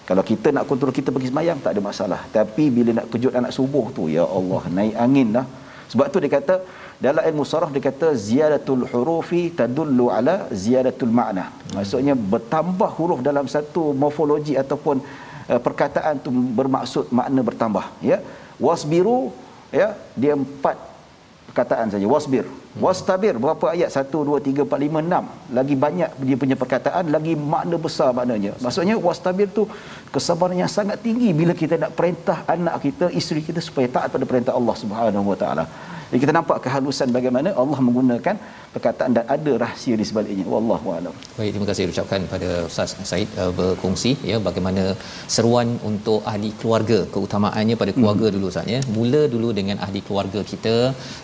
Kalau 0.05 0.20
kita 0.31 0.53
nak 0.53 0.68
kontrol 0.68 0.93
kita 0.93 1.09
pergi 1.14 1.33
semayang 1.33 1.59
tak 1.64 1.73
ada 1.73 1.81
masalah. 1.81 2.20
Tapi 2.37 2.68
bila 2.68 3.01
nak 3.01 3.07
kejut 3.12 3.33
anak 3.33 3.53
subuh 3.57 3.89
tu 3.97 4.12
ya 4.12 4.25
Allah 4.29 4.62
naik 4.77 4.95
angin 5.07 5.29
dah 5.41 5.47
sebab 5.93 6.07
tu 6.12 6.18
dia 6.25 6.31
kata 6.33 6.55
dalam 7.05 7.23
ilmu 7.29 7.45
saraf 7.51 7.71
dia 7.75 7.83
kata 7.89 8.09
ziyadatul 8.27 8.85
hurufi 8.93 9.43
tadullu 9.59 10.07
ala 10.17 10.37
ziyadatul 10.63 11.13
makna 11.21 11.45
maksudnya 11.77 12.15
bertambah 12.35 12.91
huruf 12.99 13.21
dalam 13.29 13.47
satu 13.55 13.85
morfologi 14.03 14.55
ataupun 14.63 14.97
uh, 15.51 15.61
perkataan 15.67 16.23
tu 16.25 16.31
bermaksud 16.31 17.11
makna 17.19 17.41
bertambah 17.51 17.85
ya. 18.11 18.19
Wasbiru 18.67 19.19
ya 19.75 19.89
dia 20.15 20.33
empat 20.39 20.77
perkataan 21.51 21.93
saja. 21.93 22.07
Wasbir. 22.15 22.47
Wastabir 22.85 23.35
berapa 23.37 23.65
ayat? 23.75 23.93
1 23.93 24.09
2 24.09 24.65
3 24.65 24.65
4 24.65 24.89
5 24.89 25.03
6 25.05 25.57
lagi 25.59 25.75
banyak 25.85 26.11
dia 26.29 26.37
punya 26.43 26.57
perkataan 26.63 27.05
lagi 27.15 27.35
makna 27.55 27.77
besar 27.87 28.11
maknanya. 28.19 28.53
Maksudnya 28.65 28.97
wastabir 29.07 29.49
tu 29.57 29.65
kesabaran 30.15 30.57
yang 30.63 30.73
sangat 30.79 30.99
tinggi 31.07 31.31
bila 31.41 31.53
kita 31.63 31.77
nak 31.83 31.93
perintah 31.99 32.39
anak 32.55 32.81
kita 32.87 33.13
isteri 33.21 33.43
kita 33.49 33.61
supaya 33.69 33.89
taat 33.97 34.09
pada 34.15 34.25
perintah 34.31 34.55
Allah 34.57 34.77
Subhanahu 34.83 35.33
wa 35.33 35.39
taala 35.43 35.67
jadi 36.13 36.21
kita 36.25 36.33
nampak 36.37 36.59
kehalusan 36.65 37.09
bagaimana 37.17 37.51
Allah 37.61 37.79
menggunakan 37.85 38.37
perkataan 38.73 39.13
dan 39.17 39.25
ada 39.35 39.53
rahsia 39.63 39.95
di 40.01 40.05
sebaliknya 40.09 40.45
wallahu 40.55 40.89
alam 40.97 41.15
Baik, 41.37 41.51
terima 41.55 41.67
kasih 41.71 41.85
ucapkan 41.93 42.21
pada 42.33 42.49
Ustaz 42.69 42.93
Said 43.11 43.29
uh, 43.43 43.53
berkongsi 43.59 44.13
ya 44.31 44.37
bagaimana 44.49 44.85
seruan 45.35 45.69
untuk 45.91 46.21
ahli 46.33 46.51
keluarga, 46.61 46.99
keutamaannya 47.15 47.77
pada 47.83 47.93
keluarga 47.99 48.27
hmm. 48.29 48.35
dulu 48.37 48.47
Ustaz 48.53 48.69
ya. 48.75 48.81
Mula 48.97 49.23
dulu 49.35 49.51
dengan 49.59 49.79
ahli 49.87 50.03
keluarga 50.09 50.43
kita 50.53 50.75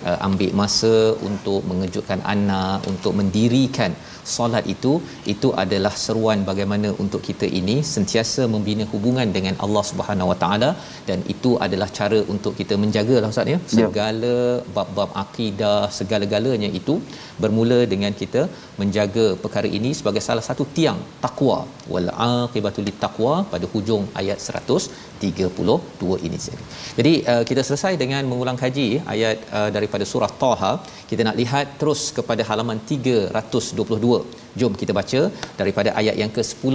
uh, 0.09 0.19
ambil 0.29 0.53
masa 0.63 0.95
untuk 1.31 1.61
mengejutkan 1.71 2.23
anak, 2.35 2.89
untuk 2.93 3.13
mendirikan 3.21 3.93
solat 4.37 4.65
itu 4.75 4.93
itu 5.33 5.49
adalah 5.63 5.93
seruan 6.05 6.41
bagaimana 6.49 6.89
untuk 7.03 7.21
kita 7.29 7.47
ini 7.61 7.77
sentiasa 7.95 8.43
membina 8.55 8.85
hubungan 8.93 9.29
dengan 9.37 9.55
Allah 9.65 9.85
Subhanahu 9.91 10.31
Wa 10.33 10.39
Taala 10.43 10.71
dan 11.09 11.21
itu 11.35 11.53
adalah 11.67 11.89
cara 11.99 12.21
untuk 12.35 12.55
kita 12.61 12.77
menjaga 12.85 13.17
lah 13.23 13.31
Ustaz 13.35 13.55
ya 13.55 13.59
segala 13.79 14.35
bab-bab 14.79 15.11
akidah 15.25 15.79
segala-galanya 15.99 16.71
itu 16.81 16.95
bermula 17.43 17.79
dengan 17.93 18.13
kita 18.21 18.43
menjaga 18.81 19.27
perkara 19.45 19.69
ini 19.79 19.91
sebagai 19.99 20.23
salah 20.29 20.45
satu 20.49 20.65
tiang 20.77 21.01
takwa 21.25 21.59
wal 21.93 22.09
aqibatu 22.29 22.85
taqwa 23.05 23.35
pada 23.53 23.67
hujung 23.73 24.05
ayat 24.21 24.39
132 24.61 26.27
ini 26.27 26.39
saja. 26.45 26.65
Jadi 26.99 27.13
uh, 27.33 27.43
kita 27.51 27.65
selesai 27.69 27.93
dengan 28.03 28.23
mengulang 28.31 28.59
kaji 28.63 28.89
ayat 29.15 29.37
uh, 29.59 29.71
daripada 29.77 30.07
surah 30.13 30.33
Taha. 30.45 30.73
Kita 31.11 31.23
nak 31.29 31.37
lihat 31.43 31.67
terus 31.81 32.03
kepada 32.19 32.45
halaman 32.51 32.81
322. 32.93 34.15
Jom 34.61 34.73
kita 34.81 34.93
baca 35.01 35.21
daripada 35.61 35.93
ayat 36.01 36.17
yang 36.23 36.33
ke-10 36.39 36.75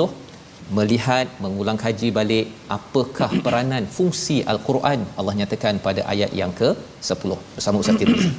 melihat 0.78 1.26
mengulang 1.44 1.78
kaji 1.84 2.09
balik 2.18 2.46
apakah 2.76 3.30
peranan 3.44 3.84
fungsi 3.96 4.36
al-Quran 4.53 5.01
Allah 5.18 5.34
nyatakan 5.40 5.74
pada 5.86 6.01
ayat 6.12 6.30
yang 6.40 6.53
ke-10 6.61 7.30
bersama 7.57 7.76
Ustaz 7.84 7.96
Tirmizi. 8.01 8.30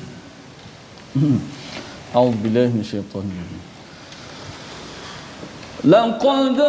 أعوذ 2.18 2.36
بالله 2.44 2.68
من 2.76 2.82
الشيطان 2.86 3.26
الرجيم 3.30 3.64
لقد 5.94 6.60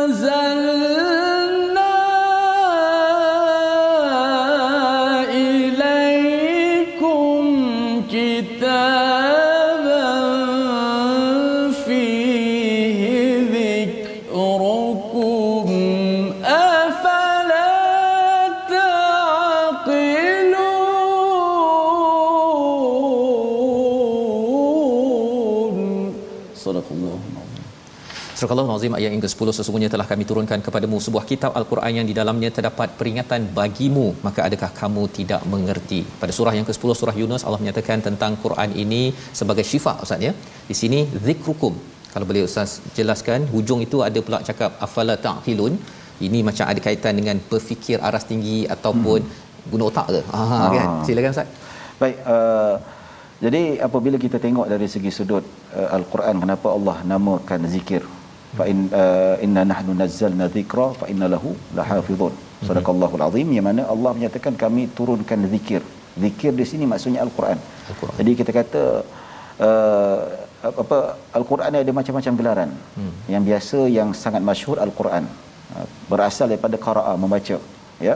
أنزلنا 0.00 1.13
Sadaqallah. 26.65 27.17
Surah 28.39 28.55
Al-Azim 28.61 28.93
ayat 28.97 29.11
yang 29.15 29.21
ke-10 29.23 29.47
sesungguhnya 29.57 29.89
telah 29.93 30.05
kami 30.09 30.23
turunkan 30.29 30.59
kepadamu 30.65 30.97
sebuah 31.05 31.23
kitab 31.29 31.51
Al-Quran 31.59 31.91
yang 31.97 32.07
di 32.09 32.13
dalamnya 32.17 32.49
terdapat 32.55 32.89
peringatan 32.99 33.41
bagimu. 33.57 34.07
Maka 34.25 34.39
adakah 34.47 34.69
kamu 34.79 35.03
tidak 35.17 35.41
mengerti? 35.53 35.99
Pada 36.21 36.33
surah 36.37 36.53
yang 36.57 36.65
ke-10 36.69 36.91
surah 37.01 37.15
Yunus 37.21 37.45
Allah 37.47 37.59
menyatakan 37.63 38.03
tentang 38.07 38.35
Quran 38.43 38.71
ini 38.83 39.01
sebagai 39.39 39.63
syifa 39.69 39.93
ustaz 40.05 40.25
ya. 40.27 40.33
Di 40.71 40.75
sini 40.81 40.99
zikrukum. 41.27 41.75
Kalau 42.13 42.27
boleh 42.31 42.43
ustaz 42.49 42.73
jelaskan 42.97 43.47
hujung 43.53 43.79
itu 43.87 44.03
ada 44.07 44.19
pula 44.27 44.41
cakap 44.49 44.83
afala 44.87 45.15
ta'qilun. 45.27 45.75
Ini 46.27 46.41
macam 46.49 46.65
ada 46.71 46.81
kaitan 46.87 47.15
dengan 47.19 47.39
berfikir 47.51 47.99
aras 48.09 48.27
tinggi 48.31 48.59
ataupun 48.75 49.19
hmm. 49.23 49.71
guna 49.71 49.83
otak 49.91 50.07
ke? 50.15 50.21
Ha, 50.35 50.43
ha. 50.51 50.59
kan? 50.79 50.89
Silakan 51.07 51.31
ustaz. 51.37 51.47
Baik 52.03 52.17
uh 52.35 52.75
jadi 53.43 53.61
apabila 53.87 54.17
kita 54.25 54.37
tengok 54.45 54.67
dari 54.73 54.87
segi 54.93 55.11
sudut 55.17 55.43
uh, 55.79 55.89
Al-Quran 55.97 56.35
kenapa 56.43 56.67
Allah 56.77 56.97
namakan 57.11 57.67
zikir? 57.73 58.03
Fa 58.57 58.63
in 58.71 58.87
uh, 59.01 59.35
inna 59.45 59.63
nahnu 59.71 59.91
nazzalna 60.01 60.47
dzikra 60.53 60.87
fa 60.99 61.05
inna 61.11 61.27
lahu 61.33 61.51
lahafizun. 61.77 62.33
Sadaqallahul 62.67 63.23
azim 63.27 63.49
yang 63.57 63.67
mana 63.67 63.83
Allah 63.93 64.11
menyatakan 64.17 64.55
kami 64.63 64.87
turunkan 64.97 65.43
zikir. 65.53 65.81
Zikir 66.23 66.51
di 66.59 66.65
sini 66.71 66.87
maksudnya 66.91 67.21
Al-Quran. 67.27 67.59
Al-Quran. 67.91 68.15
Jadi 68.19 68.31
kita 68.39 68.51
kata 68.59 68.83
uh, 69.67 70.19
apa 70.81 70.97
Al-Quran 71.37 71.69
ni 71.75 71.79
ada 71.83 71.93
macam-macam 71.99 72.33
gelaran. 72.39 72.69
Hmm. 72.97 73.13
Yang 73.33 73.43
biasa 73.49 73.79
yang 73.97 74.09
sangat 74.23 74.41
masyhur 74.49 74.79
Al-Quran. 74.85 75.27
Uh, 75.75 75.85
berasal 76.11 76.47
daripada 76.47 76.79
qira'a 76.87 77.13
membaca, 77.19 77.57
ya. 78.07 78.15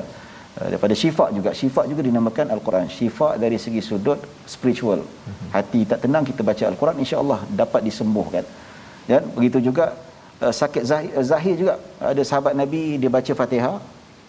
Uh, 0.57 0.67
daripada 0.73 0.95
syifa 1.01 1.25
juga. 1.37 1.51
Syifa 1.59 1.81
juga 1.91 2.01
dinamakan 2.07 2.49
al-Quran. 2.55 2.89
Syifa 2.97 3.37
dari 3.43 3.57
segi 3.65 3.81
sudut 3.89 4.17
spiritual. 4.53 5.01
Hati 5.55 5.81
tak 5.91 6.01
tenang 6.03 6.25
kita 6.29 6.41
baca 6.49 6.63
al-Quran 6.71 6.97
insya-Allah 7.05 7.39
dapat 7.61 7.85
disembuhkan. 7.89 8.45
Dan 9.09 9.29
begitu 9.37 9.61
juga 9.69 9.85
uh, 10.41 10.53
sakit 10.61 10.83
zahir, 10.89 11.11
uh, 11.13 11.25
zahir 11.31 11.55
juga. 11.61 11.75
Ada 12.11 12.23
sahabat 12.31 12.53
nabi 12.61 12.81
dia 13.01 13.11
baca 13.17 13.33
Fatihah 13.41 13.77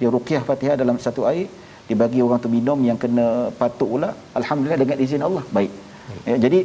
dia 0.01 0.09
ruqyah 0.17 0.43
Fatihah 0.49 0.77
dalam 0.83 0.97
satu 1.07 1.23
air 1.31 1.47
dia 1.87 1.97
bagi 2.03 2.21
orang 2.27 2.41
tu 2.45 2.51
minum 2.57 2.79
yang 2.89 2.99
kena 3.03 3.27
patuk 3.61 3.89
pula 3.95 4.11
alhamdulillah 4.41 4.81
dengan 4.83 4.99
izin 5.05 5.23
Allah 5.29 5.45
baik. 5.57 5.73
Ya, 6.29 6.37
jadi 6.45 6.61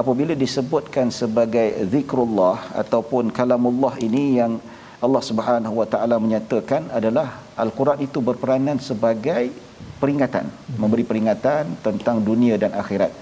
apabila 0.00 0.32
disebutkan 0.44 1.06
sebagai 1.20 1.68
zikrullah 1.92 2.56
ataupun 2.82 3.30
kalamullah 3.38 3.94
ini 4.06 4.24
yang 4.40 4.52
Allah 5.06 5.22
Subhanahu 5.28 5.74
Wa 5.80 5.86
Taala 5.92 6.16
menyatakan 6.24 6.82
adalah 6.98 7.26
Al-Quran 7.64 7.98
itu 8.06 8.18
berperanan 8.24 8.80
sebagai 8.80 9.52
peringatan, 10.00 10.48
memberi 10.80 11.04
peringatan 11.04 11.76
tentang 11.84 12.16
dunia 12.24 12.56
dan 12.56 12.72
akhirat. 12.72 13.12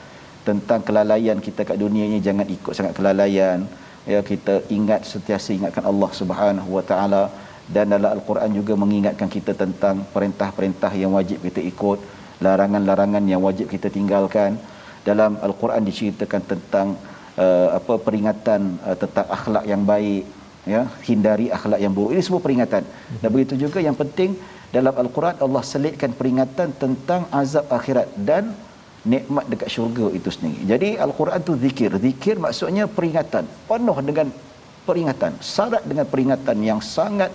Tentang 0.46 0.80
kelalaian 0.80 1.38
kita 1.46 1.66
kat 1.68 1.76
dunia 1.76 2.08
ni 2.08 2.24
jangan 2.24 2.46
ikut 2.48 2.72
sangat 2.72 2.96
kelalaian. 2.96 3.68
Ya 4.08 4.20
kita 4.24 4.64
ingat 4.72 5.04
sentiasa 5.04 5.52
ingatkan 5.52 5.84
Allah 5.84 6.10
Subhanahu 6.20 6.80
Wa 6.80 6.84
Taala 6.90 7.24
dan 7.68 7.92
dalam 7.92 8.16
Al-Quran 8.16 8.50
juga 8.56 8.72
mengingatkan 8.80 9.28
kita 9.28 9.52
tentang 9.52 10.00
perintah-perintah 10.14 10.88
yang 10.96 11.12
wajib 11.12 11.44
kita 11.44 11.60
ikut, 11.60 12.00
larangan-larangan 12.40 13.20
yang 13.28 13.44
wajib 13.44 13.68
kita 13.68 13.92
tinggalkan. 13.92 14.56
Dalam 15.04 15.36
Al-Quran 15.44 15.84
diceritakan 15.84 16.42
tentang 16.48 16.96
uh, 17.36 17.76
apa 17.76 18.00
peringatan 18.00 18.80
uh, 18.88 18.96
tentang 18.96 19.26
akhlak 19.28 19.64
yang 19.68 19.84
baik, 19.84 20.24
ya 20.74 20.82
hindari 21.08 21.46
akhlak 21.56 21.80
yang 21.84 21.92
buruk. 21.96 22.12
Ini 22.14 22.22
semua 22.26 22.40
peringatan. 22.44 22.82
Dan 23.20 23.28
begitu 23.34 23.54
juga 23.64 23.78
yang 23.86 23.96
penting 24.02 24.36
dalam 24.76 24.94
al-Quran 25.02 25.36
Allah 25.44 25.62
selitkan 25.72 26.12
peringatan 26.18 26.76
tentang 26.82 27.24
azab 27.40 27.66
akhirat 27.78 28.08
dan 28.28 28.52
nikmat 29.12 29.44
dekat 29.52 29.68
syurga 29.74 30.06
itu 30.18 30.28
sendiri. 30.36 30.60
Jadi 30.72 30.88
al-Quran 31.06 31.40
tu 31.48 31.54
zikir. 31.64 31.90
Zikir 32.06 32.36
maksudnya 32.44 32.84
peringatan. 32.98 33.44
Penuh 33.70 33.98
dengan 34.08 34.28
peringatan. 34.88 35.32
Syarat 35.40 35.84
dengan 35.90 36.06
peringatan 36.12 36.56
yang 36.70 36.80
sangat 36.84 37.32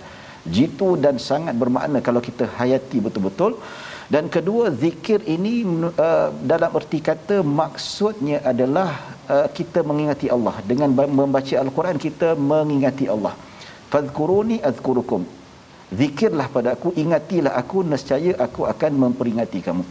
jitu 0.56 0.88
dan 1.04 1.16
sangat 1.28 1.54
bermakna 1.62 1.98
kalau 2.04 2.20
kita 2.28 2.44
hayati 2.58 3.00
betul-betul 3.00 3.56
dan 4.12 4.28
kedua 4.34 4.68
zikir 4.82 5.20
ini 5.34 5.64
uh, 5.64 6.28
dalam 6.50 6.70
erti 6.78 7.00
kata 7.08 7.36
maksudnya 7.60 8.38
adalah 8.52 8.90
uh, 9.34 9.48
kita 9.58 9.80
mengingati 9.80 10.28
Allah. 10.36 10.54
Dengan 10.70 10.92
membaca 10.92 11.54
al-Quran 11.64 11.96
kita 11.96 12.36
mengingati 12.36 13.08
Allah. 13.14 13.34
Fadhkuruni 13.92 14.58
azkurukum. 14.70 15.24
Zikirlah 16.00 16.46
pada 16.52 16.68
aku 16.76 16.90
ingatilah 17.02 17.52
aku 17.62 17.80
nescaya 17.92 18.32
aku 18.46 18.62
akan 18.72 18.92
memperingati 19.04 19.58
kamu. 19.66 19.84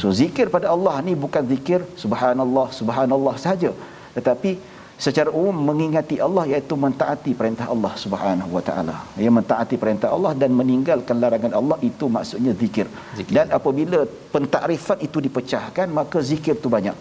So 0.00 0.10
zikir 0.20 0.46
pada 0.54 0.68
Allah 0.74 0.94
ni 1.06 1.12
bukan 1.24 1.44
zikir 1.52 1.80
subhanallah 2.02 2.66
subhanallah 2.78 3.34
saja 3.38 3.70
tetapi 4.16 4.50
secara 4.98 5.30
umum 5.30 5.74
mengingati 5.74 6.16
Allah 6.26 6.44
iaitu 6.52 6.74
mentaati 6.84 7.32
perintah 7.40 7.66
Allah 7.74 7.92
Subhanahu 7.98 8.50
wa 8.56 8.62
taala. 8.68 8.96
Ya 9.18 9.30
mentaati 9.38 9.76
perintah 9.82 10.10
Allah 10.16 10.32
dan 10.42 10.50
meninggalkan 10.54 11.18
larangan 11.22 11.54
Allah 11.60 11.78
itu 11.90 12.06
maksudnya 12.16 12.54
zikir. 12.62 12.86
zikir. 13.18 13.32
Dan 13.36 13.50
apabila 13.58 14.06
pentakrifan 14.34 14.98
itu 15.06 15.18
dipecahkan 15.26 15.88
maka 15.98 16.20
zikir 16.30 16.56
tu 16.62 16.70
banyak. 16.76 16.96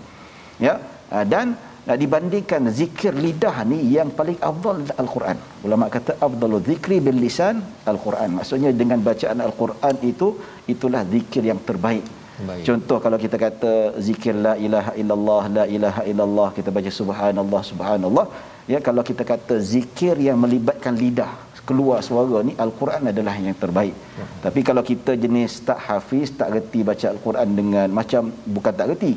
Ya. 0.65 0.81
Ah, 1.13 1.25
dan 1.33 1.53
nak 1.83 1.97
dibandingkan 1.99 2.71
zikir 2.79 3.11
lidah 3.11 3.55
ni 3.67 3.79
yang 3.95 4.09
paling 4.19 4.39
afdal 4.49 4.79
al-Quran. 5.03 5.37
Ulama 5.67 5.91
kata 5.95 6.15
afdalu 6.27 6.57
zikri 6.69 6.97
bil 7.03 7.19
lisan 7.19 7.59
al-Quran. 7.91 8.39
Maksudnya 8.39 8.71
dengan 8.81 8.99
bacaan 9.07 9.39
al-Quran 9.47 9.95
itu 10.11 10.27
itulah 10.73 11.03
zikir 11.13 11.43
yang 11.51 11.59
terbaik. 11.69 12.22
Baik. 12.49 12.63
Contoh 12.67 12.97
kalau 13.05 13.17
kita 13.23 13.37
kata 13.45 13.71
zikir 14.07 14.35
la 14.45 14.53
ilaha 14.65 14.91
illallah 15.01 15.43
la 15.57 15.65
ilaha 15.75 16.01
illallah 16.11 16.47
kita 16.57 16.69
baca 16.77 16.91
subhanallah 16.99 17.61
subhanallah 17.71 18.25
ya 18.73 18.79
kalau 18.87 19.03
kita 19.09 19.23
kata 19.31 19.55
zikir 19.73 20.15
yang 20.27 20.37
melibatkan 20.43 20.95
lidah 21.03 21.31
keluar 21.69 21.99
suara 22.07 22.37
ni 22.47 22.53
al-Quran 22.63 23.03
adalah 23.11 23.35
yang 23.45 23.55
terbaik. 23.63 23.95
Ya. 24.19 24.25
Tapi 24.45 24.61
kalau 24.67 24.83
kita 24.89 25.11
jenis 25.23 25.53
tak 25.67 25.79
hafiz 25.87 26.35
tak 26.39 26.49
reti 26.55 26.81
baca 26.89 27.05
al-Quran 27.13 27.49
dengan 27.59 27.87
macam 27.99 28.31
bukan 28.55 28.73
tak 28.79 28.87
reti. 28.91 29.13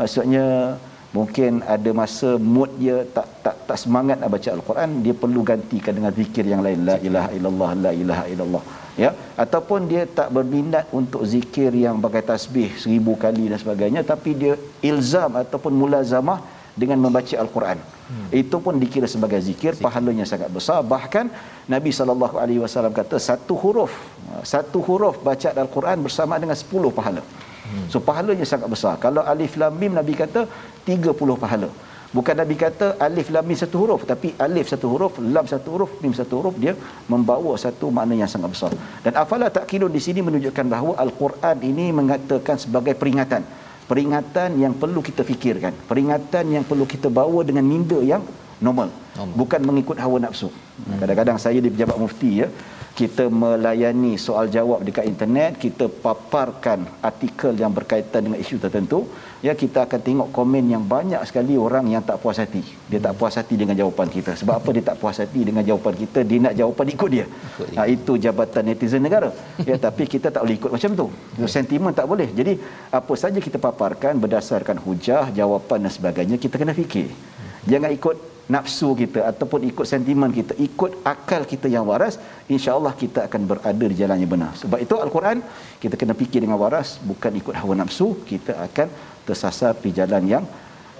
Maksudnya 0.00 0.46
mungkin 1.16 1.52
ada 1.74 1.90
masa 2.00 2.30
mood 2.52 2.70
dia 2.82 2.96
tak 3.16 3.26
tak 3.44 3.56
tak 3.68 3.78
semangat 3.82 4.16
nak 4.22 4.30
baca 4.34 4.48
al-Quran 4.56 4.90
dia 5.04 5.14
perlu 5.22 5.40
gantikan 5.50 5.92
dengan 5.98 6.12
zikir 6.18 6.44
yang 6.52 6.62
lain 6.66 6.80
la 6.88 6.96
ilaha 7.08 7.30
illallah 7.36 7.70
la 7.84 7.92
ilaha 8.02 8.24
illallah 8.32 8.62
ya 9.02 9.10
ataupun 9.44 9.86
dia 9.90 10.02
tak 10.18 10.28
berminat 10.36 10.86
untuk 11.00 11.22
zikir 11.32 11.70
yang 11.84 11.98
pakai 12.04 12.22
tasbih 12.30 12.70
seribu 12.82 13.14
kali 13.24 13.44
dan 13.50 13.58
sebagainya 13.62 14.02
tapi 14.12 14.30
dia 14.42 14.54
ilzam 14.90 15.38
ataupun 15.42 15.72
mulazamah 15.82 16.38
dengan 16.80 16.98
membaca 17.04 17.34
al-Quran. 17.44 17.78
Hmm. 18.10 18.26
itu 18.34 18.56
pun 18.64 18.74
dikira 18.82 19.06
sebagai 19.06 19.38
zikir, 19.38 19.72
zikir. 19.74 19.84
pahalanya 19.86 20.24
sangat 20.26 20.50
besar. 20.50 20.82
Bahkan 20.82 21.26
Nabi 21.74 21.90
sallallahu 21.98 22.36
alaihi 22.42 22.58
wasallam 22.62 22.90
kata 22.90 23.22
satu 23.22 23.54
huruf 23.62 23.92
satu 24.42 24.78
huruf 24.86 25.22
baca 25.28 25.54
al-Quran 25.64 25.98
bersama 26.06 26.34
dengan 26.42 26.58
10 26.58 26.90
pahala. 26.98 27.22
Hmm. 27.70 27.86
so 27.92 28.02
pahalanya 28.02 28.46
sangat 28.52 28.66
besar. 28.74 28.94
Kalau 29.04 29.22
alif 29.32 29.54
lam 29.60 29.74
mim 29.82 29.94
Nabi 30.00 30.14
kata 30.22 30.42
30 30.88 31.42
pahala 31.44 31.70
Bukan 32.10 32.34
Nabi 32.34 32.58
kata 32.58 32.98
alif 33.06 33.30
lam 33.30 33.46
mim 33.46 33.54
satu 33.54 33.76
huruf 33.86 34.02
tapi 34.02 34.34
alif 34.34 34.66
satu 34.66 34.86
huruf, 34.90 35.22
lam 35.22 35.46
satu 35.46 35.68
huruf, 35.74 35.90
mim 36.02 36.10
satu 36.10 36.42
huruf 36.42 36.54
dia 36.58 36.74
membawa 37.06 37.54
satu 37.54 37.86
makna 37.94 38.18
yang 38.18 38.26
sangat 38.26 38.50
besar. 38.50 38.72
Dan 39.04 39.14
afala 39.14 39.46
taqilun 39.46 39.94
di 39.94 40.02
sini 40.02 40.18
menunjukkan 40.18 40.66
bahawa 40.66 40.98
al-Quran 41.04 41.56
ini 41.70 41.94
mengatakan 41.94 42.58
sebagai 42.58 42.98
peringatan. 42.98 43.46
Peringatan 43.86 44.58
yang 44.58 44.74
perlu 44.74 45.02
kita 45.02 45.22
fikirkan, 45.22 45.74
peringatan 45.86 46.44
yang 46.50 46.64
perlu 46.66 46.86
kita 46.86 47.06
bawa 47.10 47.46
dengan 47.46 47.62
minda 47.66 47.98
yang 48.02 48.22
normal. 48.66 48.88
normal. 49.18 49.34
Bukan 49.40 49.60
mengikut 49.68 49.96
hawa 50.04 50.16
nafsu. 50.24 50.48
Hmm. 50.48 50.98
Kadang-kadang 51.00 51.38
saya 51.44 51.58
di 51.64 51.70
pejabat 51.74 51.96
mufti 52.02 52.30
ya, 52.42 52.48
kita 53.00 53.24
melayani 53.42 54.12
soal 54.24 54.46
jawab 54.56 54.84
dekat 54.86 55.04
internet, 55.10 55.56
kita 55.64 55.84
paparkan 56.04 56.84
artikel 57.08 57.52
yang 57.62 57.72
berkaitan 57.76 58.20
dengan 58.26 58.38
isu 58.42 58.56
tertentu, 58.64 58.98
ya 59.46 59.52
kita 59.62 59.86
akan 59.86 60.00
tengok 60.08 60.28
komen 60.38 60.64
yang 60.74 60.84
banyak 60.94 61.22
sekali 61.28 61.54
orang 61.66 61.86
yang 61.94 62.02
tak 62.08 62.18
puas 62.22 62.36
hati. 62.42 62.60
Dia 62.90 63.00
tak 63.06 63.14
puas 63.20 63.38
hati 63.40 63.54
dengan 63.62 63.78
jawapan 63.80 64.08
kita. 64.16 64.34
Sebab 64.40 64.54
apa 64.60 64.68
dia 64.76 64.84
tak 64.90 64.96
puas 65.00 65.16
hati 65.22 65.40
dengan 65.48 65.64
jawapan 65.64 65.94
kita? 66.02 66.20
Dia 66.28 66.38
nak 66.46 66.54
jawapan 66.60 66.86
ikut 66.94 67.10
dia. 67.16 67.26
Ha, 67.78 67.86
itu 67.96 68.12
jabatan 68.26 68.62
netizen 68.68 69.00
negara. 69.06 69.30
Ya 69.64 69.80
tapi 69.86 70.04
kita 70.04 70.28
tak 70.34 70.44
boleh 70.44 70.56
ikut 70.60 70.70
macam 70.76 70.90
tu. 71.00 71.06
Itu 71.38 71.48
sentimen 71.48 71.94
tak 71.96 72.04
boleh. 72.10 72.28
Jadi 72.40 72.58
apa 73.00 73.12
saja 73.22 73.38
kita 73.38 73.56
paparkan 73.56 74.18
berdasarkan 74.18 74.76
hujah, 74.82 75.24
jawapan 75.32 75.88
dan 75.88 75.92
sebagainya, 75.94 76.36
kita 76.36 76.60
kena 76.60 76.74
fikir. 76.76 77.08
Jangan 77.70 77.92
ikut 77.96 78.16
nafsu 78.54 78.88
kita 79.00 79.20
ataupun 79.30 79.60
ikut 79.70 79.86
sentimen 79.92 80.30
kita 80.38 80.52
ikut 80.66 80.92
akal 81.12 81.42
kita 81.52 81.66
yang 81.74 81.84
waras 81.90 82.14
insyaallah 82.54 82.94
kita 83.02 83.20
akan 83.28 83.42
berada 83.50 83.84
di 83.92 83.96
jalan 84.02 84.18
yang 84.22 84.32
benar. 84.34 84.52
Sebab 84.62 84.78
itu 84.86 84.94
al-Quran 85.06 85.38
kita 85.82 85.94
kena 86.00 86.14
fikir 86.22 86.40
dengan 86.44 86.60
waras 86.64 86.90
bukan 87.10 87.32
ikut 87.40 87.54
hawa 87.60 87.74
nafsu 87.82 88.08
kita 88.30 88.54
akan 88.66 88.88
tersasar 89.28 89.74
di 89.84 89.92
jalan 89.98 90.24
yang 90.34 90.46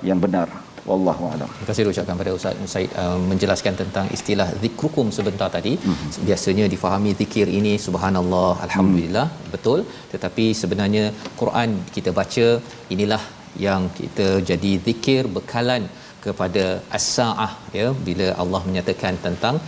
yang 0.08 0.20
benar. 0.26 0.48
Wallahu 0.88 1.24
alam. 1.32 1.48
Terima 1.54 1.68
kasih 1.70 1.90
ucapkan 1.92 2.16
pada 2.20 2.30
ustaz 2.36 2.70
Said 2.74 2.92
uh, 3.02 3.18
menjelaskan 3.30 3.74
tentang 3.80 4.06
istilah 4.16 4.46
zikrukum 4.62 5.06
sebentar 5.16 5.48
tadi. 5.56 5.72
Mm-hmm. 5.76 6.24
biasanya 6.28 6.66
difahami 6.74 7.10
zikir 7.20 7.46
ini 7.58 7.72
subhanallah 7.86 8.52
alhamdulillah 8.66 9.26
mm. 9.32 9.50
betul. 9.54 9.80
Tetapi 10.12 10.46
sebenarnya 10.62 11.04
Quran 11.40 11.70
kita 11.96 12.12
baca 12.20 12.46
inilah 12.94 13.22
yang 13.66 13.82
kita 13.98 14.28
jadi 14.50 14.72
zikir 14.86 15.22
bekalan 15.36 15.84
kepada 16.24 16.64
as-saah 16.98 17.50
ya 17.80 17.88
bila 18.08 18.26
Allah 18.42 18.62
menyatakan 18.68 19.14
tentang 19.26 19.58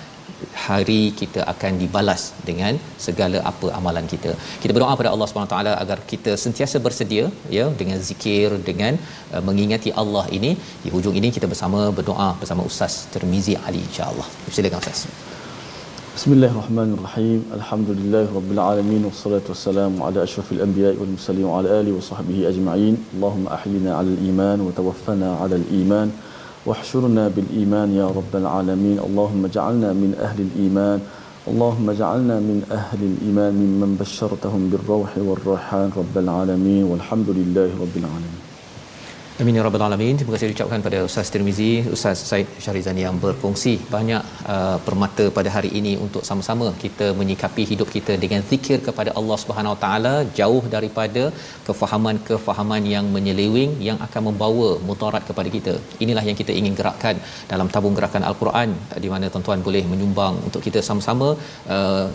hari 0.66 1.02
kita 1.20 1.40
akan 1.52 1.72
dibalas 1.82 2.22
dengan 2.48 2.74
segala 3.06 3.38
apa 3.50 3.66
amalan 3.78 4.06
kita. 4.12 4.30
Kita 4.62 4.72
berdoa 4.76 4.94
pada 5.00 5.10
Allah 5.14 5.26
Subhanahu 5.30 5.52
taala 5.54 5.72
agar 5.82 5.98
kita 6.12 6.32
sentiasa 6.44 6.78
bersedia 6.86 7.24
ya 7.56 7.66
dengan 7.80 7.98
zikir 8.08 8.48
dengan 8.68 8.94
uh, 9.34 9.42
mengingati 9.48 9.92
Allah 10.02 10.24
ini. 10.38 10.52
Di 10.84 10.90
hujung 10.94 11.16
ini 11.20 11.30
kita 11.36 11.48
bersama 11.52 11.82
berdoa 11.98 12.28
bersama 12.40 12.64
Ustaz 12.70 12.96
Termizi 13.14 13.56
Ali 13.68 13.82
insya-Allah. 13.88 14.26
Silakan 14.56 14.82
Ustaz. 14.84 15.02
Bismillahirrahmanirrahim. 16.16 17.38
Alhamdulillahirabbil 17.58 19.04
wassalatu 19.08 19.54
wassalamu 19.54 20.04
ala 20.08 20.18
asyrafil 20.26 20.60
anbiya'i 20.66 20.98
wal 21.00 21.12
mursalin 21.14 21.46
wa 21.50 21.54
ala 21.60 21.70
alihi 21.78 21.94
wa 21.98 22.04
sahbihi 22.10 22.42
ajma'in. 22.50 22.94
Allahumma 23.16 23.54
ahyina 23.56 23.90
'alal 23.96 24.20
iman 24.30 24.58
wa 24.66 24.74
tawaffana 24.78 25.30
'alal 25.40 25.66
iman. 25.80 26.08
واحشرنا 26.66 27.28
بالإيمان 27.28 27.92
يا 27.92 28.06
رب 28.06 28.36
العالمين. 28.36 28.98
اللهم 28.98 29.44
اجعلنا 29.44 29.92
من 29.92 30.14
أهل 30.14 30.38
الإيمان. 30.40 31.00
اللهم 31.48 31.90
اجعلنا 31.90 32.36
من 32.40 32.62
أهل 32.70 33.00
الإيمان 33.02 33.52
ممن 33.54 33.96
بشرتهم 33.96 34.70
بالروح 34.70 35.18
والريحان 35.18 35.90
رب 35.96 36.18
العالمين. 36.18 36.84
والحمد 36.84 37.30
لله 37.30 37.70
رب 37.80 37.96
العالمين. 37.96 38.41
Amin 39.42 39.56
ya 39.58 39.62
rabbal 39.66 39.82
alamin. 39.84 40.16
Terima 40.18 40.32
kasih 40.34 40.48
diucapkan 40.50 40.80
pada 40.86 40.98
Ustaz 41.06 41.30
Tirmizi, 41.34 41.70
Ustaz 41.94 42.18
Said 42.28 42.48
Syarizan 42.64 42.98
yang 43.02 43.16
berkongsi 43.22 43.72
banyak 43.94 44.22
uh, 44.54 44.76
permata 44.86 45.24
pada 45.38 45.50
hari 45.54 45.70
ini 45.78 45.92
untuk 46.04 46.22
sama-sama 46.28 46.66
kita 46.82 47.06
menyikapi 47.20 47.64
hidup 47.70 47.88
kita 47.96 48.14
dengan 48.24 48.40
zikir 48.50 48.78
kepada 48.88 49.10
Allah 49.20 49.38
Subhanahu 49.42 49.74
Taala 49.84 50.14
jauh 50.38 50.62
daripada 50.76 51.24
kefahaman-kefahaman 51.68 52.86
yang 52.94 53.08
menyeleweng 53.16 53.74
yang 53.88 53.98
akan 54.06 54.24
membawa 54.28 54.70
mudarat 54.90 55.26
kepada 55.30 55.50
kita. 55.56 55.74
Inilah 56.06 56.24
yang 56.30 56.38
kita 56.42 56.54
ingin 56.60 56.76
gerakkan 56.80 57.18
dalam 57.52 57.70
tabung 57.76 57.98
gerakan 57.98 58.28
Al-Quran 58.30 58.70
di 59.06 59.10
mana 59.14 59.32
tuan-tuan 59.34 59.66
boleh 59.68 59.84
menyumbang 59.94 60.36
untuk 60.48 60.62
kita 60.68 60.82
sama-sama 60.90 61.30
uh, 61.78 62.06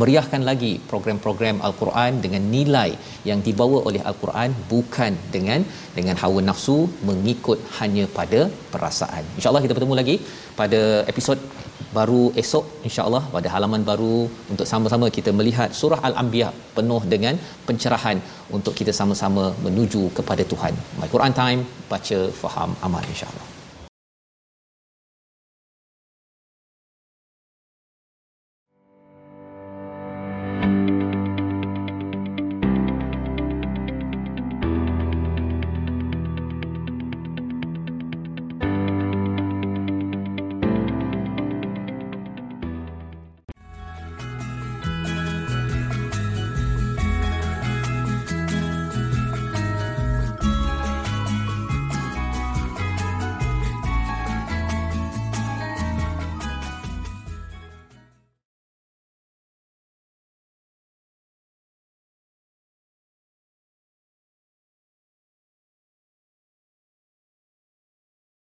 meriahkan 0.00 0.42
lagi 0.48 0.72
program-program 0.90 1.56
Al-Quran 1.68 2.12
dengan 2.24 2.42
nilai 2.54 2.90
yang 3.30 3.40
dibawa 3.46 3.78
oleh 3.88 4.02
Al-Quran 4.10 4.50
bukan 4.72 5.12
dengan 5.34 5.62
dengan 5.98 6.16
hawa 6.22 6.40
nafsu 6.48 6.78
mengikut 7.10 7.58
hanya 7.78 8.06
pada 8.18 8.40
perasaan. 8.72 9.24
Insya-Allah 9.36 9.64
kita 9.66 9.76
bertemu 9.78 9.96
lagi 10.00 10.16
pada 10.60 10.80
episod 11.12 11.38
baru 11.98 12.22
esok 12.42 12.66
insya-Allah 12.88 13.22
pada 13.36 13.48
halaman 13.54 13.84
baru 13.90 14.16
untuk 14.52 14.66
sama-sama 14.72 15.06
kita 15.16 15.30
melihat 15.38 15.70
surah 15.80 16.00
Al-Anbiya 16.08 16.50
penuh 16.76 17.02
dengan 17.14 17.36
pencerahan 17.68 18.20
untuk 18.58 18.74
kita 18.80 18.94
sama-sama 19.00 19.46
menuju 19.66 20.02
kepada 20.18 20.44
Tuhan. 20.52 20.74
My 21.00 21.10
Quran 21.14 21.34
Time 21.40 21.62
baca 21.92 22.20
faham 22.42 22.72
amal 22.88 23.02
insya-Allah. 23.14 23.59